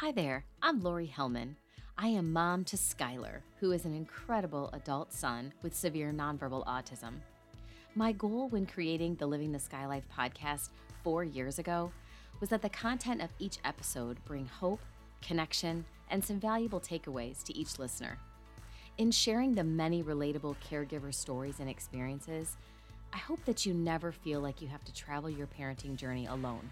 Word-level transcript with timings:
Hi 0.00 0.12
there, 0.12 0.44
I'm 0.60 0.82
Lori 0.82 1.06
Hellman. 1.06 1.54
I 1.96 2.08
am 2.08 2.30
mom 2.30 2.64
to 2.64 2.76
Skylar, 2.76 3.40
who 3.60 3.72
is 3.72 3.86
an 3.86 3.94
incredible 3.94 4.68
adult 4.74 5.10
son 5.10 5.54
with 5.62 5.74
severe 5.74 6.12
nonverbal 6.12 6.66
autism. 6.66 7.14
My 7.94 8.12
goal 8.12 8.50
when 8.50 8.66
creating 8.66 9.14
the 9.14 9.26
Living 9.26 9.52
the 9.52 9.58
Sky 9.58 9.86
Life 9.86 10.04
podcast 10.14 10.68
four 11.02 11.24
years 11.24 11.58
ago 11.58 11.90
was 12.40 12.50
that 12.50 12.60
the 12.60 12.68
content 12.68 13.22
of 13.22 13.30
each 13.38 13.56
episode 13.64 14.22
bring 14.26 14.44
hope, 14.44 14.80
connection, 15.22 15.82
and 16.10 16.22
some 16.22 16.38
valuable 16.38 16.78
takeaways 16.78 17.42
to 17.44 17.56
each 17.56 17.78
listener. 17.78 18.18
In 18.98 19.10
sharing 19.10 19.54
the 19.54 19.64
many 19.64 20.02
relatable 20.02 20.56
caregiver 20.70 21.14
stories 21.14 21.58
and 21.58 21.70
experiences, 21.70 22.58
I 23.14 23.16
hope 23.16 23.42
that 23.46 23.64
you 23.64 23.72
never 23.72 24.12
feel 24.12 24.40
like 24.40 24.60
you 24.60 24.68
have 24.68 24.84
to 24.84 24.92
travel 24.92 25.30
your 25.30 25.46
parenting 25.46 25.96
journey 25.96 26.26
alone. 26.26 26.70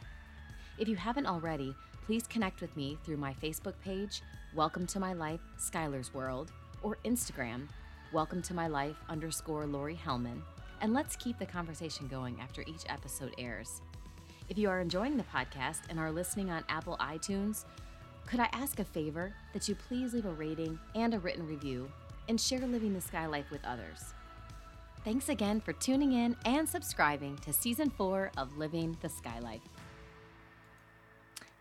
If 0.76 0.88
you 0.88 0.96
haven't 0.96 1.26
already, 1.26 1.74
please 2.06 2.26
connect 2.26 2.60
with 2.60 2.76
me 2.76 2.98
through 3.02 3.16
my 3.16 3.32
Facebook 3.42 3.72
page, 3.82 4.20
Welcome 4.54 4.86
to 4.88 5.00
My 5.00 5.14
Life, 5.14 5.40
Skylar's 5.58 6.12
World, 6.12 6.52
or 6.82 6.98
Instagram, 7.06 7.66
Welcome 8.12 8.42
to 8.42 8.52
My 8.52 8.66
Life 8.66 8.96
underscore 9.08 9.64
Lori 9.64 9.98
Hellman, 10.04 10.42
and 10.82 10.92
let's 10.92 11.16
keep 11.16 11.38
the 11.38 11.46
conversation 11.46 12.06
going 12.06 12.38
after 12.42 12.60
each 12.62 12.84
episode 12.90 13.32
airs. 13.38 13.80
If 14.50 14.58
you 14.58 14.68
are 14.68 14.82
enjoying 14.82 15.16
the 15.16 15.24
podcast 15.24 15.80
and 15.88 15.98
are 15.98 16.12
listening 16.12 16.50
on 16.50 16.62
Apple 16.68 16.98
iTunes, 17.00 17.64
could 18.26 18.40
I 18.40 18.50
ask 18.52 18.80
a 18.80 18.84
favor 18.84 19.32
that 19.54 19.66
you 19.66 19.74
please 19.74 20.12
leave 20.12 20.26
a 20.26 20.32
rating 20.32 20.78
and 20.94 21.14
a 21.14 21.18
written 21.18 21.46
review 21.46 21.90
and 22.28 22.38
share 22.38 22.66
Living 22.66 22.92
the 22.92 23.00
Sky 23.00 23.24
Life 23.24 23.50
with 23.50 23.64
others? 23.64 24.12
Thanks 25.06 25.30
again 25.30 25.58
for 25.58 25.72
tuning 25.72 26.12
in 26.12 26.36
and 26.44 26.68
subscribing 26.68 27.38
to 27.38 27.52
season 27.54 27.88
four 27.88 28.30
of 28.36 28.58
Living 28.58 28.94
the 29.00 29.08
Sky 29.08 29.38
Life. 29.38 29.62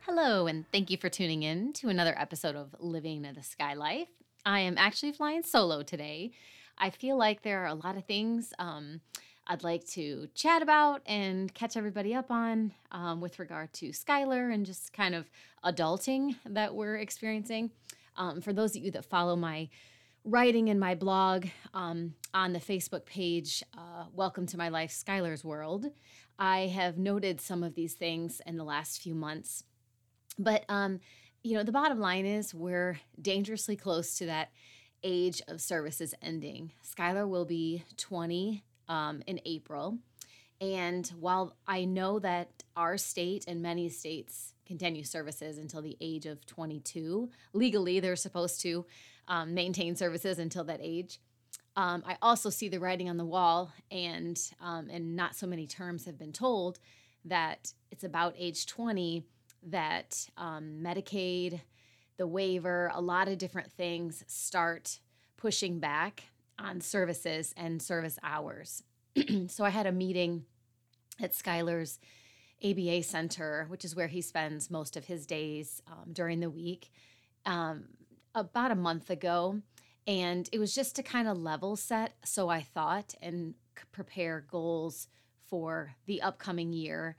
Hello, 0.06 0.48
and 0.48 0.70
thank 0.70 0.90
you 0.90 0.98
for 0.98 1.08
tuning 1.08 1.44
in 1.44 1.72
to 1.72 1.88
another 1.88 2.14
episode 2.20 2.58
of 2.58 2.76
Living 2.78 3.22
the 3.22 3.42
Sky 3.42 3.74
Life. 3.74 4.10
I 4.46 4.60
am 4.60 4.78
actually 4.78 5.14
flying 5.14 5.44
solo 5.44 5.82
today. 5.82 6.34
I 6.78 6.90
feel 6.90 7.18
like 7.18 7.42
there 7.42 7.64
are 7.64 7.68
a 7.68 7.74
lot 7.74 7.96
of 7.96 8.04
things 8.04 8.52
um, 8.60 9.00
I'd 9.48 9.64
like 9.64 9.88
to 9.92 10.28
chat 10.36 10.62
about 10.62 11.04
and 11.06 11.54
catch 11.54 11.78
everybody 11.78 12.14
up 12.14 12.32
on 12.32 12.74
um, 12.92 13.22
with 13.22 13.40
regard 13.40 13.72
to 13.76 13.92
Skylar 13.92 14.54
and 14.54 14.66
just 14.66 14.92
kind 14.92 15.16
of 15.16 15.32
adulting 15.64 16.36
that 16.48 16.76
we're 16.76 16.98
experiencing. 16.98 17.72
Um, 18.18 18.42
for 18.42 18.52
those 18.52 18.76
of 18.76 18.84
you 18.84 18.92
that 18.92 19.06
follow 19.06 19.38
my 19.38 19.70
writing 20.26 20.68
in 20.68 20.80
my 20.80 20.96
blog 20.96 21.46
um, 21.74 22.14
on 22.34 22.52
the 22.52 22.60
Facebook 22.60 23.06
page, 23.06 23.64
uh, 23.78 24.08
Welcome 24.14 24.48
to 24.48 24.58
My 24.58 24.68
Life, 24.68 24.92
Skylar's 24.92 25.46
World, 25.46 25.86
I 26.38 26.68
have 26.68 26.98
noted 26.98 27.40
some 27.40 27.64
of 27.64 27.76
these 27.76 27.94
things 27.94 28.42
in 28.46 28.58
the 28.58 28.66
last 28.66 29.02
few 29.02 29.16
months 29.16 29.64
but 30.38 30.66
um, 30.70 31.00
you 31.44 31.58
know, 31.58 31.64
the 31.64 31.72
bottom 31.72 32.00
line 32.00 32.26
is 32.26 32.54
we're 32.54 33.00
dangerously 33.22 33.76
close 33.76 34.18
to 34.18 34.26
that 34.28 34.52
age 35.04 35.42
of 35.48 35.60
services 35.60 36.16
ending. 36.22 36.72
Skylar 36.84 37.28
will 37.28 37.46
be 37.46 37.84
20 37.98 38.64
um, 38.88 39.22
in 39.28 39.40
April. 39.46 39.98
And 40.62 41.06
while 41.20 41.58
I 41.68 41.84
know 41.84 42.20
that 42.20 42.64
our 42.78 42.98
state 42.98 43.44
and 43.48 43.62
many 43.62 43.90
states 43.90 44.54
continue 44.66 45.04
services 45.04 45.58
until 45.58 45.82
the 45.82 45.98
age 46.00 46.26
of 46.26 46.46
22, 46.46 47.30
legally 47.52 48.00
they're 48.00 48.16
supposed 48.16 48.62
to 48.62 48.86
um, 49.28 49.54
maintain 49.54 49.98
services 49.98 50.40
until 50.40 50.64
that 50.66 50.80
age. 50.82 51.20
Um, 51.76 52.04
I 52.06 52.18
also 52.22 52.50
see 52.50 52.70
the 52.70 52.80
writing 52.80 53.10
on 53.10 53.18
the 53.18 53.26
wall, 53.26 53.74
and 53.90 54.40
um, 54.62 54.90
and 54.92 55.16
not 55.16 55.36
so 55.36 55.48
many 55.48 55.66
terms 55.66 56.06
have 56.06 56.20
been 56.20 56.32
told 56.32 56.80
that 57.26 57.74
it's 57.90 58.04
about 58.04 58.36
age 58.38 58.68
20 58.68 59.26
that 59.68 60.28
um, 60.38 60.80
Medicaid, 60.82 61.62
the 62.18 62.28
waiver, 62.28 62.92
a 62.94 63.02
lot 63.02 63.28
of 63.28 63.38
different 63.38 63.72
things 63.72 64.24
start 64.28 65.00
pushing 65.38 65.80
back 65.80 66.24
on 66.60 66.82
services 66.82 67.54
and 67.58 67.82
service 67.82 68.18
hours. 68.24 68.84
so 69.48 69.64
I 69.64 69.70
had 69.70 69.86
a 69.86 69.92
meeting 69.92 70.46
at 71.22 71.34
Skylar's 71.34 72.00
ABA 72.64 73.04
Center, 73.04 73.66
which 73.70 73.84
is 73.84 73.96
where 73.96 74.08
he 74.08 74.22
spends 74.22 74.72
most 74.72 74.96
of 74.96 75.06
his 75.06 75.26
days 75.26 75.82
um, 75.88 76.14
during 76.14 76.40
the 76.40 76.50
week, 76.50 76.92
um, 77.46 77.86
about 78.34 78.72
a 78.72 78.76
month 78.76 79.10
ago. 79.10 79.62
And 80.08 80.50
it 80.52 80.60
was 80.60 80.74
just 80.74 80.96
to 80.98 81.04
kind 81.04 81.28
of 81.28 81.38
level 81.38 81.76
set, 81.76 82.14
so 82.26 82.50
I 82.50 82.62
thought, 82.62 83.16
and 83.22 83.54
prepare 83.92 84.46
goals 84.50 85.08
for 85.48 85.96
the 86.06 86.22
upcoming 86.22 86.74
year. 86.74 87.16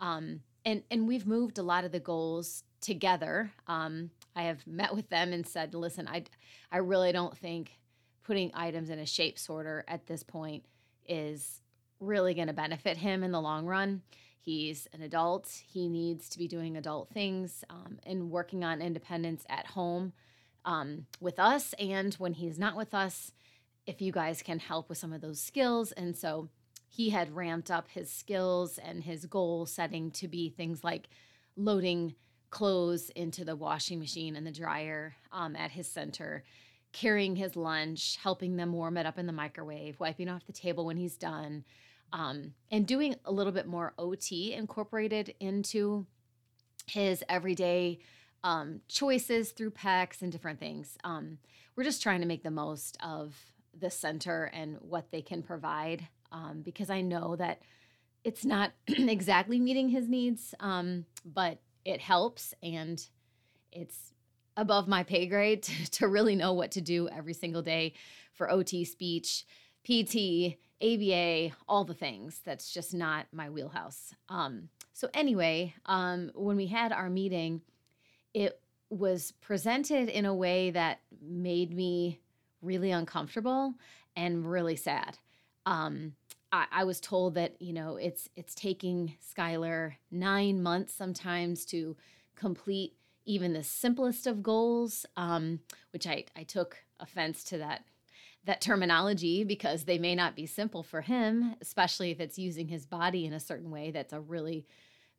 Um, 0.00 0.40
and 0.68 0.82
and 0.90 1.08
we've 1.08 1.26
moved 1.26 1.56
a 1.56 1.62
lot 1.62 1.84
of 1.84 1.92
the 1.92 2.00
goals 2.00 2.62
together. 2.82 3.50
Um, 3.66 4.10
I 4.36 4.42
have 4.42 4.66
met 4.66 4.94
with 4.94 5.08
them 5.08 5.32
and 5.32 5.46
said, 5.46 5.74
listen, 5.74 6.06
I 6.06 6.24
I 6.70 6.78
really 6.78 7.10
don't 7.10 7.36
think 7.36 7.78
putting 8.22 8.50
items 8.52 8.90
in 8.90 8.98
a 8.98 9.06
shape 9.06 9.38
sorter 9.38 9.84
at 9.88 10.06
this 10.06 10.22
point 10.22 10.66
is 11.06 11.62
really 12.00 12.34
going 12.34 12.48
to 12.48 12.52
benefit 12.52 12.98
him 12.98 13.24
in 13.24 13.32
the 13.32 13.40
long 13.40 13.64
run. 13.64 14.02
He's 14.40 14.86
an 14.92 15.00
adult. 15.00 15.50
He 15.66 15.88
needs 15.88 16.28
to 16.28 16.38
be 16.38 16.46
doing 16.46 16.76
adult 16.76 17.08
things 17.08 17.64
um, 17.70 17.98
and 18.04 18.30
working 18.30 18.62
on 18.62 18.82
independence 18.82 19.44
at 19.48 19.68
home 19.68 20.12
um, 20.66 21.06
with 21.18 21.38
us. 21.38 21.74
And 21.78 22.12
when 22.14 22.34
he's 22.34 22.58
not 22.58 22.76
with 22.76 22.92
us, 22.92 23.32
if 23.86 24.02
you 24.02 24.12
guys 24.12 24.42
can 24.42 24.58
help 24.58 24.90
with 24.90 24.98
some 24.98 25.14
of 25.14 25.22
those 25.22 25.40
skills. 25.40 25.92
And 25.92 26.14
so 26.14 26.50
he 26.88 27.10
had 27.10 27.36
ramped 27.36 27.70
up 27.70 27.88
his 27.88 28.10
skills 28.10 28.78
and 28.78 29.04
his 29.04 29.26
goal 29.26 29.66
setting 29.66 30.10
to 30.12 30.26
be 30.26 30.48
things 30.48 30.82
like 30.82 31.08
loading 31.56 32.14
clothes 32.50 33.10
into 33.10 33.44
the 33.44 33.56
washing 33.56 33.98
machine 33.98 34.34
and 34.36 34.46
the 34.46 34.50
dryer 34.52 35.14
um, 35.32 35.54
at 35.54 35.70
his 35.70 35.86
center, 35.86 36.44
carrying 36.92 37.36
his 37.36 37.56
lunch, 37.56 38.16
helping 38.22 38.56
them 38.56 38.72
warm 38.72 38.96
it 38.96 39.06
up 39.06 39.18
in 39.18 39.26
the 39.26 39.32
microwave, 39.32 40.00
wiping 40.00 40.28
off 40.28 40.46
the 40.46 40.52
table 40.52 40.86
when 40.86 40.96
he's 40.96 41.16
done, 41.16 41.64
um, 42.12 42.54
and 42.70 42.86
doing 42.86 43.14
a 43.26 43.32
little 43.32 43.52
bit 43.52 43.66
more 43.66 43.92
OT 43.98 44.54
incorporated 44.54 45.34
into 45.40 46.06
his 46.86 47.22
everyday 47.28 47.98
um, 48.42 48.80
choices 48.88 49.50
through 49.50 49.72
PECS 49.72 50.22
and 50.22 50.32
different 50.32 50.58
things. 50.58 50.96
Um, 51.04 51.38
we're 51.76 51.84
just 51.84 52.02
trying 52.02 52.20
to 52.20 52.26
make 52.26 52.42
the 52.42 52.50
most 52.50 52.96
of 53.04 53.36
the 53.78 53.90
center 53.90 54.44
and 54.54 54.78
what 54.80 55.10
they 55.10 55.20
can 55.20 55.42
provide 55.42 56.08
um, 56.32 56.62
because 56.62 56.90
I 56.90 57.00
know 57.00 57.36
that 57.36 57.62
it's 58.24 58.44
not 58.44 58.72
exactly 58.86 59.58
meeting 59.60 59.88
his 59.88 60.08
needs, 60.08 60.54
um, 60.60 61.04
but 61.24 61.58
it 61.84 62.00
helps 62.00 62.54
and 62.62 63.04
it's 63.72 64.12
above 64.56 64.88
my 64.88 65.02
pay 65.02 65.26
grade 65.26 65.62
to, 65.64 65.90
to, 65.90 66.08
really 66.08 66.36
know 66.36 66.52
what 66.52 66.72
to 66.72 66.80
do 66.80 67.08
every 67.08 67.34
single 67.34 67.62
day 67.62 67.94
for 68.32 68.50
OT 68.50 68.84
speech, 68.84 69.46
PT, 69.84 70.56
ABA, 70.82 71.54
all 71.68 71.84
the 71.84 71.94
things. 71.94 72.40
That's 72.44 72.72
just 72.72 72.94
not 72.94 73.26
my 73.32 73.50
wheelhouse. 73.50 74.14
Um, 74.28 74.68
so, 74.92 75.08
anyway, 75.14 75.74
um, 75.86 76.30
when 76.34 76.56
we 76.56 76.66
had 76.66 76.92
our 76.92 77.08
meeting, 77.08 77.62
it 78.34 78.60
was 78.90 79.32
presented 79.40 80.08
in 80.08 80.24
a 80.24 80.34
way 80.34 80.70
that 80.70 81.00
made 81.22 81.74
me 81.74 82.20
really 82.62 82.90
uncomfortable 82.90 83.74
and 84.16 84.50
really 84.50 84.76
sad. 84.76 85.18
Um, 85.68 86.14
I, 86.50 86.64
I, 86.72 86.84
was 86.84 86.98
told 86.98 87.34
that 87.34 87.60
you 87.60 87.74
know 87.74 87.96
it's 87.96 88.30
it's 88.36 88.54
taking 88.54 89.14
Skylar 89.22 89.96
nine 90.10 90.62
months 90.62 90.94
sometimes 90.94 91.66
to 91.66 91.94
complete 92.36 92.94
even 93.26 93.52
the 93.52 93.62
simplest 93.62 94.26
of 94.26 94.42
goals, 94.42 95.04
um, 95.18 95.60
which 95.92 96.06
I, 96.06 96.24
I 96.34 96.44
took 96.44 96.78
offense 97.00 97.44
to 97.44 97.58
that 97.58 97.84
that 98.46 98.62
terminology 98.62 99.44
because 99.44 99.84
they 99.84 99.98
may 99.98 100.14
not 100.14 100.34
be 100.34 100.46
simple 100.46 100.82
for 100.82 101.02
him, 101.02 101.54
especially 101.60 102.10
if 102.12 102.18
it's 102.18 102.38
using 102.38 102.68
his 102.68 102.86
body 102.86 103.26
in 103.26 103.34
a 103.34 103.40
certain 103.40 103.70
way 103.70 103.90
that's 103.90 104.14
a 104.14 104.20
really 104.20 104.64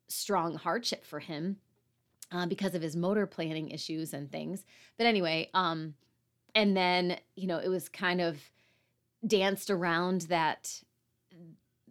strong 0.07 0.55
hardship 0.55 1.05
for 1.05 1.19
him 1.19 1.57
uh, 2.31 2.47
because 2.47 2.73
of 2.73 2.81
his 2.81 2.95
motor 2.95 3.27
planning 3.27 3.69
issues 3.69 4.15
and 4.15 4.31
things. 4.31 4.65
But 4.97 5.05
anyway, 5.05 5.51
um, 5.53 5.93
and 6.55 6.75
then 6.75 7.19
you 7.35 7.45
know 7.45 7.59
it 7.59 7.69
was 7.69 7.87
kind 7.87 8.19
of 8.19 8.39
danced 9.25 9.69
around 9.69 10.21
that 10.21 10.81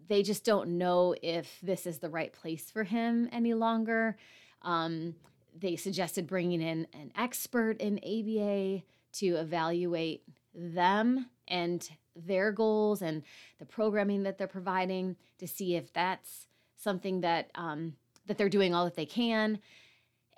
they 0.09 0.23
just 0.23 0.45
don't 0.45 0.79
know 0.79 1.15
if 1.23 1.59
this 1.63 1.87
is 1.87 1.99
the 1.99 2.09
right 2.09 2.33
place 2.33 2.71
for 2.71 2.85
him 2.85 3.29
any 3.31 3.55
longer. 3.55 4.17
Um, 4.63 5.15
they 5.59 5.77
suggested 5.77 6.27
bringing 6.27 6.61
in 6.61 6.87
an 6.95 7.13
expert 7.17 7.81
in 7.81 7.99
ABA 7.99 8.83
to 9.13 9.27
evaluate 9.37 10.23
them 10.55 11.27
and 11.47 11.89
their 12.17 12.53
goals 12.53 13.03
and 13.03 13.23
the 13.59 13.65
programming 13.65 14.23
that 14.25 14.39
they're 14.39 14.47
providing 14.47 15.17
to 15.39 15.47
see 15.47 15.77
if 15.77 15.93
that's 15.93 16.47
something 16.77 17.21
that 17.21 17.51
um, 17.55 17.95
that 18.27 18.39
they're 18.39 18.49
doing 18.49 18.75
all 18.75 18.85
that 18.85 18.97
they 18.97 19.07
can. 19.07 19.59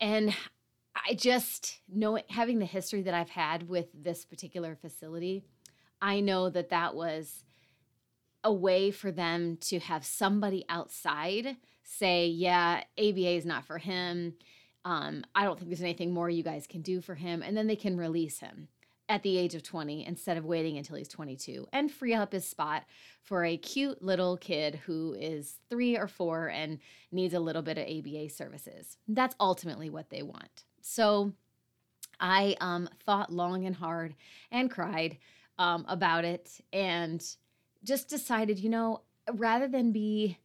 And 0.00 0.34
I 0.94 1.14
just 1.14 1.80
know 1.88 2.18
having 2.28 2.58
the 2.58 2.66
history 2.66 3.02
that 3.02 3.14
I've 3.14 3.30
had 3.30 3.68
with 3.68 3.86
this 3.94 4.24
particular 4.24 4.76
facility, 4.76 5.44
I 6.02 6.20
know 6.20 6.48
that 6.50 6.70
that 6.70 6.94
was 6.94 7.44
a 8.42 8.52
way 8.52 8.90
for 8.90 9.10
them 9.10 9.58
to 9.60 9.78
have 9.80 10.04
somebody 10.04 10.64
outside 10.68 11.56
say, 11.82 12.26
yeah, 12.26 12.82
ABA 12.98 13.36
is 13.36 13.44
not 13.44 13.64
for 13.64 13.78
him. 13.78 14.34
Um, 14.84 15.24
I 15.34 15.44
don't 15.44 15.58
think 15.58 15.68
there's 15.70 15.82
anything 15.82 16.12
more 16.12 16.30
you 16.30 16.42
guys 16.42 16.66
can 16.66 16.80
do 16.80 17.00
for 17.00 17.14
him. 17.14 17.42
And 17.42 17.56
then 17.56 17.66
they 17.66 17.76
can 17.76 17.98
release 17.98 18.38
him 18.38 18.68
at 19.08 19.22
the 19.24 19.36
age 19.36 19.54
of 19.54 19.62
20 19.62 20.06
instead 20.06 20.36
of 20.36 20.44
waiting 20.44 20.78
until 20.78 20.96
he's 20.96 21.08
22 21.08 21.66
and 21.72 21.90
free 21.90 22.14
up 22.14 22.32
his 22.32 22.46
spot 22.46 22.84
for 23.22 23.44
a 23.44 23.56
cute 23.56 24.00
little 24.00 24.36
kid 24.36 24.76
who 24.86 25.14
is 25.18 25.58
three 25.68 25.98
or 25.98 26.06
four 26.06 26.48
and 26.48 26.78
needs 27.10 27.34
a 27.34 27.40
little 27.40 27.60
bit 27.60 27.76
of 27.76 27.84
ABA 27.84 28.30
services. 28.30 28.96
That's 29.08 29.34
ultimately 29.40 29.90
what 29.90 30.10
they 30.10 30.22
want. 30.22 30.64
So 30.80 31.32
I 32.20 32.56
um, 32.60 32.88
thought 33.04 33.32
long 33.32 33.66
and 33.66 33.74
hard 33.74 34.14
and 34.52 34.70
cried 34.70 35.18
um, 35.60 35.84
about 35.88 36.24
it 36.24 36.58
and 36.72 37.22
just 37.84 38.08
decided, 38.08 38.58
you 38.58 38.70
know, 38.70 39.02
rather 39.30 39.68
than 39.68 39.92
be, 39.92 40.38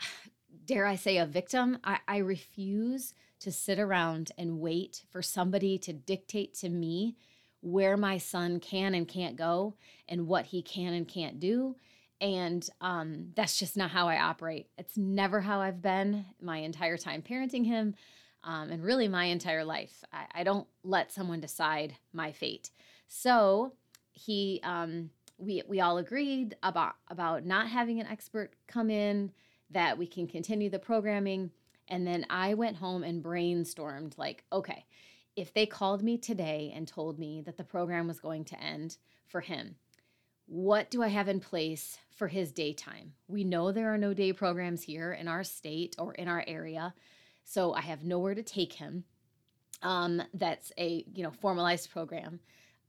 dare 0.64 0.86
I 0.86 0.94
say, 0.94 1.18
a 1.18 1.26
victim, 1.26 1.78
I, 1.82 1.98
I 2.06 2.18
refuse 2.18 3.12
to 3.40 3.50
sit 3.50 3.80
around 3.80 4.30
and 4.38 4.60
wait 4.60 5.02
for 5.10 5.20
somebody 5.20 5.78
to 5.78 5.92
dictate 5.92 6.54
to 6.54 6.68
me 6.68 7.16
where 7.60 7.96
my 7.96 8.18
son 8.18 8.60
can 8.60 8.94
and 8.94 9.08
can't 9.08 9.34
go 9.34 9.74
and 10.08 10.28
what 10.28 10.46
he 10.46 10.62
can 10.62 10.94
and 10.94 11.08
can't 11.08 11.40
do. 11.40 11.74
And 12.20 12.68
um, 12.80 13.32
that's 13.34 13.58
just 13.58 13.76
not 13.76 13.90
how 13.90 14.06
I 14.06 14.20
operate. 14.20 14.68
It's 14.78 14.96
never 14.96 15.40
how 15.40 15.60
I've 15.60 15.82
been 15.82 16.24
my 16.40 16.58
entire 16.58 16.96
time 16.96 17.20
parenting 17.20 17.66
him 17.66 17.96
um, 18.44 18.70
and 18.70 18.84
really 18.84 19.08
my 19.08 19.24
entire 19.24 19.64
life. 19.64 20.04
I, 20.12 20.26
I, 20.40 20.44
don't 20.44 20.66
let 20.84 21.12
someone 21.12 21.40
decide 21.40 21.94
my 22.12 22.32
fate. 22.32 22.70
So 23.08 23.72
he, 24.12 24.60
um, 24.62 25.10
we 25.38 25.62
we 25.68 25.80
all 25.80 25.98
agreed 25.98 26.56
about 26.62 26.94
about 27.08 27.44
not 27.44 27.68
having 27.68 28.00
an 28.00 28.06
expert 28.06 28.52
come 28.66 28.90
in, 28.90 29.32
that 29.70 29.98
we 29.98 30.06
can 30.06 30.26
continue 30.26 30.70
the 30.70 30.78
programming, 30.78 31.50
and 31.88 32.06
then 32.06 32.26
I 32.30 32.54
went 32.54 32.76
home 32.76 33.02
and 33.02 33.22
brainstormed 33.22 34.16
like, 34.18 34.44
okay, 34.52 34.84
if 35.36 35.52
they 35.52 35.66
called 35.66 36.02
me 36.02 36.18
today 36.18 36.72
and 36.74 36.86
told 36.86 37.18
me 37.18 37.42
that 37.42 37.56
the 37.56 37.64
program 37.64 38.06
was 38.06 38.20
going 38.20 38.44
to 38.46 38.60
end 38.62 38.98
for 39.26 39.40
him, 39.40 39.76
what 40.46 40.90
do 40.90 41.02
I 41.02 41.08
have 41.08 41.28
in 41.28 41.40
place 41.40 41.98
for 42.14 42.28
his 42.28 42.52
daytime? 42.52 43.14
We 43.28 43.44
know 43.44 43.72
there 43.72 43.92
are 43.92 43.98
no 43.98 44.12
day 44.12 44.32
programs 44.32 44.82
here 44.82 45.12
in 45.12 45.28
our 45.28 45.44
state 45.44 45.96
or 45.98 46.14
in 46.14 46.28
our 46.28 46.44
area. 46.46 46.94
So 47.44 47.72
I 47.72 47.80
have 47.80 48.04
nowhere 48.04 48.34
to 48.34 48.42
take 48.42 48.74
him. 48.74 49.04
Um, 49.82 50.22
that's 50.34 50.70
a 50.78 51.04
you 51.12 51.22
know 51.24 51.30
formalized 51.30 51.90
program. 51.90 52.40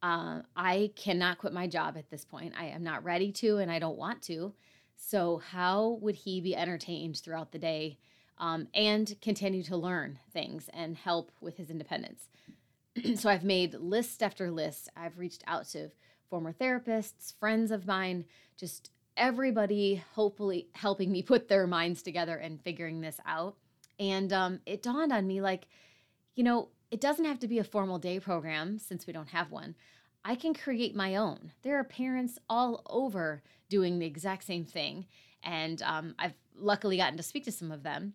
Uh, 0.03 0.41
I 0.53 0.91
cannot 0.97 1.37
quit 1.37 1.53
my 1.53 1.65
job 1.65 1.95
at 1.97 2.09
this 2.09 2.25
point. 2.25 2.53
I 2.59 2.65
am 2.65 2.83
not 2.83 3.05
ready 3.05 3.31
to, 3.31 3.57
and 3.57 3.71
I 3.71 3.79
don't 3.79 3.97
want 3.97 4.21
to. 4.23 4.53
So 4.97 5.37
how 5.37 5.97
would 6.01 6.15
he 6.15 6.41
be 6.41 6.55
entertained 6.55 7.17
throughout 7.17 7.53
the 7.53 7.57
day 7.57 7.97
um, 8.37 8.67
and 8.73 9.15
continue 9.21 9.63
to 9.63 9.77
learn 9.77 10.19
things 10.33 10.69
and 10.73 10.97
help 10.97 11.31
with 11.39 11.55
his 11.55 11.69
independence? 11.69 12.27
so 13.15 13.29
I've 13.29 13.45
made 13.45 13.75
list 13.75 14.21
after 14.21 14.51
list. 14.51 14.89
I've 14.97 15.17
reached 15.17 15.43
out 15.47 15.67
to 15.69 15.89
former 16.29 16.51
therapists, 16.51 17.33
friends 17.39 17.71
of 17.71 17.87
mine, 17.87 18.25
just 18.57 18.91
everybody 19.15 20.03
hopefully 20.15 20.67
helping 20.73 21.13
me 21.13 21.21
put 21.23 21.47
their 21.47 21.65
minds 21.65 22.01
together 22.01 22.35
and 22.35 22.61
figuring 22.61 22.99
this 22.99 23.21
out. 23.25 23.55
And 23.99 24.33
um, 24.33 24.59
it 24.65 24.83
dawned 24.83 25.13
on 25.13 25.27
me 25.27 25.39
like, 25.39 25.67
you 26.35 26.43
know, 26.43 26.67
it 26.93 27.01
doesn't 27.01 27.25
have 27.25 27.39
to 27.39 27.47
be 27.47 27.57
a 27.57 27.63
formal 27.63 27.97
day 27.97 28.19
program 28.19 28.77
since 28.77 29.07
we 29.07 29.13
don't 29.13 29.29
have 29.29 29.49
one. 29.49 29.73
I 30.23 30.35
can 30.35 30.53
create 30.53 30.95
my 30.95 31.15
own. 31.15 31.51
There 31.63 31.79
are 31.79 31.83
parents 31.83 32.37
all 32.47 32.83
over 32.85 33.41
doing 33.67 33.97
the 33.97 34.05
exact 34.05 34.43
same 34.43 34.63
thing. 34.63 35.07
And 35.41 35.81
um, 35.81 36.13
I've 36.19 36.35
luckily 36.55 36.97
gotten 36.97 37.17
to 37.17 37.23
speak 37.23 37.45
to 37.45 37.51
some 37.51 37.71
of 37.71 37.81
them 37.81 38.13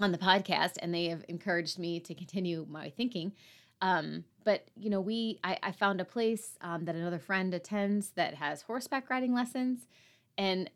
on 0.00 0.12
the 0.12 0.18
podcast, 0.18 0.74
and 0.82 0.92
they 0.92 1.08
have 1.08 1.24
encouraged 1.28 1.78
me 1.78 1.98
to 2.00 2.14
continue 2.14 2.66
my 2.68 2.90
thinking. 2.90 3.32
Um, 3.80 4.24
but 4.44 4.68
you 4.76 4.90
know, 4.90 5.00
we 5.00 5.40
I, 5.42 5.56
I 5.62 5.72
found 5.72 6.02
a 6.02 6.04
place 6.04 6.58
um, 6.60 6.84
that 6.84 6.94
another 6.94 7.18
friend 7.18 7.54
attends 7.54 8.10
that 8.16 8.34
has 8.34 8.60
horseback 8.60 9.08
riding 9.08 9.32
lessons, 9.32 9.88
and 10.36 10.68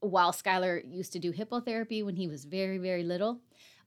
while 0.00 0.32
Skylar 0.32 0.82
used 0.92 1.12
to 1.12 1.20
do 1.20 1.32
hippotherapy 1.32 2.04
when 2.04 2.16
he 2.16 2.26
was 2.26 2.44
very, 2.44 2.78
very 2.78 3.04
little, 3.04 3.38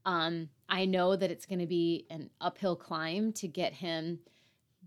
um, 0.07 0.50
I 0.69 0.86
know 0.86 1.18
that 1.18 1.30
it's 1.30 1.45
going 1.45 1.59
to 1.59 1.68
be 1.68 2.07
an 2.09 2.30
uphill 2.39 2.77
climb 2.77 3.33
to 3.33 3.48
get 3.48 3.74
him 3.74 4.19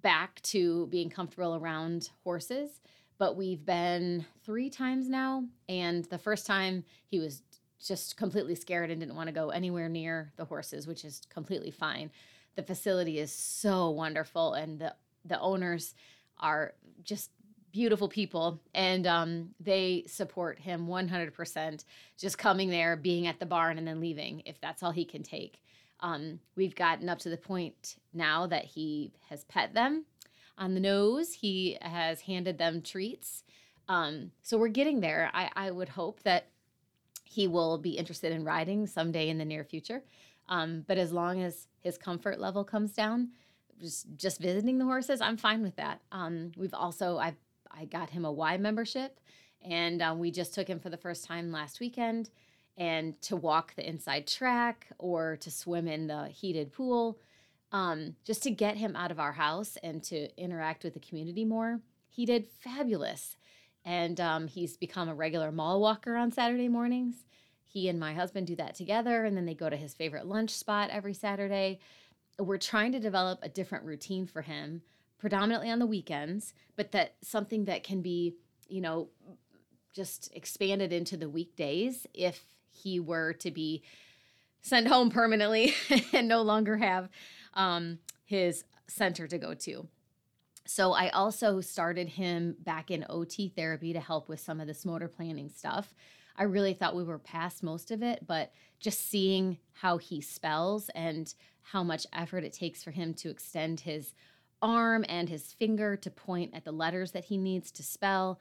back 0.01 0.41
to 0.43 0.87
being 0.87 1.11
comfortable 1.11 1.57
around 1.57 2.09
horses. 2.25 2.81
But 3.19 3.37
we've 3.37 3.65
been 3.65 4.25
three 4.45 4.71
times 4.71 5.11
now. 5.11 5.45
And 5.69 6.07
the 6.07 6.17
first 6.17 6.47
time 6.47 6.85
he 7.07 7.19
was 7.19 7.43
just 7.87 8.17
completely 8.17 8.55
scared 8.55 8.91
and 8.91 8.99
didn't 8.99 9.15
want 9.15 9.29
to 9.29 9.33
go 9.33 9.51
anywhere 9.51 9.91
near 9.91 10.33
the 10.37 10.47
horses, 10.47 10.87
which 10.87 11.05
is 11.05 11.21
completely 11.29 11.71
fine. 11.71 12.11
The 12.57 12.63
facility 12.63 13.19
is 13.19 13.31
so 13.31 13.91
wonderful, 13.91 14.55
and 14.55 14.79
the, 14.79 14.95
the 15.27 15.39
owners 15.39 15.95
are 16.39 16.75
just 17.05 17.31
beautiful 17.73 18.09
people 18.09 18.61
and 18.75 19.07
um, 19.07 19.51
they 19.61 20.05
support 20.07 20.59
him 20.59 20.87
100% 20.87 21.85
just 22.19 22.39
coming 22.39 22.71
there 22.71 22.97
being 22.97 23.27
at 23.27 23.39
the 23.39 23.47
barn 23.47 23.79
and 23.79 23.87
then 23.87 24.01
leaving 24.01 24.43
if 24.47 24.61
that's 24.61 24.83
all 24.83 24.91
he 24.91 25.05
can 25.05 25.23
take. 25.23 25.63
Um, 26.01 26.41
we've 26.57 26.75
gotten 26.75 27.09
up 27.09 27.19
to 27.21 27.29
the 27.29 27.37
point 27.37 27.97
now 28.13 28.47
that 28.47 28.65
he 28.65 29.13
has 29.29 29.45
pet 29.45 29.75
them. 29.75 30.05
On 30.59 30.75
the 30.75 30.81
nose 30.81 31.33
he 31.33 31.79
has 31.81 32.23
handed 32.23 32.59
them 32.59 32.83
treats. 32.83 33.45
Um, 33.89 34.33
so 34.43 34.59
we're 34.59 34.69
getting 34.69 35.01
there. 35.01 35.31
I, 35.33 35.51
I, 35.57 35.71
would 35.71 35.89
hope 35.89 36.23
that 36.23 36.47
he 37.25 37.49
will 37.49 37.77
be 37.77 37.91
interested 37.91 38.31
in 38.31 38.45
riding 38.45 38.87
someday 38.87 39.31
in 39.31 39.39
the 39.39 39.45
near 39.45 39.65
future. 39.65 40.03
Um, 40.49 40.85
but 40.87 40.97
as 40.97 41.13
long 41.13 41.43
as 41.43 41.67
his 41.81 41.99
comfort 41.99 42.39
level 42.39 42.63
comes 42.63 42.93
down 42.93 43.31
just 43.81 44.07
just 44.17 44.41
visiting 44.41 44.79
the 44.79 44.85
horses 44.85 45.21
i'm 45.21 45.37
fine 45.37 45.63
with 45.63 45.77
that. 45.77 46.01
Um, 46.13 46.53
we've 46.57 46.75
also 46.75 47.19
i've 47.19 47.37
I 47.71 47.85
got 47.85 48.11
him 48.11 48.25
a 48.25 48.33
Y 48.33 48.57
membership, 48.57 49.21
and 49.63 50.01
um, 50.03 50.19
we 50.19 50.31
just 50.31 50.55
took 50.55 50.69
him 50.69 50.81
for 50.81 50.91
the 50.91 50.97
first 50.97 51.25
time 51.25 51.53
last 51.53 51.81
weekend. 51.81 52.31
And 52.77 53.21
to 53.23 53.37
walk 53.37 53.75
the 53.75 53.87
inside 53.87 54.27
track 54.27 54.87
or 54.99 55.37
to 55.39 55.51
swim 55.51 55.87
in 55.87 56.07
the 56.07 56.29
heated 56.29 56.73
pool, 56.73 57.19
um, 57.73 58.17
just 58.25 58.43
to 58.45 58.51
get 58.51 58.77
him 58.77 58.97
out 58.97 59.11
of 59.11 59.21
our 59.21 59.33
house 59.33 59.77
and 59.83 60.03
to 60.05 60.35
interact 60.41 60.85
with 60.85 60.95
the 60.95 61.01
community 61.01 61.45
more. 61.45 61.81
He 62.09 62.25
did 62.25 62.47
fabulous. 62.47 63.37
And 63.85 64.21
um, 64.21 64.47
he's 64.47 64.77
become 64.77 65.09
a 65.09 65.15
regular 65.15 65.53
mall 65.53 65.81
walker 65.81 66.17
on 66.17 66.33
Saturday 66.33 66.69
mornings. 66.69 67.17
He 67.65 67.89
and 67.89 68.01
my 68.01 68.15
husband 68.15 68.47
do 68.47 68.57
that 68.57 68.75
together, 68.75 69.25
and 69.25 69.37
then 69.37 69.47
they 69.47 69.55
go 69.55 69.71
to 69.71 69.77
his 69.77 69.95
favorite 69.95 70.27
lunch 70.27 70.51
spot 70.51 70.91
every 70.91 71.15
Saturday. 71.15 71.79
We're 72.39 72.59
trying 72.59 72.93
to 72.93 73.01
develop 73.01 73.41
a 73.43 73.49
different 73.49 73.85
routine 73.85 74.27
for 74.27 74.43
him 74.43 74.83
predominantly 75.21 75.71
on 75.71 75.79
the 75.79 75.87
weekends, 75.87 76.55
but 76.77 76.93
that 76.93 77.15
something 77.23 77.67
that 77.67 77.85
can 77.85 78.03
be, 78.03 78.35
you 78.69 78.81
know, 78.81 79.09
just 79.95 80.31
expanded 80.35 80.93
into 80.93 81.17
the 81.17 81.29
weekdays 81.29 82.07
if 82.15 82.45
he 82.71 82.99
were 82.99 83.35
to 83.35 83.51
be 83.51 83.83
sent 84.63 84.89
home 84.89 85.11
permanently 85.11 85.75
and 86.13 86.27
no 86.27 86.43
longer 86.43 86.77
have 86.77 87.09
um, 87.55 87.99
his 88.25 88.65
center 88.87 89.27
to 89.27 89.39
go 89.39 89.55
to. 89.55 89.87
So 90.67 90.93
I 90.93 91.09
also 91.11 91.61
started 91.61 92.09
him 92.09 92.57
back 92.61 92.91
in 92.91 93.05
OT 93.09 93.49
therapy 93.49 93.93
to 93.93 94.01
help 94.01 94.29
with 94.29 94.41
some 94.41 94.61
of 94.61 94.67
this 94.67 94.85
motor 94.85 95.09
planning 95.09 95.49
stuff. 95.49 95.95
I 96.37 96.45
really 96.45 96.75
thought 96.75 96.97
we 96.97 97.03
were 97.03 97.19
past 97.19 97.63
most 97.63 97.91
of 97.91 98.03
it, 98.03 98.27
but 98.27 98.53
just 98.79 99.11
seeing 99.11 99.59
how 99.73 99.99
he 99.99 100.21
spells 100.21 100.89
and 100.95 101.33
how 101.63 101.83
much 101.83 102.07
effort 102.13 102.45
it 102.45 102.53
takes 102.53 102.83
for 102.83 102.91
him 102.93 103.15
to 103.15 103.31
extend 103.31 103.81
his 103.81 104.15
arm 104.63 105.05
and 105.09 105.29
his 105.29 105.53
finger 105.53 105.97
to 105.97 106.11
point 106.11 106.53
at 106.55 106.65
the 106.65 106.73
letters 106.73 107.13
that 107.13 107.27
he 107.27 107.37
needs 107.37 107.71
to 107.73 107.83
spell 107.83 108.41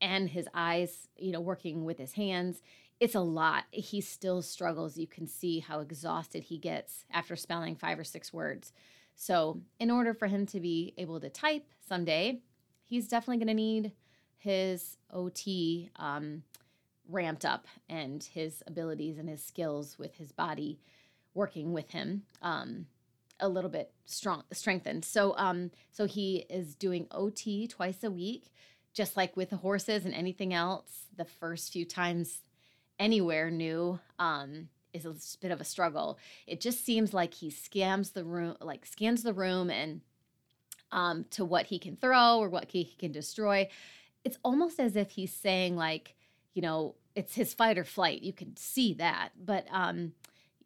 and 0.00 0.30
his 0.30 0.48
eyes, 0.54 1.08
you 1.16 1.32
know, 1.32 1.40
working 1.40 1.84
with 1.84 1.98
his 1.98 2.12
hands. 2.12 2.62
It's 3.00 3.14
a 3.14 3.20
lot. 3.20 3.64
He 3.70 4.00
still 4.00 4.42
struggles. 4.42 4.98
You 4.98 5.06
can 5.06 5.26
see 5.26 5.60
how 5.60 5.80
exhausted 5.80 6.44
he 6.44 6.58
gets 6.58 7.04
after 7.12 7.36
spelling 7.36 7.76
five 7.76 7.98
or 7.98 8.04
six 8.04 8.32
words. 8.32 8.72
So, 9.14 9.60
in 9.80 9.90
order 9.90 10.14
for 10.14 10.28
him 10.28 10.46
to 10.46 10.60
be 10.60 10.94
able 10.96 11.20
to 11.20 11.28
type 11.28 11.66
someday, 11.86 12.40
he's 12.84 13.08
definitely 13.08 13.38
going 13.38 13.48
to 13.48 13.54
need 13.54 13.92
his 14.36 14.96
OT 15.12 15.90
um, 15.96 16.44
ramped 17.08 17.44
up 17.44 17.66
and 17.88 18.22
his 18.22 18.62
abilities 18.66 19.18
and 19.18 19.28
his 19.28 19.42
skills 19.42 19.98
with 19.98 20.14
his 20.14 20.30
body 20.30 20.78
working 21.34 21.72
with 21.72 21.90
him. 21.90 22.22
Um, 22.42 22.86
a 23.40 23.48
little 23.48 23.70
bit 23.70 23.92
strong 24.04 24.44
strengthened. 24.52 25.04
So 25.04 25.34
um 25.36 25.70
so 25.92 26.06
he 26.06 26.46
is 26.50 26.74
doing 26.74 27.06
OT 27.10 27.66
twice 27.66 28.02
a 28.02 28.10
week, 28.10 28.52
just 28.92 29.16
like 29.16 29.36
with 29.36 29.50
the 29.50 29.56
horses 29.56 30.04
and 30.04 30.14
anything 30.14 30.52
else. 30.54 31.06
The 31.16 31.24
first 31.24 31.72
few 31.72 31.84
times 31.84 32.42
anywhere 32.98 33.50
new 33.50 34.00
um 34.18 34.68
is 34.92 35.04
a 35.04 35.14
bit 35.40 35.50
of 35.50 35.60
a 35.60 35.64
struggle. 35.64 36.18
It 36.46 36.60
just 36.60 36.84
seems 36.84 37.12
like 37.12 37.34
he 37.34 37.50
scams 37.50 38.12
the 38.12 38.24
room, 38.24 38.56
like 38.60 38.86
scans 38.86 39.22
the 39.22 39.34
room 39.34 39.70
and 39.70 40.00
um 40.90 41.26
to 41.30 41.44
what 41.44 41.66
he 41.66 41.78
can 41.78 41.96
throw 41.96 42.38
or 42.38 42.48
what 42.48 42.70
he 42.70 42.84
can 42.98 43.12
destroy. 43.12 43.68
It's 44.24 44.38
almost 44.42 44.80
as 44.80 44.96
if 44.96 45.10
he's 45.10 45.32
saying 45.32 45.76
like, 45.76 46.14
you 46.54 46.62
know, 46.62 46.96
it's 47.14 47.34
his 47.34 47.54
fight 47.54 47.78
or 47.78 47.84
flight. 47.84 48.22
You 48.22 48.32
can 48.32 48.56
see 48.56 48.94
that, 48.94 49.30
but 49.38 49.66
um 49.70 50.12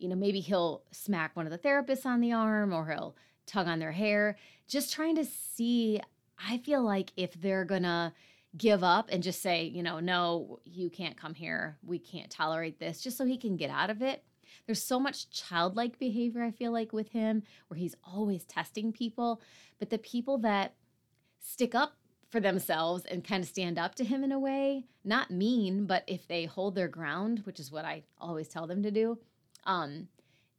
you 0.02 0.08
know, 0.08 0.16
maybe 0.16 0.40
he'll 0.40 0.82
smack 0.90 1.36
one 1.36 1.46
of 1.46 1.52
the 1.52 1.58
therapists 1.58 2.04
on 2.04 2.20
the 2.20 2.32
arm 2.32 2.72
or 2.72 2.90
he'll 2.90 3.16
tug 3.46 3.66
on 3.66 3.78
their 3.78 3.92
hair, 3.92 4.36
just 4.66 4.92
trying 4.92 5.16
to 5.16 5.24
see. 5.24 6.00
I 6.44 6.58
feel 6.58 6.82
like 6.82 7.12
if 7.16 7.34
they're 7.34 7.64
gonna 7.64 8.12
give 8.56 8.84
up 8.84 9.08
and 9.10 9.22
just 9.22 9.40
say, 9.40 9.64
you 9.64 9.82
know, 9.82 10.00
no, 10.00 10.60
you 10.64 10.90
can't 10.90 11.16
come 11.16 11.34
here. 11.34 11.78
We 11.82 11.98
can't 11.98 12.30
tolerate 12.30 12.78
this, 12.78 13.00
just 13.00 13.16
so 13.16 13.24
he 13.24 13.38
can 13.38 13.56
get 13.56 13.70
out 13.70 13.90
of 13.90 14.02
it. 14.02 14.24
There's 14.66 14.82
so 14.82 15.00
much 15.00 15.30
childlike 15.30 15.98
behavior, 15.98 16.42
I 16.42 16.50
feel 16.50 16.72
like, 16.72 16.92
with 16.92 17.08
him, 17.10 17.42
where 17.68 17.78
he's 17.78 17.96
always 18.04 18.44
testing 18.44 18.92
people. 18.92 19.40
But 19.78 19.90
the 19.90 19.98
people 19.98 20.38
that 20.38 20.74
stick 21.40 21.74
up 21.74 21.94
for 22.28 22.40
themselves 22.40 23.04
and 23.06 23.24
kind 23.24 23.42
of 23.42 23.48
stand 23.48 23.78
up 23.78 23.94
to 23.96 24.04
him 24.04 24.22
in 24.22 24.32
a 24.32 24.38
way, 24.38 24.84
not 25.04 25.30
mean, 25.30 25.86
but 25.86 26.04
if 26.06 26.26
they 26.28 26.44
hold 26.44 26.74
their 26.74 26.88
ground, 26.88 27.40
which 27.44 27.60
is 27.60 27.72
what 27.72 27.84
I 27.84 28.04
always 28.20 28.48
tell 28.48 28.66
them 28.66 28.82
to 28.82 28.90
do, 28.90 29.18
um, 29.64 30.08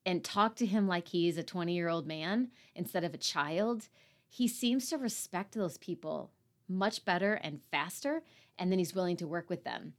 and 0.05 0.23
talk 0.23 0.55
to 0.57 0.65
him 0.65 0.87
like 0.87 1.07
he's 1.07 1.37
a 1.37 1.43
20 1.43 1.73
year 1.73 1.89
old 1.89 2.07
man 2.07 2.49
instead 2.75 3.03
of 3.03 3.13
a 3.13 3.17
child, 3.17 3.87
he 4.27 4.47
seems 4.47 4.89
to 4.89 4.97
respect 4.97 5.53
those 5.53 5.77
people 5.77 6.31
much 6.67 7.05
better 7.05 7.35
and 7.35 7.61
faster, 7.71 8.23
and 8.57 8.71
then 8.71 8.79
he's 8.79 8.95
willing 8.95 9.17
to 9.17 9.27
work 9.27 9.49
with 9.49 9.63
them. 9.63 9.93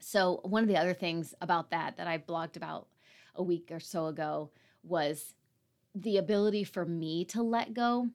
So, 0.00 0.40
one 0.42 0.62
of 0.62 0.68
the 0.68 0.76
other 0.76 0.94
things 0.94 1.34
about 1.40 1.70
that 1.70 1.96
that 1.96 2.06
I 2.06 2.18
blogged 2.18 2.56
about 2.56 2.88
a 3.34 3.42
week 3.42 3.70
or 3.70 3.80
so 3.80 4.06
ago 4.06 4.50
was 4.82 5.34
the 5.94 6.18
ability 6.18 6.64
for 6.64 6.84
me 6.84 7.24
to 7.26 7.42
let 7.42 7.74
go. 7.74 8.08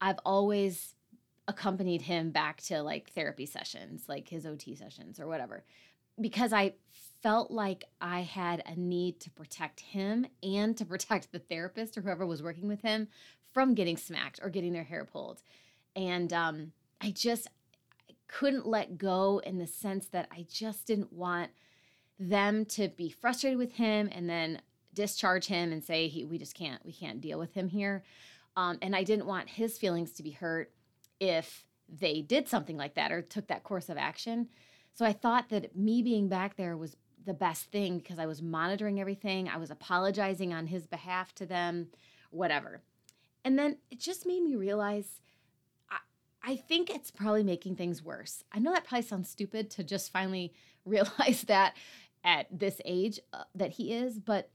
I've 0.00 0.18
always 0.24 0.94
accompanied 1.48 2.02
him 2.02 2.30
back 2.30 2.60
to 2.62 2.82
like 2.82 3.10
therapy 3.10 3.46
sessions, 3.46 4.04
like 4.08 4.28
his 4.28 4.46
OT 4.46 4.74
sessions 4.74 5.20
or 5.20 5.26
whatever, 5.26 5.64
because 6.20 6.52
I 6.52 6.74
felt 7.22 7.50
like 7.50 7.84
I 8.00 8.20
had 8.20 8.62
a 8.66 8.74
need 8.74 9.20
to 9.20 9.30
protect 9.30 9.80
him 9.80 10.26
and 10.42 10.76
to 10.76 10.84
protect 10.86 11.32
the 11.32 11.38
therapist 11.38 11.96
or 11.96 12.02
whoever 12.02 12.26
was 12.26 12.42
working 12.42 12.68
with 12.68 12.82
him 12.82 13.08
from 13.52 13.74
getting 13.74 13.96
smacked 13.96 14.40
or 14.42 14.48
getting 14.48 14.72
their 14.72 14.84
hair 14.84 15.04
pulled. 15.04 15.42
And 15.94 16.32
um, 16.32 16.72
I 17.00 17.10
just 17.10 17.48
couldn't 18.28 18.66
let 18.66 18.96
go 18.96 19.42
in 19.44 19.58
the 19.58 19.66
sense 19.66 20.06
that 20.06 20.28
I 20.32 20.46
just 20.50 20.86
didn't 20.86 21.12
want 21.12 21.50
them 22.18 22.64
to 22.64 22.88
be 22.88 23.10
frustrated 23.10 23.58
with 23.58 23.72
him 23.72 24.08
and 24.12 24.28
then 24.28 24.60
discharge 24.94 25.46
him 25.46 25.72
and 25.72 25.82
say 25.82 26.08
he, 26.08 26.24
we 26.24 26.38
just 26.38 26.54
can't 26.54 26.84
we 26.84 26.92
can't 26.92 27.20
deal 27.20 27.38
with 27.38 27.54
him 27.54 27.68
here 27.68 28.04
um, 28.56 28.78
and 28.82 28.94
i 28.94 29.02
didn't 29.02 29.26
want 29.26 29.48
his 29.48 29.78
feelings 29.78 30.12
to 30.12 30.22
be 30.22 30.30
hurt 30.30 30.70
if 31.18 31.64
they 31.88 32.20
did 32.20 32.48
something 32.48 32.76
like 32.76 32.94
that 32.94 33.10
or 33.10 33.22
took 33.22 33.46
that 33.48 33.64
course 33.64 33.88
of 33.88 33.96
action 33.96 34.48
so 34.92 35.04
i 35.04 35.12
thought 35.12 35.48
that 35.48 35.74
me 35.74 36.02
being 36.02 36.28
back 36.28 36.56
there 36.56 36.76
was 36.76 36.96
the 37.24 37.34
best 37.34 37.70
thing 37.70 37.98
because 37.98 38.18
i 38.18 38.26
was 38.26 38.42
monitoring 38.42 39.00
everything 39.00 39.48
i 39.48 39.56
was 39.56 39.70
apologizing 39.70 40.52
on 40.52 40.66
his 40.66 40.86
behalf 40.86 41.34
to 41.34 41.46
them 41.46 41.88
whatever 42.30 42.80
and 43.44 43.58
then 43.58 43.76
it 43.90 43.98
just 43.98 44.26
made 44.26 44.42
me 44.42 44.54
realize 44.54 45.20
I 46.44 46.56
think 46.56 46.90
it's 46.90 47.10
probably 47.10 47.44
making 47.44 47.76
things 47.76 48.02
worse. 48.02 48.42
I 48.52 48.58
know 48.58 48.72
that 48.72 48.84
probably 48.84 49.06
sounds 49.06 49.30
stupid 49.30 49.70
to 49.70 49.84
just 49.84 50.12
finally 50.12 50.52
realize 50.84 51.42
that 51.42 51.76
at 52.24 52.46
this 52.50 52.80
age 52.84 53.20
uh, 53.32 53.44
that 53.54 53.72
he 53.72 53.92
is, 53.92 54.18
but 54.18 54.50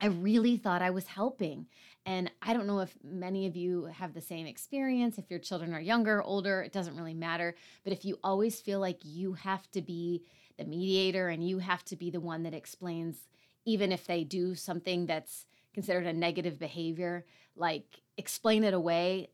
I 0.00 0.06
really 0.06 0.56
thought 0.56 0.82
I 0.82 0.90
was 0.90 1.06
helping. 1.06 1.66
And 2.06 2.30
I 2.40 2.52
don't 2.52 2.68
know 2.68 2.78
if 2.78 2.94
many 3.02 3.46
of 3.46 3.56
you 3.56 3.86
have 3.86 4.14
the 4.14 4.20
same 4.20 4.46
experience. 4.46 5.18
If 5.18 5.28
your 5.28 5.40
children 5.40 5.74
are 5.74 5.80
younger, 5.80 6.22
older, 6.22 6.62
it 6.62 6.72
doesn't 6.72 6.96
really 6.96 7.14
matter. 7.14 7.56
But 7.82 7.92
if 7.92 8.04
you 8.04 8.18
always 8.22 8.60
feel 8.60 8.78
like 8.78 9.00
you 9.02 9.32
have 9.32 9.68
to 9.72 9.82
be 9.82 10.22
the 10.56 10.64
mediator 10.64 11.28
and 11.28 11.46
you 11.46 11.58
have 11.58 11.84
to 11.86 11.96
be 11.96 12.10
the 12.10 12.20
one 12.20 12.44
that 12.44 12.54
explains, 12.54 13.26
even 13.64 13.90
if 13.90 14.06
they 14.06 14.22
do 14.22 14.54
something 14.54 15.06
that's 15.06 15.46
considered 15.74 16.06
a 16.06 16.12
negative 16.12 16.60
behavior, 16.60 17.24
like 17.56 18.00
explain 18.16 18.62
it 18.62 18.72
away 18.72 19.28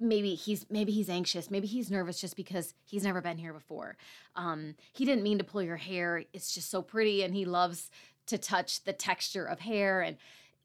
maybe 0.00 0.34
he's 0.34 0.64
maybe 0.70 0.92
he's 0.92 1.10
anxious 1.10 1.50
maybe 1.50 1.66
he's 1.66 1.90
nervous 1.90 2.20
just 2.20 2.34
because 2.34 2.72
he's 2.86 3.04
never 3.04 3.20
been 3.20 3.36
here 3.36 3.52
before 3.52 3.96
um, 4.34 4.74
he 4.94 5.04
didn't 5.04 5.22
mean 5.22 5.36
to 5.36 5.44
pull 5.44 5.62
your 5.62 5.76
hair 5.76 6.24
it's 6.32 6.54
just 6.54 6.70
so 6.70 6.80
pretty 6.80 7.22
and 7.22 7.34
he 7.34 7.44
loves 7.44 7.90
to 8.26 8.38
touch 8.38 8.84
the 8.84 8.92
texture 8.92 9.44
of 9.44 9.60
hair 9.60 10.00
and 10.00 10.16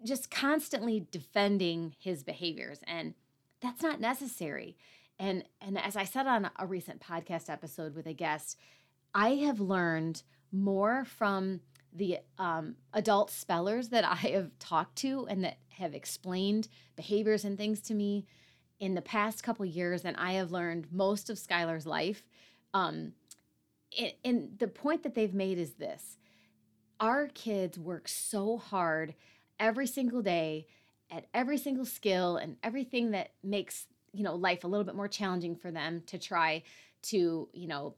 just 0.06 0.32
constantly 0.32 1.08
defending 1.12 1.96
his 2.00 2.24
behaviors 2.24 2.80
and 2.88 3.14
that's 3.62 3.82
not 3.82 4.00
necessary 4.00 4.78
and 5.20 5.44
and 5.62 5.78
as 5.78 5.96
i 5.96 6.04
said 6.04 6.28
on 6.28 6.50
a 6.58 6.66
recent 6.66 7.02
podcast 7.02 7.50
episode 7.50 7.96
with 7.96 8.06
a 8.06 8.14
guest 8.14 8.58
i 9.14 9.30
have 9.30 9.60
learned 9.60 10.24
more 10.52 11.06
from 11.06 11.60
the 11.94 12.18
um, 12.38 12.76
adult 12.94 13.32
spellers 13.32 13.90
that 13.90 14.04
i 14.04 14.16
have 14.16 14.52
talked 14.60 14.96
to 14.96 15.26
and 15.28 15.44
that 15.44 15.58
have 15.70 15.94
explained 15.94 16.68
behaviors 16.96 17.44
and 17.46 17.58
things 17.58 17.82
to 17.82 17.94
me 17.94 18.26
in 18.80 18.94
the 18.94 19.02
past 19.02 19.44
couple 19.44 19.66
years 19.66 20.04
and 20.06 20.16
I 20.18 20.34
have 20.34 20.52
learned 20.52 20.88
most 20.92 21.30
of 21.30 21.38
Skylar's 21.38 21.86
life. 21.86 22.24
Um, 22.74 23.14
and 24.24 24.58
the 24.58 24.68
point 24.68 25.04
that 25.04 25.16
they've 25.16 25.34
made 25.34 25.58
is 25.58 25.74
this 25.74 26.18
our 27.00 27.28
kids 27.28 27.78
work 27.78 28.08
so 28.08 28.58
hard 28.58 29.16
every 29.60 29.88
single 29.88 30.22
day 30.22 30.68
at 31.12 31.28
every 31.34 31.58
single 31.58 31.86
skill 31.86 32.38
and 32.38 32.58
everything 32.64 33.12
that 33.12 33.32
makes 33.44 33.88
you 34.12 34.24
know 34.24 34.36
life 34.36 34.64
a 34.64 34.68
little 34.68 34.86
bit 34.86 34.96
more 34.96 35.08
challenging 35.08 35.56
for 35.56 35.72
them 35.72 36.02
to 36.08 36.18
try 36.18 36.64
to 37.02 37.48
you 37.54 37.68
know 37.68 37.96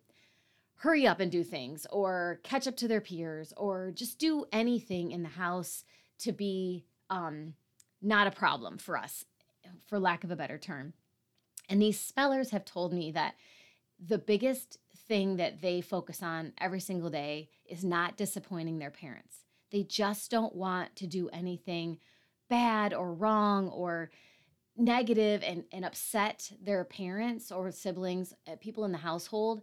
hurry 0.77 1.07
up 1.07 1.19
and 1.19 1.31
do 1.31 1.43
things 1.43 1.87
or 1.91 2.39
catch 2.43 2.67
up 2.67 2.77
to 2.77 2.87
their 2.87 3.01
peers 3.01 3.53
or 3.57 3.91
just 3.95 4.19
do 4.19 4.45
anything 4.51 5.11
in 5.11 5.23
the 5.23 5.29
house 5.29 5.83
to 6.19 6.31
be 6.31 6.85
um, 7.09 7.53
not 8.01 8.27
a 8.27 8.31
problem 8.31 8.77
for 8.77 8.95
us 8.95 9.25
for 9.87 9.99
lack 9.99 10.23
of 10.23 10.31
a 10.31 10.35
better 10.35 10.57
term. 10.57 10.93
And 11.69 11.81
these 11.81 11.99
spellers 11.99 12.51
have 12.51 12.63
told 12.63 12.93
me 12.93 13.11
that 13.11 13.35
the 13.99 14.17
biggest 14.17 14.77
thing 15.07 15.37
that 15.37 15.61
they 15.61 15.81
focus 15.81 16.21
on 16.21 16.53
every 16.59 16.79
single 16.79 17.09
day 17.09 17.49
is 17.65 17.83
not 17.83 18.15
disappointing 18.15 18.77
their 18.77 18.91
parents. 18.91 19.46
They 19.71 19.83
just 19.83 20.31
don't 20.31 20.55
want 20.55 20.95
to 20.97 21.07
do 21.07 21.29
anything 21.29 21.99
bad 22.49 22.93
or 22.93 23.13
wrong 23.13 23.69
or 23.69 24.09
negative 24.77 25.43
and, 25.43 25.63
and 25.71 25.83
upset 25.83 26.51
their 26.61 26.83
parents 26.83 27.51
or 27.51 27.71
siblings, 27.71 28.33
uh, 28.47 28.55
people 28.59 28.85
in 28.85 28.91
the 28.91 28.97
household, 28.99 29.61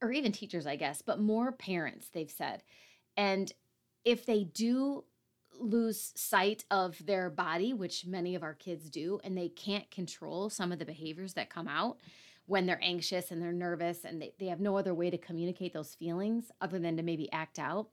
or 0.00 0.12
even 0.12 0.32
teachers, 0.32 0.66
I 0.66 0.76
guess, 0.76 1.02
but 1.02 1.20
more 1.20 1.52
parents, 1.52 2.08
they've 2.08 2.30
said. 2.30 2.62
And 3.16 3.52
if 4.04 4.24
they 4.24 4.44
do 4.44 5.04
lose 5.58 6.12
sight 6.14 6.64
of 6.70 7.04
their 7.04 7.30
body, 7.30 7.72
which 7.72 8.06
many 8.06 8.34
of 8.36 8.44
our 8.44 8.54
kids 8.54 8.88
do, 8.88 9.18
and 9.24 9.36
they 9.36 9.48
can't 9.48 9.90
control 9.90 10.48
some 10.50 10.70
of 10.70 10.78
the 10.78 10.84
behaviors 10.84 11.34
that 11.34 11.50
come 11.50 11.66
out 11.66 11.98
when 12.46 12.64
they're 12.64 12.80
anxious 12.82 13.30
and 13.30 13.42
they're 13.42 13.52
nervous 13.52 14.04
and 14.04 14.22
they, 14.22 14.32
they 14.38 14.46
have 14.46 14.60
no 14.60 14.78
other 14.78 14.94
way 14.94 15.10
to 15.10 15.18
communicate 15.18 15.74
those 15.74 15.94
feelings 15.94 16.50
other 16.60 16.78
than 16.78 16.96
to 16.96 17.02
maybe 17.02 17.30
act 17.32 17.58
out. 17.58 17.88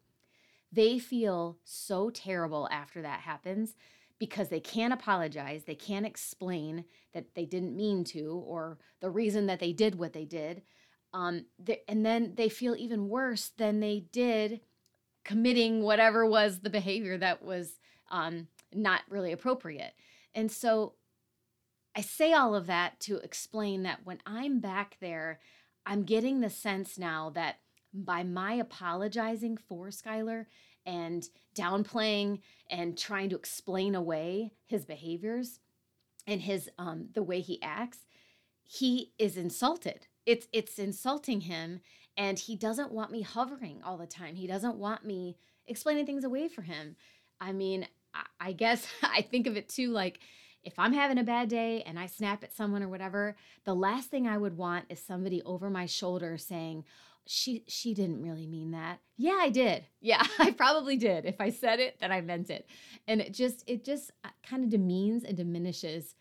They 0.76 1.00
feel 1.00 1.58
so 1.64 2.10
terrible 2.10 2.68
after 2.70 3.02
that 3.02 3.22
happens 3.22 3.76
because 4.20 4.50
they 4.50 4.60
can't 4.60 4.94
apologize, 4.94 5.64
they 5.64 5.76
can't 5.76 6.06
explain 6.06 6.86
that 7.14 7.34
they 7.36 7.46
didn't 7.46 7.76
mean 7.76 8.04
to 8.06 8.44
or 8.46 8.78
the 9.00 9.10
reason 9.10 9.46
that 9.48 9.60
they 9.60 9.74
did 9.74 9.96
what 9.96 10.14
they 10.14 10.26
did. 10.26 10.62
Um, 11.14 11.46
they, 11.58 11.82
and 11.88 12.06
then 12.06 12.34
they 12.36 12.50
feel 12.50 12.76
even 12.76 13.10
worse 13.10 13.52
than 13.58 13.80
they 13.80 14.06
did 14.12 14.62
committing 15.24 15.82
whatever 15.82 16.26
was 16.26 16.60
the 16.60 16.70
behavior 16.70 17.18
that 17.18 17.44
was 17.44 17.80
um, 18.12 18.48
not 18.74 19.02
really 19.10 19.32
appropriate. 19.32 19.94
And 20.34 20.52
so 20.52 20.94
I 21.96 22.02
say 22.02 22.34
all 22.34 22.54
of 22.54 22.68
that 22.68 23.00
to 23.02 23.18
explain 23.18 23.84
that 23.84 24.02
when 24.06 24.20
I'm 24.26 24.60
back 24.60 24.98
there, 25.00 25.40
I'm 25.86 26.04
getting 26.04 26.42
the 26.42 26.50
sense 26.50 26.98
now 26.98 27.30
that 27.32 27.60
by 28.04 28.24
my 28.24 28.54
apologizing 28.54 29.58
for 29.58 29.88
Skylar 29.88 30.46
and 30.86 31.28
downplaying 31.56 32.42
and 32.70 32.98
trying 32.98 33.30
to 33.30 33.36
explain 33.36 33.96
away 33.96 34.52
his 34.66 34.86
behaviors 34.86 35.60
and 36.28 36.42
his 36.42 36.70
um, 36.78 37.10
the 37.14 37.24
way 37.24 37.40
he 37.40 37.62
acts, 37.62 38.00
he 38.64 39.14
is 39.18 39.38
insulted. 39.38 40.08
It's 40.26 40.48
it's 40.52 40.80
insulting 40.80 41.42
him 41.42 41.82
and 42.18 42.40
he 42.40 42.56
doesn't 42.56 42.92
want 42.92 43.12
me 43.12 43.22
hovering 43.22 43.82
all 43.84 43.98
the 43.98 44.08
time. 44.08 44.36
He 44.36 44.48
doesn't 44.48 44.78
want 44.78 45.06
me 45.06 45.38
explaining 45.68 46.06
things 46.06 46.24
away 46.24 46.48
for 46.48 46.62
him. 46.62 46.96
I 47.40 47.52
mean, 47.52 47.88
I 48.40 48.54
guess 48.54 48.88
I 49.04 49.22
think 49.22 49.48
of 49.48 49.58
it 49.58 49.70
too 49.70 49.92
like 49.92 50.20
if 50.64 50.80
I'm 50.80 50.94
having 50.94 51.20
a 51.20 51.24
bad 51.24 51.48
day 51.48 51.84
and 51.86 52.00
I 52.00 52.08
snap 52.08 52.44
at 52.44 52.56
someone 52.56 52.82
or 52.82 52.90
whatever, 52.90 53.36
the 53.66 53.76
last 53.76 54.10
thing 54.10 54.28
I 54.28 54.40
would 54.40 54.58
want 54.58 54.86
is 54.90 55.00
somebody 55.00 55.44
over 55.44 55.70
my 55.70 55.86
shoulder 55.86 56.40
saying, 56.40 56.86
she 57.28 57.64
she 57.68 57.94
didn't 57.94 58.22
really 58.22 58.48
mean 58.48 58.72
that. 58.72 59.00
Yeah, 59.18 59.38
I 59.40 59.50
did. 59.50 59.86
Yeah, 60.02 60.24
I 60.40 60.52
probably 60.52 60.98
did. 60.98 61.26
If 61.26 61.40
I 61.40 61.50
said 61.50 61.80
it, 61.80 61.98
then 62.00 62.12
I 62.12 62.22
meant 62.22 62.50
it. 62.50 62.68
And 63.08 63.22
it 63.22 63.34
just 63.34 63.64
it 63.68 63.84
just 63.84 64.12
uh, 64.24 64.30
kind 64.48 64.64
of 64.64 64.70
demeans 64.70 65.24
and 65.24 65.36
diminishes 65.36 66.16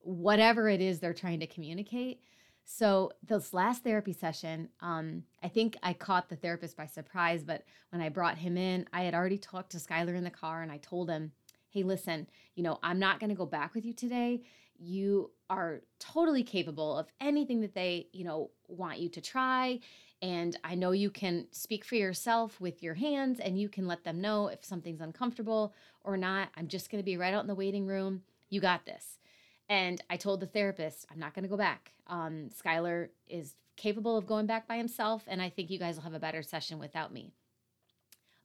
whatever 0.00 0.68
it 0.68 0.80
is 0.80 1.00
they're 1.00 1.14
trying 1.14 1.40
to 1.40 1.46
communicate. 1.46 2.20
So 2.66 3.12
this 3.26 3.52
last 3.52 3.84
therapy 3.84 4.12
session, 4.12 4.68
um, 4.80 5.24
I 5.42 5.48
think 5.48 5.76
I 5.82 5.92
caught 5.92 6.28
the 6.28 6.36
therapist 6.36 6.76
by 6.76 6.86
surprise, 6.86 7.42
but 7.44 7.64
when 7.90 8.00
I 8.00 8.08
brought 8.08 8.38
him 8.38 8.56
in, 8.56 8.86
I 8.92 9.02
had 9.02 9.14
already 9.14 9.38
talked 9.38 9.72
to 9.72 9.78
Skylar 9.78 10.16
in 10.16 10.24
the 10.24 10.30
car 10.30 10.62
and 10.62 10.72
I 10.72 10.78
told 10.78 11.10
him, 11.10 11.32
hey, 11.68 11.82
listen, 11.82 12.26
you 12.54 12.62
know, 12.62 12.78
I'm 12.82 12.98
not 12.98 13.20
going 13.20 13.30
to 13.30 13.36
go 13.36 13.46
back 13.46 13.74
with 13.74 13.84
you 13.84 13.92
today. 13.92 14.42
You 14.78 15.30
are 15.50 15.82
totally 15.98 16.42
capable 16.42 16.96
of 16.96 17.06
anything 17.20 17.60
that 17.60 17.74
they, 17.74 18.08
you 18.12 18.24
know, 18.24 18.50
want 18.66 18.98
you 18.98 19.08
to 19.10 19.20
try. 19.20 19.80
And 20.24 20.58
I 20.64 20.74
know 20.74 20.92
you 20.92 21.10
can 21.10 21.48
speak 21.50 21.84
for 21.84 21.96
yourself 21.96 22.58
with 22.58 22.82
your 22.82 22.94
hands 22.94 23.40
and 23.40 23.60
you 23.60 23.68
can 23.68 23.86
let 23.86 24.04
them 24.04 24.22
know 24.22 24.48
if 24.48 24.64
something's 24.64 25.02
uncomfortable 25.02 25.74
or 26.02 26.16
not. 26.16 26.48
I'm 26.56 26.66
just 26.66 26.90
going 26.90 26.98
to 26.98 27.04
be 27.04 27.18
right 27.18 27.34
out 27.34 27.42
in 27.42 27.46
the 27.46 27.54
waiting 27.54 27.86
room. 27.86 28.22
You 28.48 28.62
got 28.62 28.86
this. 28.86 29.18
And 29.68 30.02
I 30.08 30.16
told 30.16 30.40
the 30.40 30.46
therapist, 30.46 31.04
I'm 31.12 31.18
not 31.18 31.34
going 31.34 31.42
to 31.42 31.50
go 31.50 31.58
back. 31.58 31.92
Um, 32.06 32.48
Skylar 32.58 33.10
is 33.28 33.54
capable 33.76 34.16
of 34.16 34.26
going 34.26 34.46
back 34.46 34.66
by 34.66 34.78
himself, 34.78 35.24
and 35.26 35.42
I 35.42 35.50
think 35.50 35.68
you 35.68 35.78
guys 35.78 35.96
will 35.96 36.04
have 36.04 36.14
a 36.14 36.18
better 36.18 36.42
session 36.42 36.78
without 36.78 37.12
me. 37.12 37.34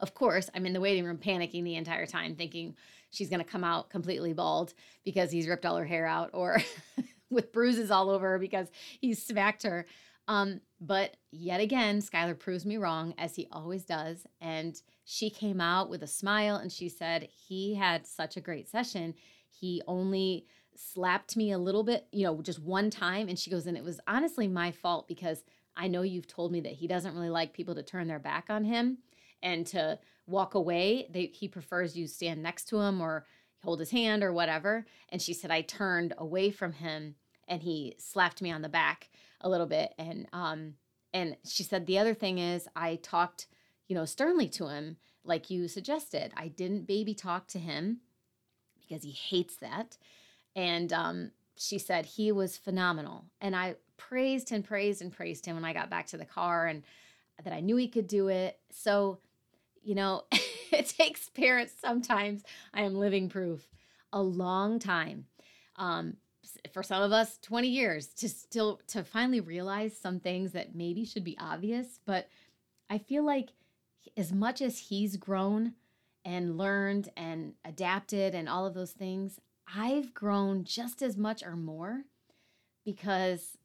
Of 0.02 0.14
course, 0.14 0.50
I'm 0.54 0.66
in 0.66 0.74
the 0.74 0.82
waiting 0.82 1.06
room 1.06 1.18
panicking 1.18 1.64
the 1.64 1.76
entire 1.76 2.06
time, 2.06 2.36
thinking 2.36 2.76
she's 3.10 3.30
going 3.30 3.44
to 3.44 3.50
come 3.50 3.64
out 3.64 3.90
completely 3.90 4.34
bald 4.34 4.74
because 5.06 5.32
he's 5.32 5.48
ripped 5.48 5.66
all 5.66 5.78
her 5.78 5.86
hair 5.86 6.06
out 6.06 6.32
or 6.34 6.62
with 7.30 7.54
bruises 7.54 7.90
all 7.90 8.10
over 8.10 8.38
because 8.38 8.68
he's 9.00 9.24
smacked 9.24 9.64
her. 9.64 9.86
Um, 10.30 10.62
but 10.80 11.18
yet 11.32 11.60
again, 11.60 12.02
Skylar 12.02 12.38
proves 12.38 12.64
me 12.64 12.78
wrong, 12.78 13.16
as 13.18 13.36
he 13.36 13.48
always 13.52 13.84
does. 13.84 14.28
And 14.40 14.80
she 15.04 15.32
came 15.32 15.60
out 15.60 15.90
with 15.90 16.04
a 16.04 16.08
smile 16.08 16.58
and 16.58 16.72
she 16.72 16.88
said, 16.88 17.28
He 17.48 17.74
had 17.74 18.06
such 18.06 18.38
a 18.38 18.42
great 18.42 18.70
session. 18.70 19.16
He 19.50 19.82
only 19.88 20.46
slapped 20.76 21.36
me 21.36 21.52
a 21.52 21.58
little 21.58 21.84
bit, 21.84 22.08
you 22.12 22.24
know, 22.24 22.42
just 22.44 22.60
one 22.60 22.92
time. 22.92 23.28
And 23.28 23.38
she 23.38 23.50
goes, 23.50 23.66
and 23.66 23.76
it 23.76 23.84
was 23.84 24.00
honestly 24.08 24.48
my 24.48 24.72
fault 24.72 25.08
because 25.08 25.44
I 25.76 25.88
know 25.88 26.04
you've 26.04 26.28
told 26.28 26.52
me 26.52 26.62
that 26.62 26.74
he 26.74 26.88
doesn't 26.88 27.16
really 27.16 27.30
like 27.30 27.52
people 27.52 27.74
to 27.76 27.84
turn 27.84 28.08
their 28.08 28.20
back 28.20 28.46
on 28.50 28.64
him 28.64 29.00
and 29.42 29.66
to 29.68 29.98
walk 30.28 30.54
away. 30.54 31.08
They, 31.12 31.32
he 31.34 31.48
prefers 31.48 31.98
you 31.98 32.06
stand 32.06 32.44
next 32.44 32.66
to 32.70 32.80
him 32.80 33.02
or 33.02 33.26
hold 33.64 33.80
his 33.80 33.90
hand 33.90 34.24
or 34.24 34.32
whatever. 34.32 34.86
And 35.10 35.22
she 35.22 35.34
said, 35.34 35.50
I 35.50 35.62
turned 35.62 36.14
away 36.18 36.52
from 36.52 36.74
him 36.74 37.16
and 37.50 37.64
he 37.64 37.96
slapped 37.98 38.42
me 38.42 38.52
on 38.52 38.62
the 38.62 38.70
back 38.70 39.10
a 39.42 39.50
little 39.50 39.66
bit. 39.66 39.94
And, 39.98 40.28
um, 40.32 40.76
and 41.14 41.36
she 41.46 41.64
said, 41.64 41.86
the 41.86 41.98
other 41.98 42.14
thing 42.14 42.38
is 42.38 42.68
I 42.76 42.96
talked, 42.98 43.48
you 43.88 43.96
know, 43.96 44.06
sternly 44.06 44.48
to 44.50 44.68
him, 44.68 44.98
like 45.24 45.50
you 45.50 45.68
suggested. 45.68 46.32
I 46.38 46.48
didn't 46.48 46.88
baby 46.88 47.14
talk 47.14 47.48
to 47.48 47.60
him 47.60 47.98
because 48.80 49.04
he 49.04 49.12
hates 49.12 49.56
that. 49.58 49.98
And 50.56 50.94
um, 50.94 51.32
she 51.58 51.78
said 51.78 52.06
he 52.06 52.32
was 52.32 52.58
phenomenal. 52.58 53.26
And 53.42 53.56
I 53.56 53.76
praised 53.98 54.52
and 54.52 54.64
praised 54.64 55.02
and 55.02 55.12
praised 55.12 55.46
him 55.46 55.56
when 55.56 55.66
I 55.66 55.74
got 55.74 55.90
back 55.90 56.08
to 56.08 56.18
the 56.18 56.26
car 56.26 56.68
and 56.68 56.84
that 57.44 57.54
I 57.54 57.60
knew 57.60 57.76
he 57.76 57.88
could 57.88 58.08
do 58.08 58.28
it. 58.28 58.60
So, 58.72 59.20
you 59.84 59.96
know, 59.96 60.24
it 60.72 60.88
takes 60.88 61.30
parents 61.30 61.74
sometimes, 61.80 62.44
I 62.74 62.82
am 62.82 62.96
living 62.96 63.30
proof, 63.30 63.68
a 64.14 64.22
long 64.22 64.80
time. 64.80 65.26
Um, 65.76 66.18
for 66.74 66.84
some 66.84 67.02
of 67.02 67.12
us 67.12 67.38
20 67.42 67.68
years 67.68 68.08
to 68.08 68.30
still 68.30 68.80
to 68.88 69.04
finally 69.04 69.40
realize 69.40 69.96
some 69.96 70.20
things 70.20 70.52
that 70.52 70.76
maybe 70.76 71.06
should 71.06 71.24
be 71.24 71.38
obvious 71.40 72.00
but 72.06 72.28
i 72.90 72.98
feel 72.98 73.24
like 73.24 73.50
as 74.18 74.32
much 74.32 74.62
as 74.62 74.78
he's 74.80 75.18
grown 75.18 75.74
and 76.26 76.58
learned 76.58 77.10
and 77.16 77.54
adapted 77.64 78.36
and 78.36 78.50
all 78.50 78.66
of 78.66 78.74
those 78.74 78.92
things 78.92 79.40
I've 79.76 80.14
grown 80.14 80.64
just 80.64 81.02
as 81.02 81.18
much 81.18 81.44
or 81.44 81.56
more 81.56 82.04
because 82.86 83.58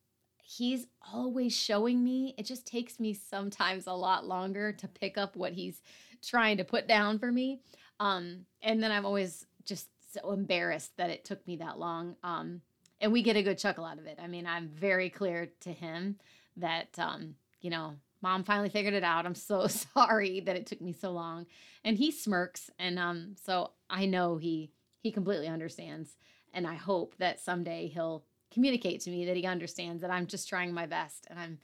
he's 0.43 0.87
always 1.13 1.57
showing 1.57 2.05
me. 2.05 2.35
It 2.37 2.45
just 2.45 2.67
takes 2.67 3.01
me 3.01 3.15
sometimes 3.15 3.87
a 3.87 3.93
lot 3.93 4.27
longer 4.27 4.73
to 4.73 4.89
pick 4.89 5.17
up 5.17 5.37
what 5.37 5.53
he's 5.53 5.81
trying 6.23 6.59
to 6.59 6.65
put 6.65 6.87
down 6.87 7.19
for 7.19 7.33
me. 7.33 7.61
Um, 8.01 8.45
and 8.63 8.83
then 8.83 8.93
I'm 8.93 9.07
always 9.07 9.47
just 9.65 9.89
so 10.13 10.33
embarrassed 10.33 10.97
that 10.99 11.11
it 11.11 11.25
took 11.25 11.47
me 11.47 11.57
that 11.57 11.79
long. 11.79 12.17
Um, 12.23 12.61
and 13.01 13.13
we 13.13 13.23
get 13.23 13.37
a 13.37 13.43
good 13.43 13.59
chuckle 13.59 13.85
out 13.85 13.99
of 13.99 14.07
it. 14.07 14.19
I 14.23 14.27
mean, 14.27 14.47
I'm 14.47 14.69
very 14.69 15.11
clear 15.11 15.51
to 15.61 15.73
him 15.73 16.17
that, 16.57 16.99
um, 16.99 17.35
you 17.61 17.71
know, 17.71 17.95
mom 18.23 18.45
finally 18.45 18.69
figured 18.69 18.95
it 18.95 19.05
out. 19.05 19.27
I'm 19.27 19.35
so 19.35 19.67
sorry 19.95 20.41
that 20.41 20.57
it 20.57 20.67
took 20.67 20.81
me 20.81 20.93
so 20.93 21.11
long. 21.11 21.47
And 21.85 21.97
he 21.97 22.11
smirks. 22.11 22.71
And 22.79 22.99
um, 22.99 23.37
so 23.43 23.73
I 23.91 24.07
know 24.07 24.37
he 24.37 24.71
he 25.01 25.13
completely 25.13 25.49
understands. 25.49 26.17
And 26.55 26.67
I 26.67 26.75
hope 26.75 27.15
that 27.19 27.39
someday 27.39 27.89
he'll 27.89 28.25
communicate 28.51 29.01
to 29.03 29.11
me 29.11 29.27
that 29.27 29.37
he 29.37 29.45
understands 29.45 30.01
that 30.01 30.11
I'm 30.11 30.27
just 30.27 30.49
trying 30.49 30.73
my 30.73 30.87
best 30.87 31.27
and 31.29 31.39
I'm 31.39 31.59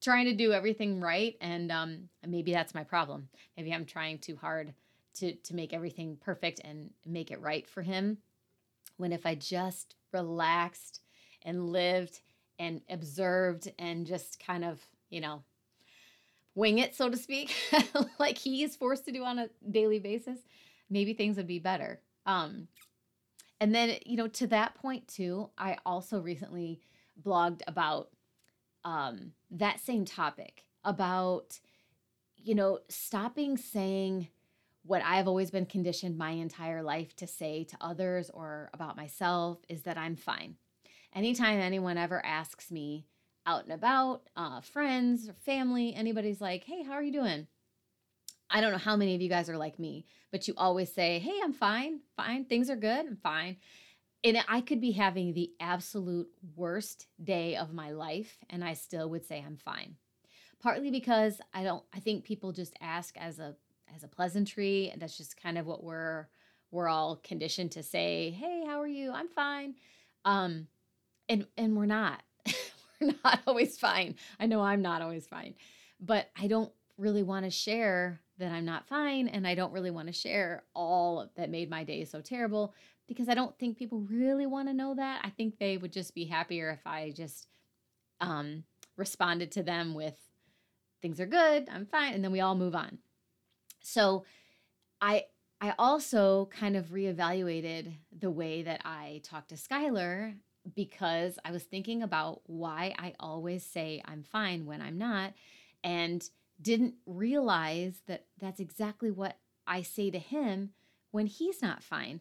trying 0.00 0.24
to 0.24 0.34
do 0.34 0.52
everything 0.52 1.00
right. 1.00 1.36
And 1.40 1.70
um, 1.70 2.08
maybe 2.26 2.52
that's 2.52 2.74
my 2.74 2.82
problem. 2.82 3.28
Maybe 3.56 3.72
I'm 3.72 3.84
trying 3.84 4.18
too 4.18 4.36
hard 4.36 4.74
to, 5.14 5.34
to 5.34 5.54
make 5.54 5.72
everything 5.72 6.16
perfect 6.20 6.60
and 6.64 6.90
make 7.06 7.30
it 7.30 7.40
right 7.40 7.66
for 7.66 7.82
him. 7.82 8.18
When 8.96 9.12
if 9.12 9.26
I 9.26 9.34
just 9.34 9.96
relaxed 10.12 11.00
and 11.42 11.70
lived 11.70 12.20
and 12.58 12.80
observed 12.88 13.70
and 13.78 14.06
just 14.06 14.38
kind 14.44 14.64
of, 14.64 14.80
you 15.10 15.20
know, 15.20 15.42
wing 16.54 16.78
it, 16.78 16.94
so 16.94 17.08
to 17.08 17.16
speak, 17.16 17.54
like 18.18 18.38
he 18.38 18.62
is 18.62 18.76
forced 18.76 19.04
to 19.06 19.12
do 19.12 19.24
on 19.24 19.38
a 19.38 19.50
daily 19.70 19.98
basis, 19.98 20.38
maybe 20.88 21.12
things 21.12 21.36
would 21.36 21.46
be 21.46 21.58
better. 21.58 22.00
Um, 22.26 22.68
and 23.60 23.74
then, 23.74 23.96
you 24.04 24.16
know, 24.16 24.28
to 24.28 24.46
that 24.48 24.74
point 24.74 25.08
too, 25.08 25.50
I 25.58 25.78
also 25.84 26.20
recently 26.20 26.80
blogged 27.22 27.62
about 27.66 28.10
um, 28.84 29.32
that 29.50 29.80
same 29.80 30.04
topic 30.04 30.64
about, 30.84 31.58
you 32.36 32.54
know, 32.54 32.80
stopping 32.88 33.56
saying 33.56 34.28
what 34.84 35.02
I've 35.02 35.26
always 35.26 35.50
been 35.50 35.66
conditioned 35.66 36.18
my 36.18 36.30
entire 36.30 36.82
life 36.82 37.16
to 37.16 37.26
say 37.26 37.64
to 37.64 37.76
others 37.80 38.30
or 38.30 38.70
about 38.74 38.96
myself 38.96 39.58
is 39.68 39.82
that 39.82 39.96
I'm 39.96 40.16
fine. 40.16 40.56
Anytime 41.14 41.58
anyone 41.58 41.96
ever 41.96 42.24
asks 42.24 42.70
me 42.70 43.06
out 43.46 43.64
and 43.64 43.72
about, 43.72 44.22
uh, 44.36 44.60
friends, 44.60 45.28
or 45.28 45.34
family, 45.44 45.94
anybody's 45.94 46.40
like, 46.40 46.64
hey, 46.64 46.82
how 46.82 46.92
are 46.92 47.02
you 47.02 47.12
doing? 47.12 47.46
I 48.50 48.60
don't 48.60 48.72
know 48.72 48.78
how 48.78 48.96
many 48.96 49.14
of 49.14 49.20
you 49.20 49.28
guys 49.28 49.48
are 49.48 49.56
like 49.56 49.78
me, 49.78 50.06
but 50.30 50.46
you 50.46 50.54
always 50.56 50.92
say, 50.92 51.18
Hey, 51.18 51.40
I'm 51.42 51.52
fine, 51.52 52.00
fine, 52.16 52.44
things 52.44 52.70
are 52.70 52.76
good, 52.76 53.06
I'm 53.06 53.16
fine. 53.16 53.56
And 54.22 54.38
I 54.48 54.60
could 54.60 54.80
be 54.80 54.92
having 54.92 55.34
the 55.34 55.50
absolute 55.60 56.28
worst 56.54 57.06
day 57.22 57.56
of 57.56 57.74
my 57.74 57.90
life, 57.90 58.38
and 58.48 58.64
I 58.64 58.74
still 58.74 59.10
would 59.10 59.26
say 59.26 59.42
I'm 59.44 59.56
fine. 59.56 59.96
Partly 60.62 60.90
because 60.90 61.40
I 61.52 61.62
don't, 61.62 61.82
I 61.92 62.00
think 62.00 62.24
people 62.24 62.52
just 62.52 62.74
ask 62.80 63.16
as 63.18 63.38
a 63.38 63.56
as 63.94 64.04
a 64.04 64.08
pleasantry, 64.08 64.90
and 64.92 65.00
that's 65.00 65.16
just 65.16 65.40
kind 65.40 65.58
of 65.58 65.66
what 65.66 65.82
we're 65.82 66.28
we're 66.70 66.88
all 66.88 67.16
conditioned 67.22 67.70
to 67.72 67.82
say. 67.82 68.30
Hey, 68.30 68.64
how 68.66 68.80
are 68.80 68.86
you? 68.86 69.12
I'm 69.12 69.28
fine. 69.28 69.74
Um, 70.24 70.66
and 71.28 71.46
and 71.56 71.76
we're 71.76 71.86
not. 71.86 72.22
we're 73.00 73.14
not 73.24 73.40
always 73.46 73.78
fine. 73.78 74.16
I 74.40 74.46
know 74.46 74.60
I'm 74.60 74.82
not 74.82 75.02
always 75.02 75.26
fine, 75.26 75.54
but 76.00 76.30
I 76.36 76.46
don't 76.46 76.72
really 76.98 77.22
want 77.22 77.44
to 77.44 77.50
share 77.50 78.20
that 78.38 78.52
I'm 78.52 78.64
not 78.64 78.86
fine 78.86 79.28
and 79.28 79.46
I 79.46 79.54
don't 79.54 79.72
really 79.72 79.90
want 79.90 80.08
to 80.08 80.12
share 80.12 80.64
all 80.74 81.30
that 81.36 81.50
made 81.50 81.70
my 81.70 81.84
day 81.84 82.04
so 82.04 82.20
terrible 82.20 82.74
because 83.06 83.28
I 83.28 83.34
don't 83.34 83.56
think 83.58 83.78
people 83.78 84.00
really 84.10 84.46
want 84.46 84.68
to 84.68 84.74
know 84.74 84.94
that. 84.94 85.20
I 85.24 85.30
think 85.30 85.58
they 85.58 85.76
would 85.76 85.92
just 85.92 86.14
be 86.14 86.24
happier 86.24 86.70
if 86.70 86.86
I 86.86 87.12
just 87.14 87.48
um, 88.20 88.64
responded 88.96 89.52
to 89.52 89.62
them 89.62 89.94
with 89.94 90.16
things 91.02 91.20
are 91.20 91.26
good, 91.26 91.68
I'm 91.70 91.86
fine, 91.86 92.14
and 92.14 92.24
then 92.24 92.32
we 92.32 92.40
all 92.40 92.54
move 92.54 92.74
on. 92.74 92.98
So 93.84 94.24
I 95.00 95.24
I 95.60 95.74
also 95.78 96.46
kind 96.46 96.76
of 96.76 96.86
reevaluated 96.86 97.92
the 98.18 98.30
way 98.30 98.62
that 98.62 98.80
I 98.84 99.20
talk 99.22 99.48
to 99.48 99.54
Skylar 99.54 100.34
because 100.74 101.38
I 101.44 101.52
was 101.52 101.62
thinking 101.62 102.02
about 102.02 102.40
why 102.46 102.94
I 102.98 103.14
always 103.20 103.64
say 103.64 104.02
I'm 104.04 104.22
fine 104.22 104.66
when 104.66 104.82
I'm 104.82 104.98
not. 104.98 105.34
And 105.82 106.28
didn't 106.60 106.94
realize 107.06 108.00
that 108.06 108.26
that's 108.38 108.60
exactly 108.60 109.10
what 109.10 109.38
I 109.66 109.82
say 109.82 110.10
to 110.10 110.18
him 110.18 110.70
when 111.10 111.26
he's 111.26 111.60
not 111.60 111.82
fine. 111.82 112.20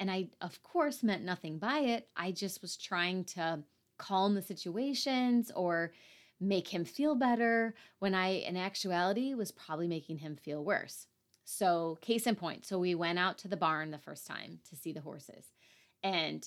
And 0.00 0.10
I, 0.10 0.30
of 0.40 0.62
course, 0.62 1.02
meant 1.02 1.22
nothing 1.22 1.58
by 1.58 1.78
it. 1.80 2.08
I 2.16 2.32
just 2.32 2.60
was 2.62 2.76
trying 2.76 3.24
to 3.24 3.62
calm 3.98 4.34
the 4.34 4.42
situations 4.42 5.52
or 5.54 5.92
make 6.40 6.68
him 6.68 6.84
feel 6.84 7.14
better 7.14 7.74
when 7.98 8.14
I, 8.14 8.28
in 8.28 8.56
actuality, 8.56 9.34
was 9.34 9.50
probably 9.52 9.88
making 9.88 10.18
him 10.18 10.36
feel 10.36 10.64
worse. 10.64 11.06
So, 11.44 11.98
case 12.00 12.26
in 12.26 12.36
point, 12.36 12.64
so 12.64 12.78
we 12.78 12.94
went 12.94 13.18
out 13.18 13.38
to 13.38 13.48
the 13.48 13.56
barn 13.56 13.90
the 13.90 13.98
first 13.98 14.26
time 14.26 14.60
to 14.70 14.76
see 14.76 14.92
the 14.92 15.02
horses, 15.02 15.52
and 16.02 16.46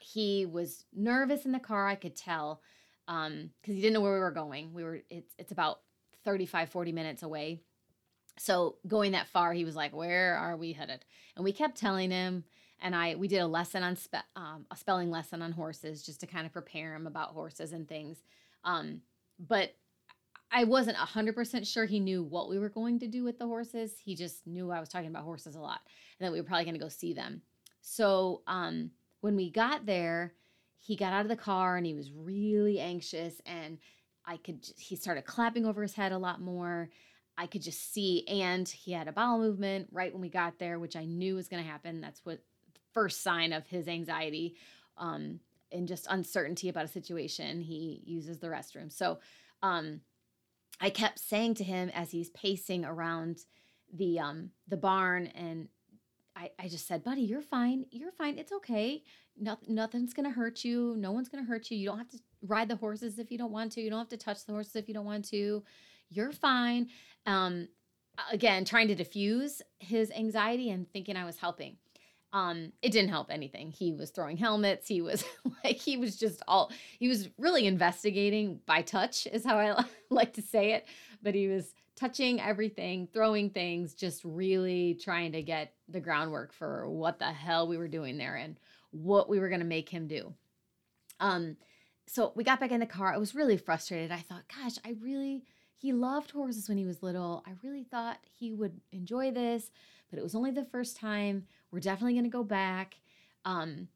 he 0.00 0.46
was 0.46 0.84
nervous 0.94 1.44
in 1.44 1.52
the 1.52 1.58
car. 1.58 1.88
I 1.88 1.96
could 1.96 2.14
tell 2.14 2.60
because 3.06 3.26
um, 3.26 3.50
he 3.62 3.80
didn't 3.80 3.94
know 3.94 4.00
where 4.00 4.14
we 4.14 4.20
were 4.20 4.30
going. 4.30 4.72
We 4.72 4.84
were 4.84 5.00
it's 5.10 5.34
it's 5.38 5.52
about 5.52 5.80
35, 6.24 6.70
40 6.70 6.92
minutes 6.92 7.22
away. 7.22 7.60
So 8.38 8.76
going 8.86 9.12
that 9.12 9.28
far, 9.28 9.52
he 9.52 9.64
was 9.64 9.76
like, 9.76 9.94
"Where 9.94 10.36
are 10.36 10.56
we 10.56 10.72
headed?" 10.72 11.04
And 11.34 11.44
we 11.44 11.52
kept 11.52 11.78
telling 11.78 12.10
him. 12.10 12.44
And 12.80 12.94
I 12.94 13.14
we 13.14 13.26
did 13.26 13.38
a 13.38 13.46
lesson 13.46 13.82
on 13.82 13.96
spe- 13.96 14.28
um, 14.36 14.66
a 14.70 14.76
spelling 14.76 15.10
lesson 15.10 15.40
on 15.42 15.52
horses 15.52 16.04
just 16.04 16.20
to 16.20 16.26
kind 16.26 16.46
of 16.46 16.52
prepare 16.52 16.94
him 16.94 17.06
about 17.06 17.30
horses 17.30 17.72
and 17.72 17.88
things. 17.88 18.22
Um, 18.64 19.00
but 19.38 19.74
I 20.50 20.64
wasn't 20.64 20.96
100% 20.96 21.66
sure 21.66 21.84
he 21.84 22.00
knew 22.00 22.22
what 22.22 22.48
we 22.48 22.58
were 22.58 22.68
going 22.68 22.98
to 23.00 23.08
do 23.08 23.24
with 23.24 23.38
the 23.38 23.46
horses. 23.46 23.94
He 24.02 24.14
just 24.14 24.46
knew 24.46 24.70
I 24.70 24.80
was 24.80 24.88
talking 24.88 25.08
about 25.08 25.24
horses 25.24 25.56
a 25.56 25.60
lot 25.60 25.80
and 26.18 26.26
that 26.26 26.32
we 26.32 26.40
were 26.40 26.46
probably 26.46 26.64
going 26.64 26.74
to 26.74 26.80
go 26.80 26.88
see 26.88 27.12
them. 27.12 27.42
So 27.80 28.42
um, 28.46 28.90
when 29.20 29.36
we 29.36 29.50
got 29.50 29.86
there, 29.86 30.34
he 30.78 30.96
got 30.96 31.12
out 31.12 31.22
of 31.22 31.28
the 31.28 31.36
car 31.36 31.76
and 31.76 31.84
he 31.84 31.94
was 31.94 32.12
really 32.12 32.78
anxious 32.78 33.40
and 33.44 33.78
I 34.24 34.36
could 34.36 34.66
he 34.76 34.96
started 34.96 35.24
clapping 35.24 35.66
over 35.66 35.82
his 35.82 35.94
head 35.94 36.12
a 36.12 36.18
lot 36.18 36.40
more. 36.40 36.90
I 37.38 37.46
could 37.46 37.62
just 37.62 37.92
see 37.92 38.26
and 38.26 38.68
he 38.68 38.92
had 38.92 39.08
a 39.08 39.12
bowel 39.12 39.38
movement 39.38 39.88
right 39.92 40.12
when 40.12 40.22
we 40.22 40.28
got 40.28 40.58
there, 40.58 40.78
which 40.78 40.96
I 40.96 41.04
knew 41.04 41.34
was 41.34 41.48
going 41.48 41.62
to 41.62 41.68
happen. 41.68 42.00
That's 42.00 42.24
what 42.24 42.40
first 42.92 43.22
sign 43.22 43.52
of 43.52 43.66
his 43.66 43.88
anxiety 43.88 44.56
um, 44.96 45.40
and 45.72 45.88
just 45.88 46.06
uncertainty 46.08 46.68
about 46.68 46.84
a 46.84 46.88
situation. 46.88 47.60
He 47.60 48.02
uses 48.04 48.38
the 48.38 48.48
restroom. 48.48 48.92
So 48.92 49.18
um, 49.62 50.00
I 50.80 50.90
kept 50.90 51.18
saying 51.18 51.54
to 51.54 51.64
him 51.64 51.90
as 51.94 52.10
he's 52.10 52.30
pacing 52.30 52.84
around 52.84 53.38
the 53.94 54.18
um 54.18 54.50
the 54.66 54.76
barn 54.76 55.28
and 55.28 55.68
I, 56.36 56.50
I 56.58 56.68
just 56.68 56.86
said, 56.86 57.02
buddy, 57.02 57.22
you're 57.22 57.40
fine. 57.40 57.86
You're 57.90 58.12
fine. 58.12 58.36
It's 58.38 58.52
okay. 58.52 59.02
Nothing, 59.40 59.74
nothing's 59.74 60.12
to 60.12 60.30
hurt 60.30 60.64
you. 60.64 60.94
No 60.98 61.12
one's 61.12 61.30
to 61.44 61.48
hurt 61.48 61.70
you. 61.70 61.78
You 61.78 61.86
don't 61.86 61.98
have 61.98 62.10
to 62.10 62.18
ride 62.42 62.68
the 62.68 62.76
horses 62.76 63.18
if 63.18 63.30
you 63.30 63.38
don't 63.38 63.52
want 63.52 63.72
to. 63.72 63.80
You 63.80 63.88
don't 63.88 63.98
have 63.98 64.10
to 64.10 64.18
touch 64.18 64.44
the 64.44 64.52
horses 64.52 64.76
if 64.76 64.86
you 64.86 64.92
don't 64.92 65.06
want 65.06 65.26
to. 65.30 65.64
You're 66.10 66.32
fine. 66.32 66.88
Um, 67.24 67.68
again, 68.30 68.66
trying 68.66 68.88
to 68.88 68.94
diffuse 68.94 69.62
his 69.78 70.10
anxiety 70.10 70.70
and 70.70 70.86
thinking 70.92 71.16
I 71.16 71.24
was 71.24 71.38
helping. 71.38 71.78
Um, 72.36 72.72
it 72.82 72.92
didn't 72.92 73.08
help 73.08 73.30
anything. 73.30 73.70
He 73.70 73.92
was 73.92 74.10
throwing 74.10 74.36
helmets. 74.36 74.86
He 74.86 75.00
was 75.00 75.24
like, 75.64 75.78
he 75.78 75.96
was 75.96 76.16
just 76.16 76.42
all, 76.46 76.70
he 76.98 77.08
was 77.08 77.30
really 77.38 77.66
investigating 77.66 78.60
by 78.66 78.82
touch, 78.82 79.26
is 79.32 79.42
how 79.42 79.56
I 79.56 79.82
like 80.10 80.34
to 80.34 80.42
say 80.42 80.72
it. 80.74 80.84
But 81.22 81.34
he 81.34 81.48
was 81.48 81.72
touching 81.98 82.38
everything, 82.38 83.08
throwing 83.10 83.48
things, 83.48 83.94
just 83.94 84.20
really 84.22 84.98
trying 85.02 85.32
to 85.32 85.40
get 85.40 85.72
the 85.88 85.98
groundwork 85.98 86.52
for 86.52 86.86
what 86.90 87.18
the 87.18 87.32
hell 87.32 87.66
we 87.68 87.78
were 87.78 87.88
doing 87.88 88.18
there 88.18 88.34
and 88.34 88.60
what 88.90 89.30
we 89.30 89.38
were 89.38 89.48
going 89.48 89.62
to 89.62 89.66
make 89.66 89.88
him 89.88 90.06
do. 90.06 90.34
Um, 91.20 91.56
so 92.06 92.32
we 92.36 92.44
got 92.44 92.60
back 92.60 92.70
in 92.70 92.80
the 92.80 92.86
car. 92.86 93.14
I 93.14 93.16
was 93.16 93.34
really 93.34 93.56
frustrated. 93.56 94.12
I 94.12 94.20
thought, 94.20 94.42
gosh, 94.62 94.76
I 94.84 94.94
really, 95.00 95.44
he 95.74 95.94
loved 95.94 96.32
horses 96.32 96.68
when 96.68 96.76
he 96.76 96.84
was 96.84 97.02
little. 97.02 97.42
I 97.46 97.52
really 97.62 97.84
thought 97.84 98.18
he 98.30 98.52
would 98.52 98.78
enjoy 98.92 99.30
this, 99.30 99.70
but 100.10 100.18
it 100.18 100.22
was 100.22 100.34
only 100.34 100.50
the 100.50 100.66
first 100.66 100.98
time. 100.98 101.46
We're 101.70 101.80
definitely 101.80 102.14
going 102.14 102.24
to 102.24 102.30
go 102.30 102.44
back. 102.44 102.96
Um, 103.44 103.88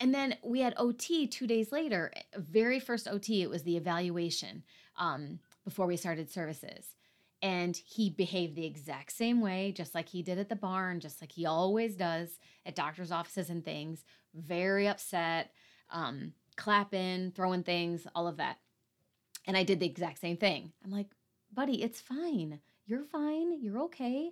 and 0.00 0.14
then 0.14 0.36
we 0.44 0.60
had 0.60 0.74
OT 0.76 1.26
two 1.26 1.46
days 1.46 1.72
later. 1.72 2.12
Very 2.36 2.78
first 2.78 3.08
OT, 3.08 3.42
it 3.42 3.50
was 3.50 3.62
the 3.64 3.76
evaluation 3.76 4.62
um, 4.96 5.40
before 5.64 5.86
we 5.86 5.96
started 5.96 6.30
services. 6.30 6.94
And 7.40 7.76
he 7.76 8.10
behaved 8.10 8.56
the 8.56 8.66
exact 8.66 9.12
same 9.12 9.40
way 9.40 9.72
just 9.72 9.94
like 9.94 10.08
he 10.08 10.22
did 10.22 10.38
at 10.38 10.48
the 10.48 10.56
barn 10.56 10.98
just 10.98 11.20
like 11.20 11.30
he 11.32 11.46
always 11.46 11.94
does 11.94 12.38
at 12.66 12.74
doctors 12.74 13.12
offices 13.12 13.50
and 13.50 13.64
things. 13.64 14.04
Very 14.34 14.88
upset 14.88 15.52
um, 15.90 16.32
clapping 16.56 17.32
throwing 17.32 17.62
things 17.62 18.06
all 18.14 18.26
of 18.26 18.36
that. 18.38 18.58
And 19.46 19.56
i 19.56 19.62
did 19.62 19.80
the 19.80 19.86
exact 19.86 20.18
same 20.20 20.36
thing. 20.36 20.72
I'm 20.84 20.90
like 20.90 21.06
buddy 21.52 21.82
it's 21.82 22.00
fine. 22.00 22.60
You're 22.86 23.04
fine. 23.04 23.62
You're 23.62 23.80
okay 23.82 24.30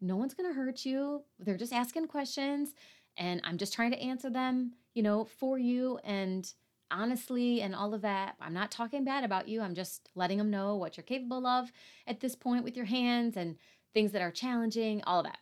no 0.00 0.16
one's 0.16 0.34
gonna 0.34 0.52
hurt 0.52 0.84
you 0.84 1.22
they're 1.38 1.56
just 1.56 1.72
asking 1.72 2.06
questions 2.06 2.74
and 3.16 3.40
i'm 3.44 3.58
just 3.58 3.72
trying 3.72 3.90
to 3.90 4.00
answer 4.00 4.30
them 4.30 4.72
you 4.94 5.02
know 5.02 5.24
for 5.24 5.58
you 5.58 5.98
and 6.04 6.54
honestly 6.90 7.62
and 7.62 7.74
all 7.74 7.94
of 7.94 8.02
that. 8.02 8.36
I'm 8.40 8.52
not 8.52 8.70
talking 8.70 9.04
bad 9.04 9.24
about 9.24 9.48
you. 9.48 9.60
I'm 9.60 9.74
just 9.74 10.08
letting 10.14 10.38
them 10.38 10.50
know 10.50 10.76
what 10.76 10.96
you're 10.96 11.04
capable 11.04 11.46
of 11.46 11.72
at 12.06 12.20
this 12.20 12.34
point 12.34 12.64
with 12.64 12.76
your 12.76 12.86
hands 12.86 13.36
and 13.36 13.56
things 13.94 14.12
that 14.12 14.22
are 14.22 14.30
challenging, 14.30 15.02
all 15.04 15.20
of 15.20 15.26
that. 15.26 15.38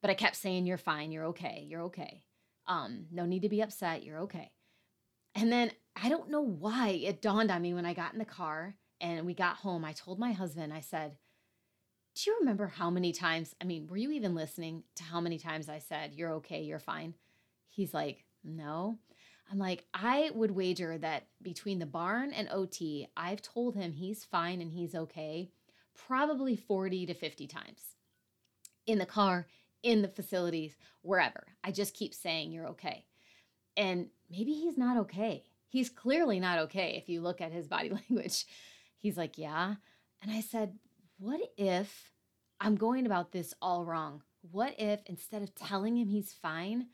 But 0.00 0.10
I 0.10 0.14
kept 0.14 0.36
saying, 0.36 0.66
You're 0.66 0.78
fine. 0.78 1.12
You're 1.12 1.26
okay. 1.26 1.64
You're 1.68 1.82
okay. 1.82 2.22
Um, 2.66 3.06
no 3.10 3.26
need 3.26 3.42
to 3.42 3.48
be 3.48 3.62
upset. 3.62 4.02
You're 4.02 4.20
okay. 4.20 4.50
And 5.34 5.52
then 5.52 5.70
I 6.00 6.08
don't 6.08 6.30
know 6.30 6.40
why 6.40 6.88
it 6.88 7.22
dawned 7.22 7.50
on 7.50 7.62
me 7.62 7.74
when 7.74 7.86
I 7.86 7.94
got 7.94 8.12
in 8.12 8.18
the 8.18 8.24
car 8.24 8.74
and 9.00 9.26
we 9.26 9.34
got 9.34 9.56
home. 9.56 9.84
I 9.84 9.92
told 9.92 10.18
my 10.18 10.32
husband, 10.32 10.72
I 10.72 10.80
said, 10.80 11.16
Do 12.14 12.30
you 12.30 12.36
remember 12.40 12.66
how 12.66 12.90
many 12.90 13.12
times? 13.12 13.54
I 13.60 13.64
mean, 13.64 13.86
were 13.86 13.96
you 13.96 14.10
even 14.12 14.34
listening 14.34 14.82
to 14.96 15.02
how 15.02 15.20
many 15.20 15.38
times 15.38 15.68
I 15.68 15.78
said, 15.78 16.14
You're 16.14 16.32
okay. 16.34 16.62
You're 16.62 16.78
fine? 16.78 17.14
He's 17.68 17.94
like, 17.94 18.24
No. 18.44 18.98
I'm 19.50 19.58
like, 19.58 19.84
I 19.92 20.30
would 20.34 20.52
wager 20.52 20.96
that 20.98 21.26
between 21.42 21.80
the 21.80 21.86
barn 21.86 22.32
and 22.32 22.48
OT, 22.52 23.08
I've 23.16 23.42
told 23.42 23.74
him 23.74 23.92
he's 23.92 24.24
fine 24.24 24.60
and 24.60 24.70
he's 24.70 24.94
okay 24.94 25.50
probably 26.06 26.56
40 26.56 27.06
to 27.06 27.14
50 27.14 27.46
times 27.46 27.82
in 28.86 28.98
the 28.98 29.06
car, 29.06 29.46
in 29.82 30.02
the 30.02 30.08
facilities, 30.08 30.76
wherever. 31.02 31.46
I 31.64 31.72
just 31.72 31.94
keep 31.94 32.14
saying, 32.14 32.52
You're 32.52 32.68
okay. 32.68 33.06
And 33.76 34.08
maybe 34.30 34.52
he's 34.52 34.76
not 34.76 34.96
okay. 34.98 35.44
He's 35.68 35.88
clearly 35.88 36.40
not 36.40 36.58
okay 36.58 37.00
if 37.00 37.08
you 37.08 37.20
look 37.20 37.40
at 37.40 37.52
his 37.52 37.68
body 37.68 37.90
language. 38.10 38.44
He's 38.98 39.16
like, 39.16 39.38
Yeah. 39.38 39.74
And 40.22 40.30
I 40.30 40.40
said, 40.40 40.78
What 41.20 41.40
if 41.58 42.12
I'm 42.60 42.76
going 42.76 43.04
about 43.04 43.30
this 43.30 43.52
all 43.60 43.84
wrong? 43.84 44.22
What 44.50 44.74
if 44.78 45.00
instead 45.04 45.42
of 45.42 45.54
telling 45.54 45.98
him 45.98 46.08
he's 46.08 46.32
fine, 46.32 46.86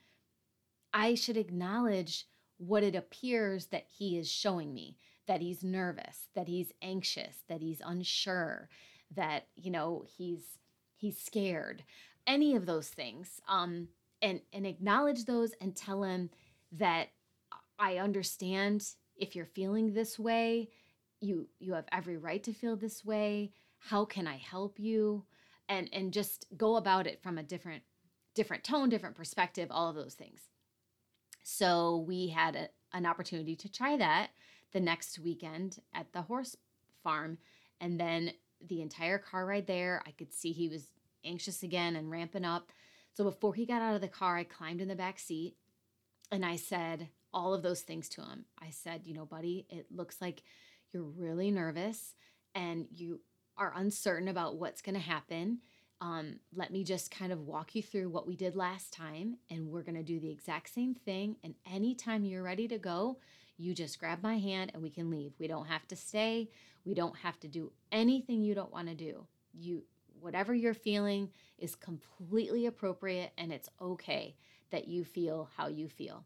I 0.92 1.14
should 1.14 1.36
acknowledge 1.36 2.26
what 2.56 2.82
it 2.82 2.96
appears 2.96 3.66
that 3.66 3.86
he 3.86 4.18
is 4.18 4.28
showing 4.28 4.74
me 4.74 4.96
that 5.28 5.40
he's 5.40 5.62
nervous, 5.62 6.26
that 6.34 6.48
he's 6.48 6.72
anxious, 6.82 7.44
that 7.48 7.60
he's 7.60 7.80
unsure, 7.84 8.68
that 9.14 9.46
you 9.54 9.70
know 9.70 10.04
he's 10.18 10.58
he's 10.96 11.18
scared, 11.18 11.84
any 12.26 12.56
of 12.56 12.66
those 12.66 12.88
things. 12.88 13.40
Um, 13.48 13.88
and 14.20 14.40
and 14.52 14.66
acknowledge 14.66 15.26
those 15.26 15.52
and 15.60 15.76
tell 15.76 16.02
him 16.02 16.30
that 16.72 17.10
I 17.78 17.98
understand 17.98 18.88
if 19.16 19.36
you're 19.36 19.46
feeling 19.46 19.92
this 19.92 20.18
way. 20.18 20.70
You 21.20 21.46
you 21.60 21.74
have 21.74 21.86
every 21.92 22.16
right 22.16 22.42
to 22.42 22.52
feel 22.52 22.74
this 22.74 23.04
way. 23.04 23.52
How 23.88 24.04
can 24.04 24.26
I 24.26 24.36
help 24.36 24.78
you? 24.78 25.24
And 25.68 25.88
and 25.92 26.12
just 26.12 26.46
go 26.56 26.76
about 26.76 27.06
it 27.06 27.22
from 27.22 27.38
a 27.38 27.42
different 27.42 27.82
different 28.34 28.64
tone, 28.64 28.88
different 28.88 29.16
perspective, 29.16 29.68
all 29.70 29.88
of 29.88 29.96
those 29.96 30.14
things. 30.14 30.42
So 31.42 32.04
we 32.06 32.28
had 32.28 32.56
a, 32.56 32.68
an 32.92 33.06
opportunity 33.06 33.56
to 33.56 33.70
try 33.70 33.96
that 33.96 34.30
the 34.72 34.80
next 34.80 35.18
weekend 35.18 35.78
at 35.94 36.12
the 36.12 36.22
horse 36.22 36.56
farm. 37.02 37.38
And 37.80 37.98
then 37.98 38.32
the 38.66 38.82
entire 38.82 39.18
car 39.18 39.46
ride 39.46 39.66
there, 39.66 40.02
I 40.06 40.10
could 40.10 40.32
see 40.32 40.52
he 40.52 40.68
was 40.68 40.90
anxious 41.24 41.62
again 41.62 41.96
and 41.96 42.10
ramping 42.10 42.44
up. 42.44 42.72
So 43.14 43.24
before 43.24 43.54
he 43.54 43.64
got 43.64 43.82
out 43.82 43.94
of 43.94 44.00
the 44.00 44.08
car, 44.08 44.36
I 44.36 44.44
climbed 44.44 44.80
in 44.80 44.88
the 44.88 44.94
back 44.94 45.18
seat 45.18 45.56
and 46.30 46.44
I 46.44 46.56
said 46.56 47.08
all 47.32 47.54
of 47.54 47.62
those 47.62 47.82
things 47.82 48.08
to 48.10 48.22
him. 48.22 48.44
I 48.60 48.70
said, 48.70 49.02
you 49.04 49.14
know, 49.14 49.24
buddy, 49.24 49.66
it 49.70 49.86
looks 49.90 50.20
like 50.20 50.42
you're 50.92 51.02
really 51.02 51.50
nervous 51.50 52.14
and 52.54 52.86
you 52.90 53.20
are 53.58 53.72
uncertain 53.76 54.28
about 54.28 54.56
what's 54.56 54.82
going 54.82 54.94
to 54.94 55.00
happen 55.00 55.58
um, 56.00 56.40
let 56.54 56.70
me 56.70 56.84
just 56.84 57.10
kind 57.10 57.32
of 57.32 57.46
walk 57.46 57.74
you 57.74 57.82
through 57.82 58.10
what 58.10 58.26
we 58.26 58.36
did 58.36 58.54
last 58.54 58.92
time, 58.92 59.38
and 59.50 59.68
we're 59.68 59.82
going 59.82 59.96
to 59.96 60.02
do 60.02 60.20
the 60.20 60.30
exact 60.30 60.68
same 60.68 60.94
thing. 60.94 61.36
And 61.42 61.54
anytime 61.70 62.24
you're 62.24 62.42
ready 62.42 62.68
to 62.68 62.78
go, 62.78 63.18
you 63.56 63.74
just 63.74 63.98
grab 63.98 64.22
my 64.22 64.38
hand 64.38 64.72
and 64.74 64.82
we 64.82 64.90
can 64.90 65.10
leave. 65.10 65.32
We 65.38 65.48
don't 65.48 65.66
have 65.66 65.88
to 65.88 65.96
stay. 65.96 66.50
We 66.84 66.94
don't 66.94 67.16
have 67.16 67.40
to 67.40 67.48
do 67.48 67.72
anything 67.90 68.42
you 68.42 68.54
don't 68.54 68.72
want 68.72 68.88
to 68.88 68.94
do. 68.94 69.26
You 69.54 69.84
whatever 70.20 70.54
you're 70.54 70.74
feeling 70.74 71.30
is 71.58 71.74
completely 71.74 72.66
appropriate 72.66 73.32
and 73.36 73.52
it's 73.52 73.68
okay 73.80 74.34
that 74.70 74.88
you 74.88 75.04
feel 75.04 75.48
how 75.56 75.68
you 75.68 75.88
feel. 75.88 76.24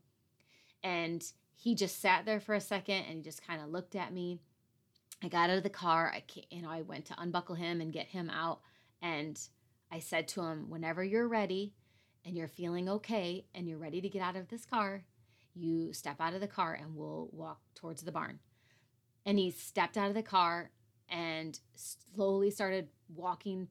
And 0.83 1.25
he 1.55 1.75
just 1.75 2.01
sat 2.01 2.25
there 2.25 2.41
for 2.41 2.55
a 2.55 2.61
second 2.61 3.05
and 3.05 3.17
he 3.17 3.23
just 3.23 3.47
kind 3.47 3.63
of 3.63 3.69
looked 3.69 3.95
at 3.95 4.13
me. 4.13 4.41
I 5.23 5.29
got 5.29 5.51
out 5.51 5.59
of 5.59 5.63
the 5.63 5.71
car. 5.71 6.13
I 6.15 6.23
you 6.51 6.63
know, 6.63 6.71
I 6.71 6.83
went 6.83 7.07
to 7.07 7.21
unbuckle 7.21 7.55
him 7.55 7.81
and 7.81 7.93
get 7.93 8.09
him 8.09 8.31
out 8.31 8.61
and 9.03 9.41
I 9.91 9.99
said 9.99 10.29
to 10.29 10.43
him, 10.43 10.71
whenever 10.71 11.03
you're 11.03 11.29
ready 11.29 11.75
and 12.25 12.37
you're 12.37 12.49
feeling 12.49 12.89
okay 12.89 13.47
and 13.55 13.69
you're 13.69 13.79
ready 13.79 14.01
to 14.01 14.09
get 14.09 14.23
out 14.23 14.37
of 14.37 14.49
this 14.49 14.65
car, 14.65 15.05
you 15.55 15.93
step 15.93 16.17
out 16.21 16.35
of 16.35 16.41
the 16.41 16.47
car 16.47 16.79
and 16.81 16.95
we'll 16.95 17.29
walk 17.33 17.61
towards 17.75 18.03
the 18.03 18.13
barn. 18.13 18.39
And 19.27 19.39
he 19.39 19.51
stepped 19.51 19.97
out 19.97 20.09
of 20.09 20.15
the 20.15 20.23
car 20.23 20.71
and 21.09 21.59
slowly 21.75 22.51
started 22.51 22.89
walking 23.13 23.69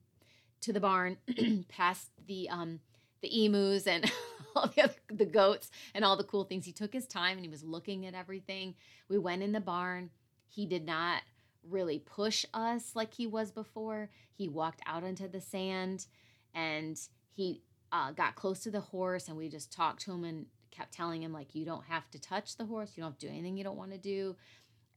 to 0.62 0.74
the 0.74 0.80
barn 0.80 1.18
past 1.70 2.10
the 2.28 2.50
um 2.50 2.82
the 3.22 3.46
emus 3.46 3.88
and 3.88 4.12
all 4.56 4.68
the 4.68 4.84
other, 4.84 4.96
the 5.10 5.26
goats 5.26 5.72
and 5.94 6.04
all 6.04 6.18
the 6.18 6.24
cool 6.24 6.44
things. 6.44 6.66
He 6.66 6.72
took 6.72 6.94
his 6.94 7.08
time 7.08 7.38
and 7.38 7.46
he 7.46 7.52
was 7.52 7.64
looking 7.64 8.06
at 8.06 8.14
everything. 8.14 8.76
We 9.08 9.18
went 9.18 9.44
in 9.44 9.52
the 9.52 9.60
barn. 9.60 10.10
He 10.48 10.66
did 10.66 10.86
not 10.86 11.22
really 11.68 12.00
push 12.00 12.46
us 12.54 12.92
like 12.96 13.14
he 13.14 13.28
was 13.28 13.52
before. 13.52 14.10
He 14.34 14.48
walked 14.48 14.82
out 14.86 15.04
into 15.04 15.28
the 15.28 15.42
sand 15.42 16.08
and 16.54 17.00
he 17.34 17.62
uh, 17.92 18.12
got 18.12 18.36
close 18.36 18.60
to 18.62 18.72
the 18.72 18.80
horse 18.80 19.28
and 19.28 19.38
we 19.38 19.50
just 19.50 19.72
talked 19.72 20.02
to 20.02 20.12
him 20.12 20.24
and 20.24 20.46
kept 20.72 20.94
telling 20.94 21.24
him 21.24 21.34
like 21.34 21.56
you 21.56 21.66
don't 21.66 21.86
have 21.86 22.10
to 22.12 22.20
touch 22.20 22.56
the 22.56 22.66
horse 22.66 22.92
you 22.96 23.02
don't 23.02 23.12
have 23.12 23.18
to 23.18 23.26
do 23.26 23.32
anything 23.32 23.58
you 23.58 23.64
don't 23.64 23.78
want 23.78 23.92
to 23.92 23.98
do 23.98 24.36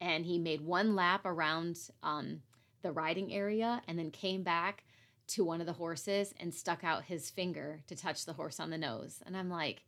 and 0.03 0.27
he 0.27 0.39
made 0.39 0.61
one 0.61 0.95
lap 0.95 1.23
around 1.25 1.79
um, 2.03 2.43
the 2.83 2.93
riding 2.93 3.33
area 3.33 3.81
and 3.89 3.99
then 3.99 4.11
came 4.11 4.43
back 4.43 4.85
to 5.29 5.45
one 5.45 5.61
of 5.61 5.67
the 5.67 5.73
horses 5.73 6.35
and 6.39 6.53
stuck 6.53 6.85
out 6.85 7.05
his 7.05 7.31
finger 7.31 7.81
to 7.87 7.97
touch 7.97 8.25
the 8.25 8.33
horse 8.33 8.61
on 8.61 8.71
the 8.71 8.79
nose. 8.79 9.23
And 9.25 9.37
I'm 9.37 9.49
like, 9.49 9.85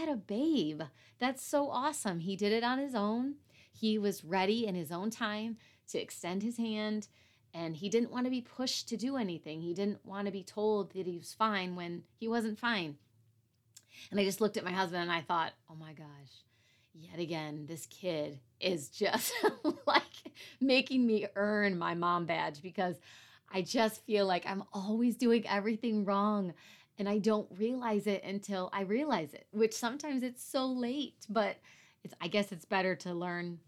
at 0.00 0.08
a 0.08 0.16
babe. 0.16 0.82
That's 1.18 1.44
so 1.44 1.68
awesome. 1.68 2.20
He 2.20 2.36
did 2.36 2.52
it 2.52 2.62
on 2.62 2.78
his 2.78 2.94
own. 2.94 3.34
He 3.72 3.98
was 3.98 4.24
ready 4.24 4.66
in 4.66 4.74
his 4.74 4.92
own 4.92 5.10
time 5.10 5.56
to 5.90 5.98
extend 6.00 6.42
his 6.42 6.56
hand 6.56 7.08
and 7.52 7.76
he 7.76 7.88
didn't 7.88 8.12
want 8.12 8.26
to 8.26 8.30
be 8.30 8.40
pushed 8.40 8.88
to 8.88 8.96
do 8.96 9.16
anything. 9.16 9.60
He 9.60 9.74
didn't 9.74 10.04
want 10.04 10.26
to 10.26 10.32
be 10.32 10.44
told 10.44 10.92
that 10.92 11.06
he 11.06 11.18
was 11.18 11.34
fine 11.34 11.74
when 11.74 12.04
he 12.16 12.28
wasn't 12.28 12.58
fine. 12.58 12.96
And 14.10 14.20
I 14.20 14.24
just 14.24 14.40
looked 14.40 14.56
at 14.56 14.64
my 14.64 14.72
husband 14.72 15.02
and 15.02 15.12
I 15.12 15.20
thought, 15.20 15.52
oh 15.68 15.74
my 15.74 15.92
gosh, 15.92 16.44
yet 16.94 17.18
again, 17.18 17.66
this 17.66 17.86
kid 17.86 18.38
is 18.60 18.88
just 18.88 19.32
like 19.86 20.02
making 20.60 21.06
me 21.06 21.26
earn 21.34 21.78
my 21.78 21.94
mom 21.94 22.26
badge 22.26 22.62
because 22.62 22.96
I 23.52 23.62
just 23.62 24.04
feel 24.04 24.26
like 24.26 24.46
I'm 24.46 24.62
always 24.72 25.16
doing 25.16 25.46
everything 25.46 26.04
wrong 26.04 26.54
and 26.98 27.08
I 27.08 27.18
don't 27.18 27.48
realize 27.58 28.06
it 28.06 28.22
until 28.22 28.70
I 28.72 28.82
realize 28.82 29.34
it, 29.34 29.46
which 29.50 29.74
sometimes 29.74 30.22
it's 30.22 30.44
so 30.44 30.66
late, 30.66 31.26
but 31.28 31.56
it's 32.04 32.14
I 32.20 32.28
guess 32.28 32.52
it's 32.52 32.64
better 32.64 32.94
to 32.96 33.12
learn 33.12 33.58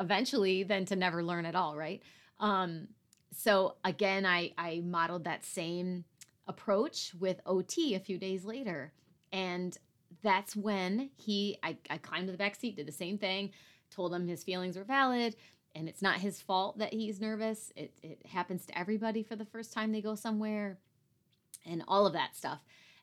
eventually 0.00 0.62
than 0.62 0.84
to 0.86 0.96
never 0.96 1.22
learn 1.22 1.46
at 1.46 1.54
all, 1.54 1.76
right? 1.76 2.02
Um, 2.40 2.88
so 3.32 3.76
again, 3.84 4.26
I 4.26 4.52
I 4.58 4.82
modeled 4.84 5.24
that 5.24 5.44
same 5.44 6.04
approach 6.48 7.12
with 7.18 7.40
OT 7.46 7.94
a 7.94 8.00
few 8.00 8.18
days 8.18 8.44
later. 8.44 8.92
And 9.32 9.76
that's 10.22 10.56
when 10.56 11.10
he 11.16 11.58
I, 11.62 11.76
I 11.88 11.98
climbed 11.98 12.26
to 12.26 12.32
the 12.32 12.38
back 12.38 12.56
seat, 12.56 12.76
did 12.76 12.88
the 12.88 12.92
same 12.92 13.18
thing, 13.18 13.50
told 13.90 14.12
him 14.12 14.26
his 14.26 14.42
feelings 14.42 14.76
were 14.76 14.84
valid, 14.84 15.36
and 15.74 15.88
it's 15.88 16.02
not 16.02 16.16
his 16.16 16.40
fault 16.40 16.78
that 16.78 16.92
he's 16.92 17.20
nervous. 17.20 17.72
It 17.76 17.92
it 18.02 18.26
happens 18.26 18.66
to 18.66 18.78
everybody 18.78 19.22
for 19.22 19.36
the 19.36 19.44
first 19.44 19.72
time 19.72 19.92
they 19.92 20.02
go 20.02 20.14
somewhere 20.14 20.78
and 21.64 21.84
all 21.86 22.06
of 22.06 22.14
that 22.14 22.34
stuff. 22.36 22.60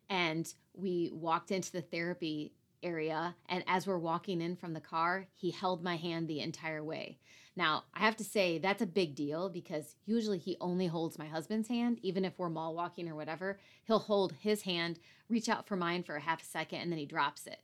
And 0.10 0.52
we 0.74 1.10
walked 1.14 1.52
into 1.52 1.72
the 1.72 1.82
therapy 1.82 2.54
area 2.84 3.36
and 3.50 3.64
as 3.68 3.88
we're 3.88 3.98
walking 3.98 4.42
in 4.42 4.56
from 4.56 4.74
the 4.74 4.82
car, 4.82 5.28
he 5.34 5.52
held 5.52 5.84
my 5.84 5.96
hand 5.96 6.28
the 6.28 6.40
entire 6.40 6.84
way. 6.84 7.18
Now, 7.56 7.86
I 7.94 8.02
have 8.02 8.16
to 8.18 8.24
say 8.24 8.60
that's 8.60 8.84
a 8.84 8.88
big 8.88 9.16
deal 9.16 9.50
because 9.50 9.96
usually 10.06 10.38
he 10.38 10.58
only 10.62 10.86
holds 10.86 11.18
my 11.18 11.26
husband's 11.26 11.68
hand, 11.68 12.00
even 12.04 12.24
if 12.24 12.38
we're 12.38 12.50
mall 12.50 12.76
walking 12.76 13.10
or 13.10 13.16
whatever. 13.16 13.60
He'll 13.86 13.98
hold 13.98 14.34
his 14.34 14.62
hand, 14.62 15.00
reach 15.28 15.50
out 15.50 15.68
for 15.68 15.76
mine 15.76 16.04
for 16.04 16.16
a 16.16 16.22
half 16.22 16.44
a 16.44 16.46
second, 16.46 16.82
and 16.82 16.92
then 16.92 17.00
he 17.00 17.08
drops 17.08 17.48
it. 17.48 17.60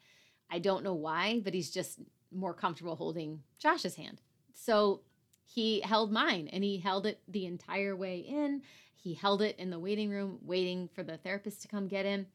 I 0.49 0.57
don't 0.57 0.83
know 0.83 0.95
why, 0.95 1.41
but 1.43 1.53
he's 1.53 1.69
just 1.69 1.99
more 2.31 2.55
comfortable 2.55 2.95
holding 2.95 3.43
Josh's 3.59 3.95
hand. 3.95 4.19
So 4.53 5.01
he 5.45 5.81
held 5.81 6.11
mine 6.11 6.49
and 6.51 6.63
he 6.63 6.77
held 6.77 7.05
it 7.05 7.19
the 7.27 7.45
entire 7.45 7.95
way 7.95 8.17
in. 8.17 8.63
He 8.95 9.13
held 9.13 9.43
it 9.43 9.59
in 9.59 9.69
the 9.69 9.79
waiting 9.79 10.09
room, 10.09 10.39
waiting 10.41 10.89
for 10.95 11.03
the 11.03 11.17
therapist 11.17 11.61
to 11.61 11.67
come 11.67 11.87
get 11.87 12.05
him. 12.05 12.25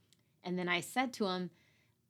And 0.44 0.56
then 0.56 0.68
I 0.68 0.80
said 0.80 1.12
to 1.14 1.26
him, 1.26 1.50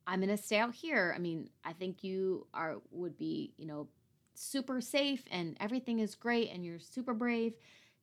I'm 0.09 0.21
going 0.21 0.35
to 0.35 0.43
stay 0.43 0.57
out 0.57 0.75
here. 0.75 1.13
I 1.15 1.19
mean, 1.19 1.51
I 1.63 1.75
think 1.75 2.03
you 2.03 2.47
are 2.55 2.77
would 2.91 3.19
be, 3.19 3.53
you 3.59 3.67
know, 3.67 3.89
super 4.35 4.81
safe 4.81 5.23
and 5.31 5.55
everything 5.61 5.99
is 5.99 6.15
great 6.15 6.51
and 6.51 6.65
you're 6.65 6.79
super 6.79 7.13
brave 7.13 7.53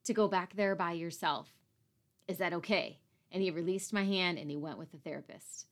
to 0.03 0.13
go 0.13 0.27
back 0.27 0.55
there 0.55 0.75
by 0.75 0.91
yourself. 0.91 1.49
Is 2.27 2.37
that 2.37 2.53
okay? 2.53 2.99
And 3.31 3.41
he 3.41 3.49
released 3.49 3.91
my 3.91 4.05
hand 4.05 4.37
and 4.37 4.51
he 4.51 4.55
went 4.55 4.77
with 4.77 4.91
the 4.91 4.99
therapist. 4.99 5.65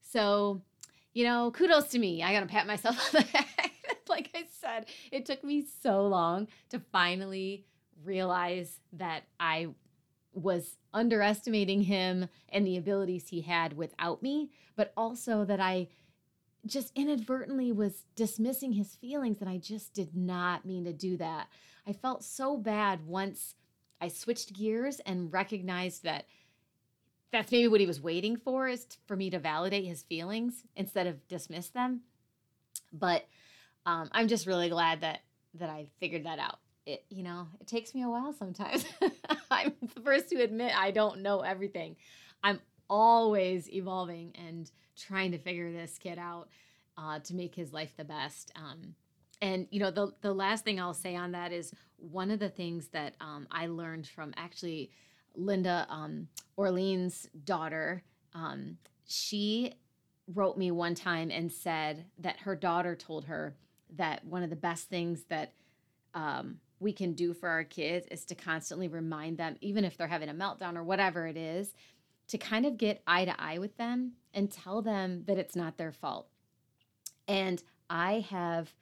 So, 0.00 0.62
you 1.12 1.24
know, 1.24 1.50
kudos 1.50 1.88
to 1.88 1.98
me. 1.98 2.22
I 2.22 2.32
got 2.32 2.40
to 2.40 2.46
pat 2.46 2.68
myself 2.68 2.96
on 3.14 3.22
the 3.22 3.32
back. 3.32 3.72
like 4.08 4.30
I 4.32 4.44
said, 4.60 4.86
it 5.10 5.26
took 5.26 5.42
me 5.42 5.66
so 5.82 6.06
long 6.06 6.46
to 6.70 6.80
finally 6.92 7.64
realize 8.04 8.78
that 8.92 9.24
I 9.40 9.70
was 10.32 10.76
underestimating 10.92 11.82
him 11.82 12.28
and 12.48 12.66
the 12.66 12.76
abilities 12.76 13.28
he 13.28 13.42
had 13.42 13.76
without 13.76 14.22
me, 14.22 14.50
but 14.76 14.92
also 14.96 15.44
that 15.44 15.60
I 15.60 15.88
just 16.66 16.92
inadvertently 16.94 17.72
was 17.72 18.04
dismissing 18.14 18.72
his 18.72 18.94
feelings 18.94 19.40
and 19.40 19.48
I 19.48 19.58
just 19.58 19.94
did 19.94 20.14
not 20.14 20.64
mean 20.64 20.84
to 20.84 20.92
do 20.92 21.16
that. 21.16 21.48
I 21.86 21.92
felt 21.92 22.22
so 22.22 22.56
bad 22.56 23.06
once 23.06 23.54
I 24.00 24.08
switched 24.08 24.52
gears 24.52 25.00
and 25.00 25.32
recognized 25.32 26.04
that 26.04 26.26
that's 27.32 27.52
maybe 27.52 27.68
what 27.68 27.80
he 27.80 27.86
was 27.86 28.00
waiting 28.00 28.36
for 28.36 28.68
is 28.68 28.86
for 29.06 29.16
me 29.16 29.30
to 29.30 29.38
validate 29.38 29.84
his 29.84 30.02
feelings 30.02 30.64
instead 30.76 31.06
of 31.06 31.26
dismiss 31.28 31.68
them. 31.68 32.00
But 32.92 33.26
um, 33.86 34.08
I'm 34.12 34.28
just 34.28 34.46
really 34.46 34.68
glad 34.68 35.00
that 35.02 35.20
that 35.54 35.70
I 35.70 35.86
figured 35.98 36.24
that 36.24 36.38
out. 36.38 36.58
It 36.86 37.04
you 37.10 37.22
know 37.22 37.46
it 37.60 37.66
takes 37.66 37.94
me 37.94 38.02
a 38.02 38.08
while 38.08 38.32
sometimes. 38.32 38.84
I'm 39.50 39.72
the 39.94 40.00
first 40.00 40.28
to 40.30 40.42
admit 40.42 40.72
I 40.76 40.90
don't 40.90 41.20
know 41.20 41.40
everything. 41.40 41.96
I'm 42.42 42.60
always 42.88 43.70
evolving 43.70 44.32
and 44.34 44.70
trying 44.96 45.32
to 45.32 45.38
figure 45.38 45.72
this 45.72 45.98
kid 45.98 46.18
out 46.18 46.48
uh, 46.98 47.18
to 47.20 47.34
make 47.34 47.54
his 47.54 47.72
life 47.72 47.92
the 47.96 48.04
best. 48.04 48.52
Um, 48.56 48.94
and 49.40 49.66
you 49.70 49.80
know, 49.80 49.90
the 49.90 50.12
the 50.20 50.34
last 50.34 50.64
thing 50.64 50.80
I'll 50.80 50.94
say 50.94 51.16
on 51.16 51.32
that 51.32 51.52
is 51.52 51.72
one 51.96 52.30
of 52.30 52.38
the 52.38 52.48
things 52.48 52.88
that 52.88 53.14
um, 53.20 53.46
I 53.50 53.66
learned 53.66 54.06
from 54.06 54.34
actually 54.36 54.90
Linda 55.34 55.86
um, 55.88 56.28
Orlean's 56.56 57.28
daughter. 57.44 58.02
Um, 58.34 58.78
she 59.06 59.74
wrote 60.34 60.56
me 60.56 60.70
one 60.70 60.94
time 60.94 61.30
and 61.30 61.50
said 61.50 62.06
that 62.18 62.40
her 62.40 62.54
daughter 62.54 62.94
told 62.94 63.24
her 63.24 63.56
that 63.96 64.24
one 64.24 64.42
of 64.42 64.50
the 64.50 64.56
best 64.56 64.88
things 64.88 65.24
that 65.28 65.52
um, 66.14 66.58
we 66.80 66.92
can 66.92 67.12
do 67.12 67.34
for 67.34 67.48
our 67.48 67.62
kids 67.62 68.06
is 68.10 68.24
to 68.24 68.34
constantly 68.34 68.88
remind 68.88 69.36
them, 69.36 69.56
even 69.60 69.84
if 69.84 69.96
they're 69.96 70.08
having 70.08 70.30
a 70.30 70.34
meltdown 70.34 70.76
or 70.76 70.82
whatever 70.82 71.26
it 71.26 71.36
is, 71.36 71.74
to 72.28 72.38
kind 72.38 72.64
of 72.64 72.78
get 72.78 73.02
eye 73.06 73.26
to 73.26 73.40
eye 73.40 73.58
with 73.58 73.76
them 73.76 74.12
and 74.32 74.50
tell 74.50 74.80
them 74.80 75.24
that 75.26 75.38
it's 75.38 75.54
not 75.54 75.76
their 75.76 75.92
fault. 75.92 76.28
And 77.28 77.62
I 77.88 78.26
have 78.30 78.74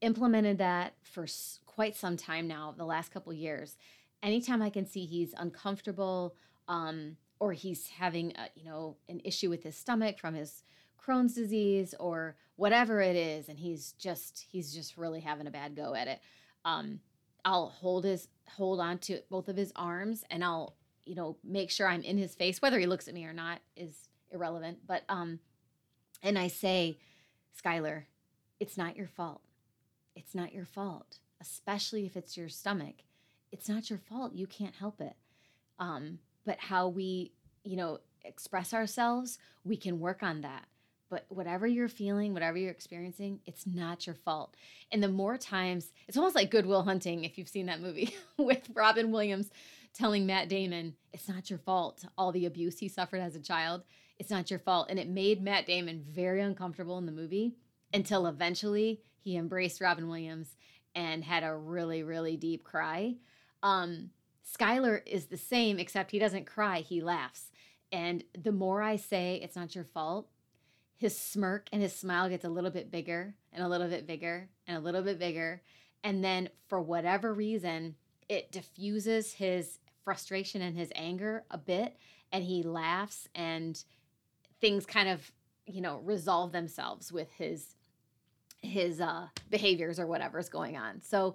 implemented 0.00 0.58
that 0.58 0.94
for 1.02 1.26
quite 1.66 1.96
some 1.96 2.16
time 2.16 2.48
now, 2.48 2.74
the 2.76 2.84
last 2.84 3.12
couple 3.12 3.32
years. 3.32 3.76
Anytime 4.22 4.60
I 4.60 4.70
can 4.70 4.84
see 4.86 5.04
he's 5.04 5.32
uncomfortable 5.36 6.34
um, 6.66 7.16
or 7.38 7.52
he's 7.52 7.88
having, 7.88 8.32
a, 8.36 8.48
you 8.56 8.64
know, 8.64 8.96
an 9.08 9.20
issue 9.24 9.48
with 9.48 9.62
his 9.62 9.76
stomach 9.76 10.18
from 10.18 10.34
his 10.34 10.64
Crohn's 11.00 11.34
disease 11.34 11.94
or 12.00 12.36
whatever 12.56 13.00
it 13.00 13.16
is, 13.16 13.48
and 13.48 13.58
he's 13.58 13.92
just 13.92 14.44
he's 14.50 14.74
just 14.74 14.96
really 14.96 15.20
having 15.20 15.46
a 15.46 15.50
bad 15.50 15.76
go 15.76 15.94
at 15.94 16.08
it. 16.08 16.20
Um, 16.64 17.00
I'll 17.44 17.68
hold 17.68 18.04
his 18.04 18.28
hold 18.56 18.80
on 18.80 18.98
to 18.98 19.20
both 19.30 19.48
of 19.48 19.56
his 19.56 19.72
arms 19.76 20.24
and 20.30 20.42
I'll 20.42 20.74
you 21.08 21.14
know, 21.14 21.38
make 21.42 21.70
sure 21.70 21.88
I'm 21.88 22.02
in 22.02 22.18
his 22.18 22.34
face, 22.34 22.60
whether 22.60 22.78
he 22.78 22.86
looks 22.86 23.08
at 23.08 23.14
me 23.14 23.24
or 23.24 23.32
not 23.32 23.60
is 23.74 24.08
irrelevant. 24.30 24.80
But 24.86 25.04
um, 25.08 25.40
and 26.22 26.38
I 26.38 26.48
say, 26.48 26.98
Skylar, 27.58 28.04
it's 28.60 28.76
not 28.76 28.94
your 28.94 29.06
fault. 29.06 29.40
It's 30.14 30.34
not 30.34 30.52
your 30.52 30.66
fault, 30.66 31.18
especially 31.40 32.04
if 32.04 32.14
it's 32.14 32.36
your 32.36 32.50
stomach. 32.50 32.96
It's 33.50 33.70
not 33.70 33.88
your 33.88 33.98
fault. 33.98 34.34
You 34.34 34.46
can't 34.46 34.74
help 34.74 35.00
it. 35.00 35.16
Um, 35.78 36.18
but 36.44 36.58
how 36.58 36.88
we, 36.88 37.32
you 37.64 37.76
know, 37.76 38.00
express 38.22 38.74
ourselves, 38.74 39.38
we 39.64 39.78
can 39.78 40.00
work 40.00 40.22
on 40.22 40.42
that. 40.42 40.66
But 41.10 41.24
whatever 41.28 41.66
you're 41.66 41.88
feeling, 41.88 42.34
whatever 42.34 42.58
you're 42.58 42.70
experiencing, 42.70 43.40
it's 43.46 43.66
not 43.66 44.06
your 44.06 44.14
fault. 44.14 44.56
And 44.92 45.02
the 45.02 45.08
more 45.08 45.38
times, 45.38 45.92
it's 46.06 46.16
almost 46.16 46.34
like 46.34 46.50
Good 46.50 46.66
Will 46.66 46.82
Hunting, 46.82 47.24
if 47.24 47.38
you've 47.38 47.48
seen 47.48 47.66
that 47.66 47.80
movie 47.80 48.14
with 48.36 48.68
Robin 48.74 49.10
Williams 49.10 49.50
telling 49.94 50.26
Matt 50.26 50.48
Damon, 50.48 50.94
it's 51.12 51.28
not 51.28 51.50
your 51.50 51.58
fault, 51.58 52.04
all 52.16 52.30
the 52.30 52.46
abuse 52.46 52.78
he 52.78 52.88
suffered 52.88 53.20
as 53.20 53.34
a 53.34 53.40
child. 53.40 53.82
It's 54.18 54.30
not 54.30 54.50
your 54.50 54.60
fault. 54.60 54.88
And 54.90 54.98
it 54.98 55.08
made 55.08 55.42
Matt 55.42 55.66
Damon 55.66 56.04
very 56.06 56.40
uncomfortable 56.40 56.98
in 56.98 57.06
the 57.06 57.12
movie 57.12 57.56
until 57.92 58.26
eventually 58.26 59.00
he 59.20 59.36
embraced 59.36 59.80
Robin 59.80 60.08
Williams 60.08 60.56
and 60.94 61.24
had 61.24 61.42
a 61.42 61.54
really, 61.54 62.02
really 62.02 62.36
deep 62.36 62.64
cry. 62.64 63.14
Um, 63.62 64.10
Skylar 64.56 65.00
is 65.06 65.26
the 65.26 65.36
same, 65.36 65.78
except 65.78 66.10
he 66.10 66.18
doesn't 66.18 66.46
cry, 66.46 66.80
he 66.80 67.00
laughs. 67.00 67.50
And 67.92 68.24
the 68.36 68.52
more 68.52 68.82
I 68.82 68.96
say 68.96 69.40
it's 69.42 69.56
not 69.56 69.74
your 69.74 69.84
fault, 69.84 70.28
his 70.98 71.16
smirk 71.16 71.68
and 71.72 71.80
his 71.80 71.94
smile 71.94 72.28
gets 72.28 72.44
a 72.44 72.48
little 72.48 72.70
bit 72.70 72.90
bigger 72.90 73.34
and 73.52 73.64
a 73.64 73.68
little 73.68 73.88
bit 73.88 74.06
bigger 74.06 74.48
and 74.66 74.76
a 74.76 74.80
little 74.80 75.02
bit 75.02 75.18
bigger. 75.18 75.62
And 76.02 76.22
then 76.24 76.48
for 76.66 76.80
whatever 76.80 77.32
reason, 77.32 77.94
it 78.28 78.50
diffuses 78.50 79.32
his 79.32 79.78
frustration 80.04 80.60
and 80.60 80.76
his 80.76 80.90
anger 80.96 81.44
a 81.50 81.58
bit 81.58 81.96
and 82.32 82.44
he 82.44 82.62
laughs 82.62 83.28
and 83.34 83.84
things 84.60 84.86
kind 84.86 85.08
of 85.08 85.30
you 85.66 85.80
know 85.80 85.98
resolve 85.98 86.50
themselves 86.50 87.12
with 87.12 87.30
his 87.32 87.76
his 88.62 89.00
uh 89.00 89.26
behaviors 89.50 90.00
or 90.00 90.06
whatever's 90.06 90.48
going 90.48 90.76
on 90.76 91.00
so 91.02 91.34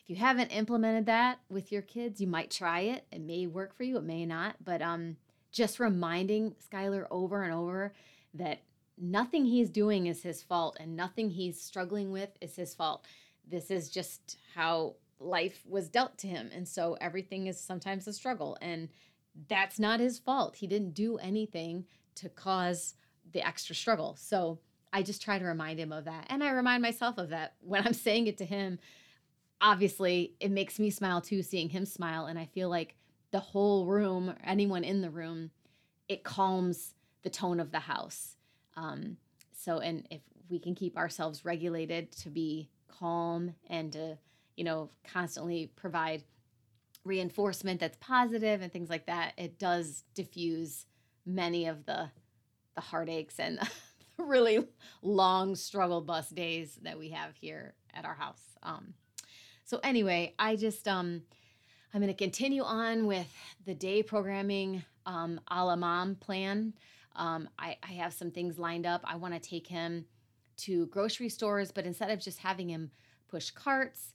if 0.00 0.08
you 0.08 0.16
haven't 0.16 0.48
implemented 0.48 1.06
that 1.06 1.38
with 1.48 1.72
your 1.72 1.82
kids 1.82 2.20
you 2.20 2.26
might 2.26 2.50
try 2.50 2.80
it 2.80 3.04
it 3.10 3.20
may 3.20 3.46
work 3.46 3.76
for 3.76 3.82
you 3.82 3.96
it 3.96 4.04
may 4.04 4.24
not 4.24 4.54
but 4.64 4.80
um 4.80 5.16
just 5.50 5.80
reminding 5.80 6.54
skylar 6.70 7.06
over 7.10 7.42
and 7.42 7.52
over 7.52 7.92
that 8.32 8.60
nothing 8.98 9.44
he's 9.44 9.70
doing 9.70 10.06
is 10.06 10.22
his 10.22 10.42
fault 10.42 10.76
and 10.80 10.96
nothing 10.96 11.30
he's 11.30 11.60
struggling 11.60 12.12
with 12.12 12.30
is 12.40 12.56
his 12.56 12.74
fault 12.74 13.04
this 13.48 13.70
is 13.70 13.90
just 13.90 14.38
how 14.54 14.94
life 15.20 15.62
was 15.66 15.88
dealt 15.88 16.18
to 16.18 16.26
him. 16.26 16.50
And 16.52 16.66
so 16.66 16.96
everything 17.00 17.46
is 17.46 17.58
sometimes 17.58 18.06
a 18.06 18.12
struggle. 18.12 18.56
And 18.60 18.88
that's 19.48 19.78
not 19.78 20.00
his 20.00 20.18
fault. 20.18 20.56
He 20.56 20.66
didn't 20.66 20.94
do 20.94 21.18
anything 21.18 21.84
to 22.16 22.28
cause 22.28 22.94
the 23.32 23.46
extra 23.46 23.74
struggle. 23.74 24.16
So 24.18 24.60
I 24.92 25.02
just 25.02 25.22
try 25.22 25.38
to 25.38 25.44
remind 25.44 25.80
him 25.80 25.92
of 25.92 26.04
that. 26.04 26.26
And 26.28 26.42
I 26.42 26.50
remind 26.50 26.82
myself 26.82 27.18
of 27.18 27.30
that 27.30 27.54
when 27.60 27.86
I'm 27.86 27.94
saying 27.94 28.26
it 28.26 28.38
to 28.38 28.44
him. 28.44 28.78
Obviously, 29.60 30.34
it 30.40 30.50
makes 30.50 30.78
me 30.78 30.90
smile 30.90 31.20
too, 31.20 31.42
seeing 31.42 31.70
him 31.70 31.86
smile. 31.86 32.26
And 32.26 32.38
I 32.38 32.46
feel 32.46 32.68
like 32.68 32.96
the 33.30 33.40
whole 33.40 33.86
room, 33.86 34.34
anyone 34.44 34.84
in 34.84 35.00
the 35.00 35.10
room, 35.10 35.50
it 36.08 36.22
calms 36.22 36.94
the 37.22 37.30
tone 37.30 37.60
of 37.60 37.72
the 37.72 37.80
house. 37.80 38.36
Um, 38.76 39.16
so, 39.52 39.78
and 39.78 40.06
if 40.10 40.20
we 40.48 40.58
can 40.58 40.74
keep 40.74 40.96
ourselves 40.96 41.44
regulated 41.44 42.12
to 42.12 42.30
be 42.30 42.68
calm 42.88 43.54
and 43.68 43.92
to, 43.92 44.18
you 44.56 44.64
know, 44.64 44.90
constantly 45.04 45.70
provide 45.76 46.22
reinforcement 47.04 47.80
that's 47.80 47.98
positive 48.00 48.62
and 48.62 48.72
things 48.72 48.90
like 48.90 49.06
that, 49.06 49.32
it 49.36 49.58
does 49.58 50.04
diffuse 50.14 50.86
many 51.26 51.66
of 51.66 51.86
the 51.86 52.10
the 52.74 52.80
heartaches 52.80 53.38
and 53.38 53.60
really 54.18 54.66
long 55.02 55.54
struggle 55.54 56.00
bus 56.00 56.28
days 56.30 56.78
that 56.82 56.98
we 56.98 57.10
have 57.10 57.36
here 57.36 57.74
at 57.94 58.04
our 58.04 58.14
house. 58.14 58.42
Um, 58.62 58.94
so 59.64 59.78
anyway, 59.82 60.34
I 60.38 60.56
just 60.56 60.86
um, 60.88 61.22
I'm 61.92 62.00
going 62.00 62.12
to 62.12 62.18
continue 62.18 62.62
on 62.62 63.06
with 63.06 63.32
the 63.64 63.74
day 63.74 64.02
programming 64.02 64.82
um, 65.06 65.40
a 65.48 65.64
la 65.64 65.76
mom 65.76 66.16
plan. 66.16 66.74
Um, 67.16 67.48
I, 67.58 67.76
I 67.82 67.92
have 67.92 68.12
some 68.12 68.30
things 68.30 68.58
lined 68.58 68.86
up. 68.86 69.02
I 69.04 69.16
want 69.16 69.34
to 69.34 69.40
take 69.40 69.66
him 69.66 70.06
to 70.58 70.86
grocery 70.86 71.28
stores, 71.28 71.72
but 71.72 71.86
instead 71.86 72.10
of 72.10 72.20
just 72.20 72.38
having 72.38 72.68
him 72.68 72.90
push 73.28 73.50
carts 73.50 74.14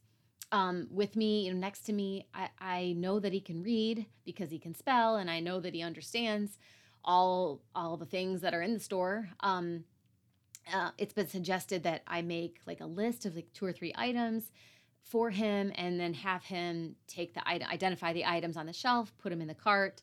um, 0.52 0.88
with 0.92 1.16
me, 1.16 1.46
you 1.46 1.54
know, 1.54 1.60
next 1.60 1.82
to 1.82 1.94
me, 1.94 2.28
I, 2.34 2.50
I 2.60 2.94
know 2.98 3.20
that 3.20 3.34
he 3.34 3.42
can 3.42 3.62
read 3.62 4.06
because 4.26 4.50
he 4.50 4.60
can 4.60 4.74
spell, 4.74 5.18
and 5.18 5.30
I 5.30 5.40
know 5.40 5.60
that 5.60 5.74
he 5.74 5.82
understands 5.82 6.58
all 7.06 7.62
all 7.74 7.98
the 7.98 8.06
things 8.06 8.42
that 8.42 8.54
are 8.54 8.62
in 8.62 8.74
the 8.74 8.80
store. 8.80 9.30
Um, 9.40 9.84
uh, 10.74 10.92
it's 10.98 11.14
been 11.14 11.28
suggested 11.28 11.84
that 11.84 12.04
I 12.08 12.22
make 12.22 12.60
like 12.68 12.82
a 12.82 12.86
list 12.86 13.26
of 13.26 13.36
like 13.36 13.52
two 13.54 13.66
or 13.66 13.72
three 13.72 13.94
items 13.96 14.52
for 15.04 15.30
him, 15.30 15.72
and 15.76 16.00
then 16.00 16.14
have 16.14 16.44
him 16.44 16.96
take 17.08 17.34
the 17.34 17.48
item, 17.48 17.68
identify 17.70 18.14
the 18.14 18.26
items 18.26 18.58
on 18.58 18.66
the 18.66 18.74
shelf, 18.74 19.14
put 19.18 19.30
them 19.30 19.42
in 19.42 19.48
the 19.48 19.56
cart, 19.56 20.02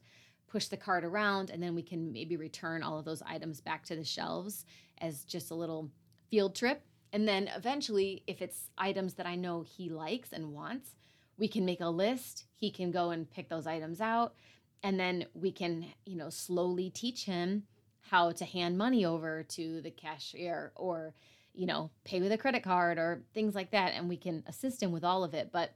push 0.49 0.67
the 0.67 0.77
cart 0.77 1.05
around, 1.05 1.51
and 1.51 1.63
then 1.63 1.75
we 1.75 1.83
can 1.83 2.13
maybe 2.13 2.37
return 2.37 2.83
all 2.83 2.99
of 2.99 3.05
those 3.05 3.23
items 3.23 3.61
back 3.61 3.85
to 3.87 3.97
the 3.97 4.05
shelves 4.05 4.65
as 4.99 5.25
just 5.25 5.51
a 5.51 5.55
little 5.55 5.91
field 6.31 6.55
trip. 6.55 6.83
And 7.13 7.27
then 7.27 7.49
eventually, 7.57 8.23
if 8.27 8.43
it's 8.43 8.71
items 8.77 9.15
that 9.15 9.27
I 9.27 9.37
know 9.37 9.63
he 9.63 9.89
likes 9.89 10.33
and 10.33 10.53
wants, 10.53 10.91
we 11.39 11.49
can 11.49 11.65
make 11.65 11.81
a 11.81 11.89
list. 11.89 12.45
He 12.55 12.71
can 12.71 12.91
go 12.91 13.11
and 13.11 13.31
pick 13.31 13.49
those 13.49 13.67
items 13.67 14.01
out. 14.01 14.35
And 14.83 14.99
then 14.99 15.27
we 15.35 15.53
can, 15.53 15.87
you 16.05 16.17
know, 16.17 16.31
slowly 16.31 16.91
teach 16.91 17.25
him 17.25 17.65
how 18.11 18.33
to 18.33 18.45
hand 18.45 18.79
money 18.79 19.05
over 19.05 19.43
to 19.43 19.81
the 19.81 19.91
cashier 19.91 20.73
or, 20.77 21.15
you 21.55 21.67
know, 21.67 21.91
pay 22.05 22.21
with 22.21 22.33
a 22.33 22.39
credit 22.39 22.63
card 22.63 22.99
or 22.99 23.23
things 23.35 23.55
like 23.55 23.71
that. 23.73 23.93
And 23.95 24.09
we 24.09 24.17
can 24.17 24.45
assist 24.47 24.83
him 24.83 24.93
with 24.93 25.05
all 25.05 25.25
of 25.25 25.35
it. 25.35 25.51
But 25.53 25.75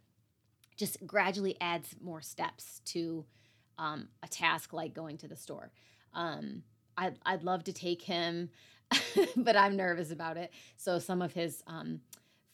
just 0.76 1.06
gradually 1.06 1.56
adds 1.61 1.96
more 2.00 2.22
steps 2.22 2.80
to 2.87 3.24
um, 3.80 4.06
a 4.22 4.28
task 4.28 4.72
like 4.72 4.94
going 4.94 5.16
to 5.18 5.26
the 5.26 5.36
store. 5.36 5.72
Um, 6.14 6.62
I'd, 6.96 7.18
I'd 7.26 7.42
love 7.42 7.64
to 7.64 7.72
take 7.72 8.02
him 8.02 8.50
but 9.36 9.56
I'm 9.56 9.76
nervous 9.76 10.10
about 10.10 10.36
it. 10.36 10.52
So 10.76 10.98
some 10.98 11.22
of 11.22 11.32
his 11.32 11.62
um, 11.66 12.00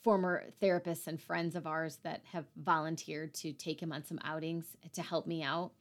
former 0.03 0.45
therapists 0.63 1.07
and 1.07 1.21
friends 1.21 1.57
of 1.57 1.67
ours 1.67 1.99
that 2.03 2.23
have 2.33 2.45
volunteered 2.57 3.35
to 3.35 3.53
take 3.53 3.81
him 3.81 3.93
on 3.93 4.05
some 4.05 4.19
outings 4.25 4.77
to 4.93 5.03
help 5.03 5.27
me 5.27 5.43
out, 5.43 5.73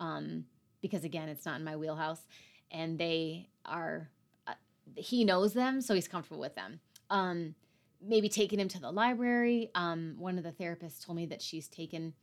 um, 0.00 0.44
because 0.80 1.04
again, 1.04 1.28
it's 1.28 1.44
not 1.44 1.58
in 1.58 1.64
my 1.64 1.76
wheelhouse, 1.76 2.22
and 2.70 2.98
they 2.98 3.48
are. 3.64 4.08
Uh, 4.46 4.54
he 4.96 5.24
knows 5.24 5.52
them, 5.52 5.80
so 5.80 5.94
he's 5.94 6.08
comfortable 6.08 6.40
with 6.40 6.54
them. 6.54 6.80
Um, 7.10 7.54
maybe 8.00 8.28
taking 8.28 8.60
him 8.60 8.68
to 8.68 8.80
the 8.80 8.90
library. 8.90 9.70
Um, 9.74 10.14
one 10.18 10.38
of 10.38 10.44
the 10.44 10.52
therapists 10.52 11.04
told 11.04 11.16
me 11.16 11.26
that 11.26 11.42
she's 11.42 11.68
taken 11.68 12.14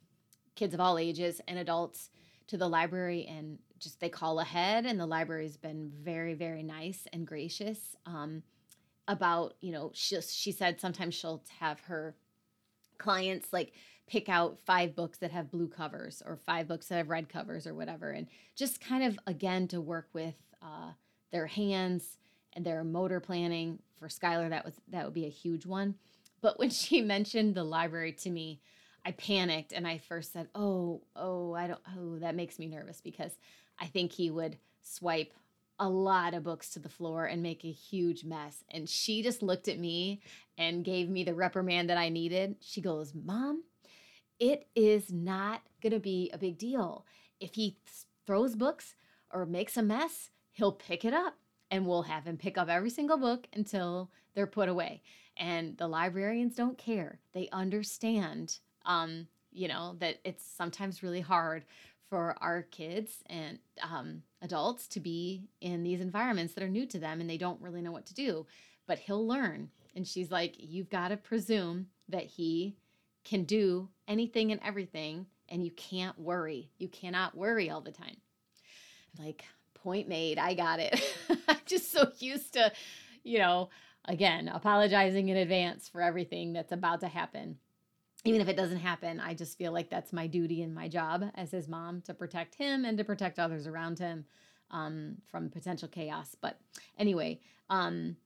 kids 0.55 0.73
of 0.73 0.79
all 0.79 0.97
ages 0.97 1.41
and 1.49 1.59
adults 1.59 2.09
to 2.47 2.57
the 2.57 2.67
library 2.67 3.25
and 3.29 3.57
just 3.79 3.99
they 3.99 4.09
call 4.09 4.39
ahead 4.39 4.85
and 4.85 4.99
the 4.99 5.05
library's 5.05 5.57
been 5.57 5.91
very 6.01 6.33
very 6.33 6.63
nice 6.63 7.07
and 7.11 7.27
gracious 7.27 7.95
um, 8.05 8.41
about 9.07 9.55
you 9.61 9.71
know 9.71 9.91
she, 9.93 10.19
she 10.21 10.51
said 10.51 10.79
sometimes 10.79 11.13
she'll 11.13 11.43
have 11.59 11.79
her 11.81 12.15
clients 12.97 13.51
like 13.51 13.73
pick 14.07 14.29
out 14.29 14.59
five 14.65 14.95
books 14.95 15.17
that 15.17 15.31
have 15.31 15.51
blue 15.51 15.67
covers 15.67 16.21
or 16.25 16.37
five 16.37 16.67
books 16.67 16.87
that 16.87 16.95
have 16.95 17.09
red 17.09 17.27
covers 17.27 17.65
or 17.65 17.73
whatever 17.73 18.11
and 18.11 18.27
just 18.55 18.79
kind 18.79 19.03
of 19.03 19.19
again 19.27 19.67
to 19.67 19.81
work 19.81 20.07
with 20.13 20.35
uh, 20.61 20.91
their 21.31 21.47
hands 21.47 22.17
and 22.53 22.65
their 22.65 22.83
motor 22.83 23.19
planning. 23.19 23.79
For 23.99 24.07
skylar 24.07 24.49
that 24.49 24.65
was 24.65 24.75
that 24.89 25.05
would 25.05 25.13
be 25.13 25.25
a 25.25 25.29
huge 25.29 25.65
one. 25.65 25.95
But 26.41 26.59
when 26.59 26.69
she 26.81 27.01
mentioned 27.01 27.55
the 27.55 27.63
library 27.63 28.13
to 28.13 28.29
me 28.29 28.61
I 29.05 29.11
panicked 29.11 29.71
and 29.71 29.87
I 29.87 29.99
first 29.99 30.33
said, 30.33 30.49
"Oh, 30.55 31.03
oh, 31.15 31.53
I 31.53 31.67
don't 31.67 31.81
oh, 31.95 32.17
that 32.19 32.35
makes 32.35 32.57
me 32.57 32.67
nervous 32.67 33.01
because 33.01 33.37
I 33.79 33.85
think 33.85 34.11
he 34.11 34.31
would 34.31 34.57
swipe 34.81 35.33
a 35.77 35.87
lot 35.89 36.33
of 36.33 36.43
books 36.43 36.69
to 36.71 36.79
the 36.79 36.89
floor 36.89 37.25
and 37.25 37.43
make 37.43 37.63
a 37.63 37.71
huge 37.71 38.23
mess." 38.23 38.63
And 38.71 38.89
she 38.89 39.21
just 39.21 39.43
looked 39.43 39.67
at 39.67 39.77
me 39.79 40.21
and 40.57 40.83
gave 40.83 41.07
me 41.07 41.23
the 41.23 41.35
reprimand 41.35 41.89
that 41.89 41.97
I 41.97 42.09
needed. 42.09 42.55
She 42.61 42.81
goes, 42.81 43.13
"Mom, 43.13 43.63
it 44.39 44.67
is 44.75 45.11
not 45.11 45.61
going 45.81 45.93
to 45.93 45.99
be 45.99 46.31
a 46.33 46.39
big 46.39 46.57
deal. 46.57 47.05
If 47.39 47.53
he 47.53 47.77
throws 48.25 48.55
books 48.55 48.95
or 49.31 49.45
makes 49.45 49.77
a 49.77 49.83
mess, 49.83 50.31
he'll 50.51 50.71
pick 50.71 51.05
it 51.05 51.13
up 51.13 51.35
and 51.69 51.85
we'll 51.85 52.03
have 52.03 52.25
him 52.25 52.37
pick 52.37 52.57
up 52.57 52.69
every 52.69 52.89
single 52.89 53.17
book 53.17 53.47
until 53.53 54.09
they're 54.33 54.47
put 54.47 54.67
away." 54.67 55.03
And 55.37 55.77
the 55.77 55.87
librarians 55.87 56.55
don't 56.55 56.77
care. 56.77 57.19
They 57.33 57.49
understand 57.51 58.59
um, 58.85 59.27
you 59.51 59.67
know, 59.67 59.95
that 59.99 60.19
it's 60.23 60.43
sometimes 60.43 61.03
really 61.03 61.21
hard 61.21 61.65
for 62.09 62.35
our 62.41 62.61
kids 62.61 63.23
and 63.27 63.57
um, 63.81 64.21
adults 64.41 64.87
to 64.87 64.99
be 64.99 65.43
in 65.61 65.83
these 65.83 66.01
environments 66.01 66.53
that 66.53 66.63
are 66.63 66.69
new 66.69 66.85
to 66.85 66.99
them 66.99 67.19
and 67.19 67.29
they 67.29 67.37
don't 67.37 67.61
really 67.61 67.81
know 67.81 67.91
what 67.91 68.05
to 68.05 68.13
do. 68.13 68.45
But 68.87 68.99
he'll 68.99 69.25
learn. 69.25 69.69
And 69.95 70.07
she's 70.07 70.29
like, 70.31 70.55
You've 70.59 70.89
got 70.89 71.07
to 71.07 71.17
presume 71.17 71.87
that 72.09 72.25
he 72.25 72.75
can 73.23 73.43
do 73.43 73.89
anything 74.07 74.51
and 74.51 74.61
everything, 74.63 75.25
and 75.49 75.65
you 75.65 75.71
can't 75.71 76.19
worry. 76.19 76.69
You 76.77 76.87
cannot 76.87 77.35
worry 77.35 77.71
all 77.71 77.81
the 77.81 77.91
time. 77.91 78.17
I'm 79.17 79.25
like, 79.25 79.43
point 79.73 80.07
made. 80.07 80.37
I 80.37 80.53
got 80.53 80.79
it. 80.79 81.01
I'm 81.47 81.57
just 81.65 81.91
so 81.91 82.11
used 82.19 82.53
to, 82.53 82.71
you 83.23 83.39
know, 83.39 83.69
again, 84.05 84.47
apologizing 84.47 85.29
in 85.29 85.37
advance 85.37 85.89
for 85.89 86.01
everything 86.01 86.53
that's 86.53 86.71
about 86.71 86.99
to 87.01 87.07
happen 87.07 87.57
even 88.25 88.41
if 88.41 88.49
it 88.49 88.57
doesn't 88.57 88.79
happen, 88.79 89.19
I 89.19 89.35
just 89.35 89.57
feel 89.57 89.71
like 89.71 89.89
that's 89.89 90.11
my 90.11 90.25
duty 90.25 90.63
and 90.63 90.73
my 90.73 90.87
job 90.87 91.23
as 91.35 91.51
his 91.51 91.67
mom 91.67 92.01
to 92.01 92.13
protect 92.13 92.55
him 92.55 92.83
and 92.83 92.97
to 92.97 93.03
protect 93.03 93.37
others 93.37 93.67
around 93.67 93.99
him 93.99 94.25
um, 94.71 95.17
from 95.29 95.49
potential 95.49 95.87
chaos. 95.87 96.35
But 96.41 96.59
anyway, 96.97 97.39
um, 97.69 98.17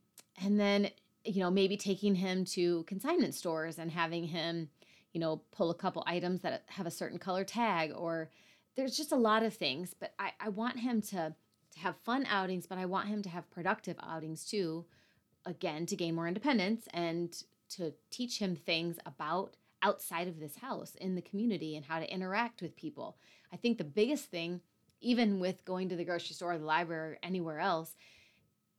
and 0.42 0.58
then, 0.58 0.90
you 1.26 1.42
know, 1.42 1.52
maybe 1.52 1.76
taking 1.76 2.16
him 2.16 2.46
to 2.46 2.84
consignment 2.84 3.36
stores 3.36 3.78
and 3.78 3.92
having 3.92 4.24
him, 4.24 4.70
you 5.12 5.20
know, 5.20 5.42
pull 5.52 5.70
a 5.70 5.76
couple 5.76 6.02
items 6.08 6.42
that 6.42 6.64
have 6.68 6.88
a 6.88 6.92
certain 6.92 7.20
color 7.20 7.44
tag 7.44 7.92
or 7.94 8.30
there's 8.76 8.96
just 8.96 9.12
a 9.12 9.18
lot 9.18 9.44
of 9.44 9.54
things. 9.54 9.94
But 9.94 10.14
I, 10.18 10.32
I 10.40 10.48
want 10.48 10.80
him 10.80 11.02
to, 11.02 11.36
to 11.74 11.80
have 11.80 11.98
fun 11.98 12.26
outings, 12.26 12.68
but 12.68 12.78
I 12.78 12.86
want 12.86 13.10
him 13.10 13.22
to 13.24 13.30
have 13.30 13.52
productive 13.52 13.98
outings 14.02 14.46
too, 14.46 14.86
again, 15.46 15.86
to 15.88 15.98
gain 15.98 16.16
more 16.16 16.28
independence 16.28 16.88
and 16.94 17.36
to 17.72 17.94
teach 18.10 18.40
him 18.40 18.56
things 18.56 18.98
about 19.06 19.56
outside 19.82 20.28
of 20.28 20.40
this 20.40 20.58
house 20.58 20.96
in 20.96 21.16
the 21.16 21.22
community 21.22 21.76
and 21.76 21.86
how 21.86 22.00
to 22.00 22.14
interact 22.14 22.62
with 22.62 22.76
people. 22.76 23.18
I 23.52 23.58
think 23.58 23.78
the 23.78 23.84
biggest 23.84 24.26
thing, 24.26 24.62
even 25.02 25.40
with 25.40 25.66
going 25.66 25.90
to 25.90 25.96
the 25.96 26.04
grocery 26.04 26.36
store, 26.36 26.54
or 26.54 26.58
the 26.58 26.66
library, 26.66 27.14
or 27.14 27.20
anywhere 27.24 27.60
else, 27.60 27.96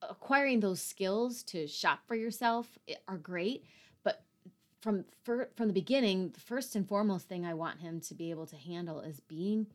acquiring 0.03 0.61
those 0.61 0.80
skills 0.80 1.42
to 1.44 1.66
shop 1.66 2.01
for 2.07 2.14
yourself 2.14 2.78
eh, 2.88 2.94
are 3.09 3.18
great. 3.18 3.64
But 4.03 4.22
from 4.80 5.05
for, 5.24 5.51
from 5.57 5.68
the 5.68 5.74
beginning, 5.74 6.30
the 6.30 6.40
first 6.40 6.76
and 6.76 6.88
foremost 6.88 7.28
thing 7.28 7.44
I 7.44 7.55
want 7.55 7.80
him 7.80 8.01
to 8.03 8.14
be 8.14 8.30
able 8.30 8.46
to 8.46 8.57
handle 8.57 9.01
is 9.01 9.20
being 9.20 9.66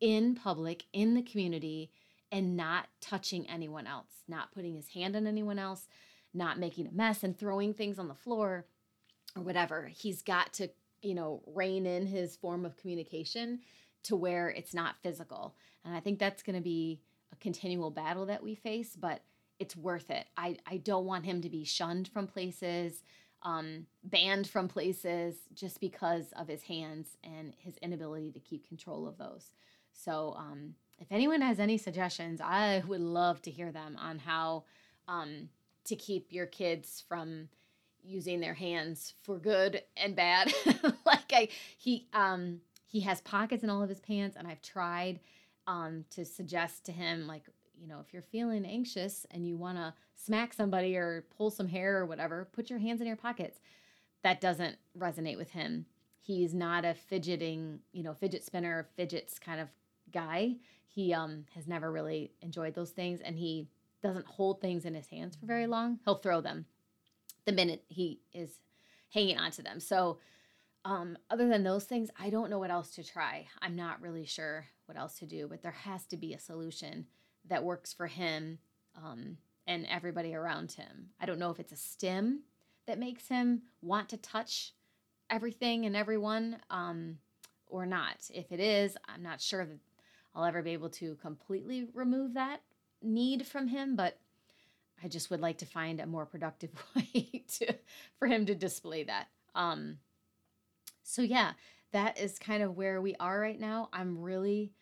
in 0.00 0.34
public 0.34 0.84
in 0.92 1.14
the 1.14 1.22
community 1.22 1.90
and 2.30 2.56
not 2.56 2.88
touching 3.00 3.48
anyone 3.48 3.86
else, 3.86 4.22
not 4.28 4.52
putting 4.52 4.74
his 4.74 4.88
hand 4.88 5.16
on 5.16 5.26
anyone 5.26 5.58
else, 5.58 5.88
not 6.34 6.58
making 6.58 6.86
a 6.86 6.92
mess 6.92 7.24
and 7.24 7.36
throwing 7.36 7.72
things 7.72 7.98
on 7.98 8.08
the 8.08 8.14
floor 8.14 8.66
or 9.38 9.42
whatever, 9.42 9.90
he's 9.94 10.22
got 10.22 10.52
to, 10.54 10.68
you 11.02 11.14
know, 11.14 11.42
rein 11.46 11.86
in 11.86 12.06
his 12.06 12.36
form 12.36 12.64
of 12.64 12.76
communication 12.76 13.60
to 14.04 14.16
where 14.16 14.48
it's 14.50 14.74
not 14.74 14.96
physical. 15.02 15.54
And 15.84 15.94
I 15.94 16.00
think 16.00 16.18
that's 16.18 16.42
going 16.42 16.56
to 16.56 16.62
be 16.62 17.00
a 17.32 17.36
continual 17.36 17.90
battle 17.90 18.26
that 18.26 18.42
we 18.42 18.54
face, 18.54 18.96
but 18.96 19.22
it's 19.58 19.76
worth 19.76 20.10
it. 20.10 20.26
I, 20.36 20.56
I 20.66 20.76
don't 20.78 21.06
want 21.06 21.24
him 21.24 21.40
to 21.42 21.50
be 21.50 21.64
shunned 21.64 22.08
from 22.08 22.26
places. 22.26 23.02
um, 23.42 23.86
banned 24.02 24.48
from 24.48 24.68
places 24.68 25.36
just 25.54 25.80
because 25.80 26.32
of 26.32 26.48
his 26.48 26.62
hands 26.62 27.16
and 27.22 27.54
his 27.58 27.76
inability 27.78 28.32
to 28.32 28.40
keep 28.40 28.66
control 28.66 29.06
of 29.06 29.16
those. 29.18 29.52
So, 29.92 30.34
um, 30.36 30.74
if 30.98 31.06
anyone 31.12 31.40
has 31.42 31.60
any 31.60 31.78
suggestions, 31.78 32.40
I 32.40 32.82
would 32.88 33.00
love 33.00 33.40
to 33.42 33.50
hear 33.50 33.70
them 33.70 33.96
on 33.96 34.18
how 34.18 34.64
um, 35.06 35.48
to 35.84 35.94
keep 35.94 36.32
your 36.32 36.46
kids 36.46 37.04
from 37.08 37.48
using 38.04 38.40
their 38.40 38.54
hands 38.54 39.14
for 39.22 39.38
good 39.38 39.82
and 39.96 40.16
bad. 40.16 40.52
like 41.06 41.32
I, 41.32 41.48
he, 41.76 42.08
um, 42.12 42.60
he 42.86 43.00
has 43.00 43.20
pockets 43.20 43.62
in 43.62 43.70
all 43.70 43.82
of 43.82 43.88
his 43.88 44.00
pants, 44.00 44.36
and 44.36 44.46
I've 44.46 44.62
tried 44.62 45.20
um, 45.66 46.04
to 46.10 46.24
suggest 46.24 46.84
to 46.86 46.92
him 46.92 47.26
like 47.26 47.44
you 47.80 47.86
know, 47.86 48.00
if 48.00 48.12
you're 48.12 48.22
feeling 48.22 48.64
anxious 48.64 49.26
and 49.30 49.46
you 49.46 49.56
want 49.56 49.78
to 49.78 49.94
smack 50.14 50.52
somebody 50.52 50.96
or 50.96 51.24
pull 51.36 51.50
some 51.50 51.68
hair 51.68 51.98
or 51.98 52.06
whatever, 52.06 52.48
put 52.52 52.70
your 52.70 52.78
hands 52.78 53.00
in 53.00 53.06
your 53.06 53.16
pockets. 53.16 53.58
That 54.22 54.40
doesn't 54.40 54.76
resonate 54.98 55.38
with 55.38 55.50
him. 55.50 55.86
He's 56.20 56.52
not 56.52 56.84
a 56.84 56.94
fidgeting, 56.94 57.80
you 57.92 58.02
know, 58.02 58.14
fidget 58.14 58.44
spinner, 58.44 58.88
fidgets 58.96 59.38
kind 59.38 59.60
of 59.60 59.68
guy. 60.12 60.56
He 60.86 61.14
um 61.14 61.44
has 61.54 61.68
never 61.68 61.92
really 61.92 62.32
enjoyed 62.42 62.74
those 62.74 62.90
things 62.90 63.20
and 63.20 63.36
he 63.36 63.68
doesn't 64.02 64.26
hold 64.26 64.60
things 64.60 64.84
in 64.84 64.94
his 64.94 65.06
hands 65.08 65.36
for 65.36 65.46
very 65.46 65.66
long. 65.66 65.98
He'll 66.04 66.16
throw 66.16 66.40
them 66.40 66.66
the 67.48 67.52
minute 67.54 67.82
he 67.88 68.20
is 68.34 68.60
hanging 69.10 69.38
on 69.38 69.50
to 69.52 69.62
them. 69.62 69.80
So 69.80 70.18
um 70.84 71.16
other 71.30 71.48
than 71.48 71.64
those 71.64 71.84
things, 71.84 72.10
I 72.18 72.30
don't 72.30 72.50
know 72.50 72.58
what 72.58 72.70
else 72.70 72.90
to 72.96 73.02
try. 73.04 73.46
I'm 73.62 73.74
not 73.74 74.02
really 74.02 74.26
sure 74.26 74.66
what 74.84 74.98
else 74.98 75.18
to 75.18 75.26
do, 75.26 75.48
but 75.48 75.62
there 75.62 75.72
has 75.72 76.04
to 76.06 76.16
be 76.16 76.34
a 76.34 76.38
solution 76.38 77.06
that 77.48 77.64
works 77.64 77.92
for 77.92 78.06
him 78.06 78.58
um, 79.02 79.38
and 79.66 79.86
everybody 79.86 80.34
around 80.34 80.72
him. 80.72 81.10
I 81.20 81.26
don't 81.26 81.38
know 81.38 81.50
if 81.50 81.60
it's 81.60 81.72
a 81.72 81.76
stim 81.76 82.42
that 82.86 82.98
makes 82.98 83.28
him 83.28 83.62
want 83.82 84.08
to 84.10 84.16
touch 84.16 84.72
everything 85.30 85.84
and 85.86 85.96
everyone 85.96 86.58
um, 86.70 87.18
or 87.66 87.86
not. 87.86 88.16
If 88.32 88.52
it 88.52 88.60
is, 88.60 88.96
I'm 89.06 89.22
not 89.22 89.40
sure 89.40 89.64
that 89.64 89.78
I'll 90.34 90.44
ever 90.44 90.62
be 90.62 90.72
able 90.72 90.90
to 90.90 91.16
completely 91.16 91.88
remove 91.94 92.34
that 92.34 92.60
need 93.02 93.46
from 93.46 93.68
him, 93.68 93.96
but 93.96 94.18
I 95.02 95.08
just 95.08 95.30
would 95.30 95.40
like 95.40 95.58
to 95.58 95.66
find 95.66 96.00
a 96.00 96.06
more 96.06 96.26
productive 96.26 96.70
way 96.96 97.44
to 97.58 97.74
for 98.18 98.26
him 98.26 98.46
to 98.46 98.54
display 98.54 99.04
that. 99.04 99.28
Um, 99.54 99.98
so 101.02 101.22
yeah, 101.22 101.52
that 101.92 102.18
is 102.18 102.38
kind 102.38 102.62
of 102.62 102.76
where 102.76 103.00
we 103.00 103.14
are 103.18 103.40
right 103.40 103.58
now. 103.58 103.88
I'm 103.92 104.20
really, 104.20 104.72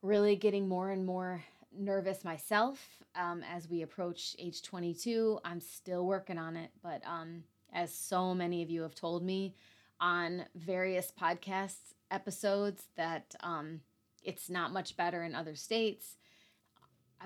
really 0.00 0.36
getting 0.36 0.68
more 0.68 0.90
and 0.90 1.04
more 1.04 1.44
nervous 1.76 2.24
myself 2.24 3.02
um, 3.14 3.42
as 3.50 3.68
we 3.68 3.82
approach 3.82 4.36
age 4.38 4.62
22. 4.62 5.40
I'm 5.44 5.60
still 5.60 6.06
working 6.06 6.38
on 6.38 6.56
it, 6.56 6.70
but 6.82 7.02
um, 7.06 7.44
as 7.72 7.92
so 7.92 8.34
many 8.34 8.62
of 8.62 8.70
you 8.70 8.82
have 8.82 8.94
told 8.94 9.22
me 9.22 9.54
on 10.00 10.44
various 10.54 11.12
podcast 11.18 11.76
episodes, 12.10 12.84
that 12.96 13.34
um, 13.40 13.80
it's 14.22 14.50
not 14.50 14.72
much 14.72 14.96
better 14.96 15.22
in 15.22 15.34
other 15.34 15.54
states. 15.54 16.16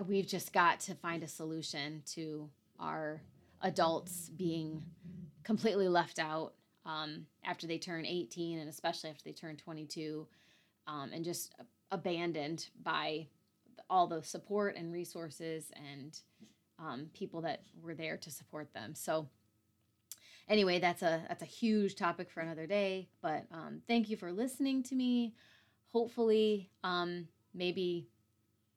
We've 0.06 0.26
just 0.26 0.52
got 0.52 0.80
to 0.80 0.94
find 0.94 1.22
a 1.22 1.28
solution 1.28 2.02
to 2.14 2.50
our 2.78 3.22
adults 3.62 4.30
being 4.36 4.82
completely 5.42 5.88
left 5.88 6.18
out 6.18 6.52
um, 6.84 7.26
after 7.44 7.66
they 7.66 7.78
turn 7.78 8.04
18 8.04 8.58
and 8.58 8.68
especially 8.68 9.10
after 9.10 9.24
they 9.24 9.32
turn 9.32 9.56
22 9.56 10.26
um, 10.86 11.10
and 11.12 11.24
just 11.24 11.54
abandoned 11.90 12.68
by 12.82 13.26
all 13.88 14.06
the 14.06 14.22
support 14.22 14.76
and 14.76 14.92
resources 14.92 15.70
and 15.90 16.20
um, 16.78 17.06
people 17.14 17.40
that 17.42 17.62
were 17.82 17.94
there 17.94 18.16
to 18.16 18.30
support 18.30 18.72
them. 18.74 18.94
So 18.94 19.28
anyway, 20.48 20.78
that's 20.78 21.02
a 21.02 21.24
that's 21.28 21.42
a 21.42 21.46
huge 21.46 21.96
topic 21.96 22.30
for 22.30 22.40
another 22.40 22.66
day. 22.66 23.08
But 23.22 23.46
um, 23.52 23.80
thank 23.86 24.08
you 24.08 24.16
for 24.16 24.32
listening 24.32 24.82
to 24.84 24.94
me. 24.94 25.34
Hopefully, 25.92 26.70
um, 26.84 27.28
maybe 27.54 28.08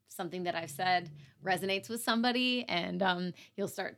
something 0.10 0.44
that 0.44 0.56
I've 0.56 0.72
said 0.72 1.10
resonates 1.44 1.90
with 1.90 2.04
somebody, 2.04 2.66
and 2.68 3.02
um, 3.02 3.34
you'll 3.56 3.68
start 3.68 3.98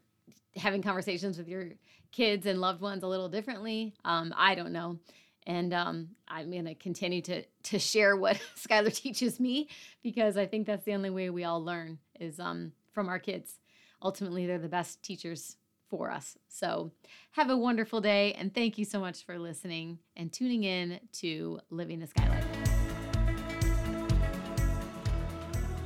having 0.56 0.82
conversations 0.82 1.38
with 1.38 1.48
your 1.48 1.70
kids 2.12 2.46
and 2.46 2.62
loved 2.62 2.82
ones 2.82 3.04
a 3.04 3.08
little 3.08 3.30
differently. 3.30 3.94
Um, 4.06 4.34
I 4.38 4.54
don't 4.54 4.74
know 4.74 5.00
and 5.48 5.74
um, 5.74 6.10
I'm 6.28 6.52
going 6.52 6.66
to 6.66 6.76
continue 6.76 7.22
to 7.24 7.44
to 7.64 7.80
share 7.80 8.16
what 8.16 8.40
Skylar 8.56 8.94
teaches 8.94 9.40
me 9.40 9.70
because 10.04 10.38
I 10.38 10.46
think 10.46 10.68
that's 10.68 10.86
the 10.86 10.94
only 10.94 11.10
way 11.10 11.30
we 11.30 11.44
all 11.44 11.64
learn 11.64 12.00
is 12.20 12.40
um, 12.40 12.74
from 12.94 13.10
our 13.10 13.20
kids. 13.20 13.60
Ultimately, 14.04 14.48
they're 14.48 14.58
the 14.58 14.68
best 14.68 15.04
teachers 15.04 15.58
for 15.90 16.10
us. 16.10 16.38
So, 16.48 16.92
have 17.32 17.50
a 17.50 17.58
wonderful 17.58 18.02
day, 18.02 18.34
and 18.34 18.54
thank 18.54 18.78
you 18.78 18.86
so 18.86 19.00
much 19.00 19.26
for 19.26 19.38
listening 19.38 20.00
and 20.16 20.32
tuning 20.32 20.64
in 20.64 21.00
to 21.14 21.60
Living 21.70 22.00
the 22.00 22.08
Sky 22.08 22.28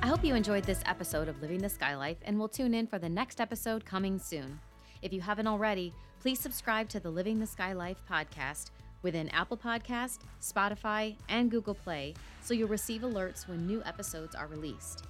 I 0.05 0.07
hope 0.07 0.23
you 0.23 0.35
enjoyed 0.35 0.65
this 0.65 0.83
episode 0.85 1.27
of 1.27 1.41
Living 1.41 1.57
the 1.57 1.67
Sky 1.67 1.95
Life 1.95 2.19
and 2.25 2.37
will 2.37 2.47
tune 2.47 2.75
in 2.75 2.85
for 2.85 2.99
the 2.99 3.09
next 3.09 3.41
episode 3.41 3.83
coming 3.83 4.19
soon. 4.19 4.59
If 5.01 5.11
you 5.11 5.19
haven't 5.19 5.47
already, 5.47 5.95
please 6.19 6.39
subscribe 6.39 6.89
to 6.89 6.99
the 6.99 7.09
Living 7.09 7.39
the 7.39 7.47
Sky 7.47 7.73
Life 7.73 7.97
podcast 8.07 8.69
within 9.01 9.29
Apple 9.29 9.57
Podcast, 9.57 10.19
Spotify, 10.39 11.15
and 11.27 11.49
Google 11.49 11.73
Play 11.73 12.13
so 12.43 12.53
you'll 12.53 12.67
receive 12.67 13.01
alerts 13.01 13.47
when 13.47 13.65
new 13.65 13.81
episodes 13.83 14.35
are 14.35 14.45
released. 14.45 15.05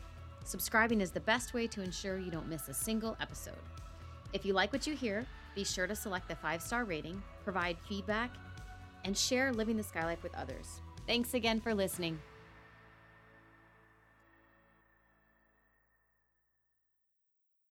Subscribing 0.46 1.02
is 1.02 1.12
the 1.12 1.20
best 1.20 1.54
way 1.54 1.68
to 1.68 1.82
ensure 1.82 2.18
you 2.18 2.32
don't 2.32 2.48
miss 2.48 2.70
a 2.70 2.74
single 2.74 3.18
episode. 3.20 3.66
If 4.32 4.46
you 4.46 4.54
like 4.54 4.72
what 4.72 4.88
you 4.88 4.96
hear, 4.96 5.26
be 5.56 5.66
sure 5.66 5.88
to 5.88 5.96
select 5.98 6.30
the 6.30 6.38
five 6.38 6.62
star 6.62 6.86
rating, 6.86 7.22
provide 7.44 7.76
feedback, 7.90 8.32
and 9.04 9.18
share 9.18 9.52
Living 9.52 9.76
the 9.76 9.84
Sky 9.84 10.06
Life 10.06 10.24
with 10.24 10.34
others. 10.36 10.80
Thanks 11.06 11.34
again 11.34 11.60
for 11.60 11.74
listening. 11.76 12.18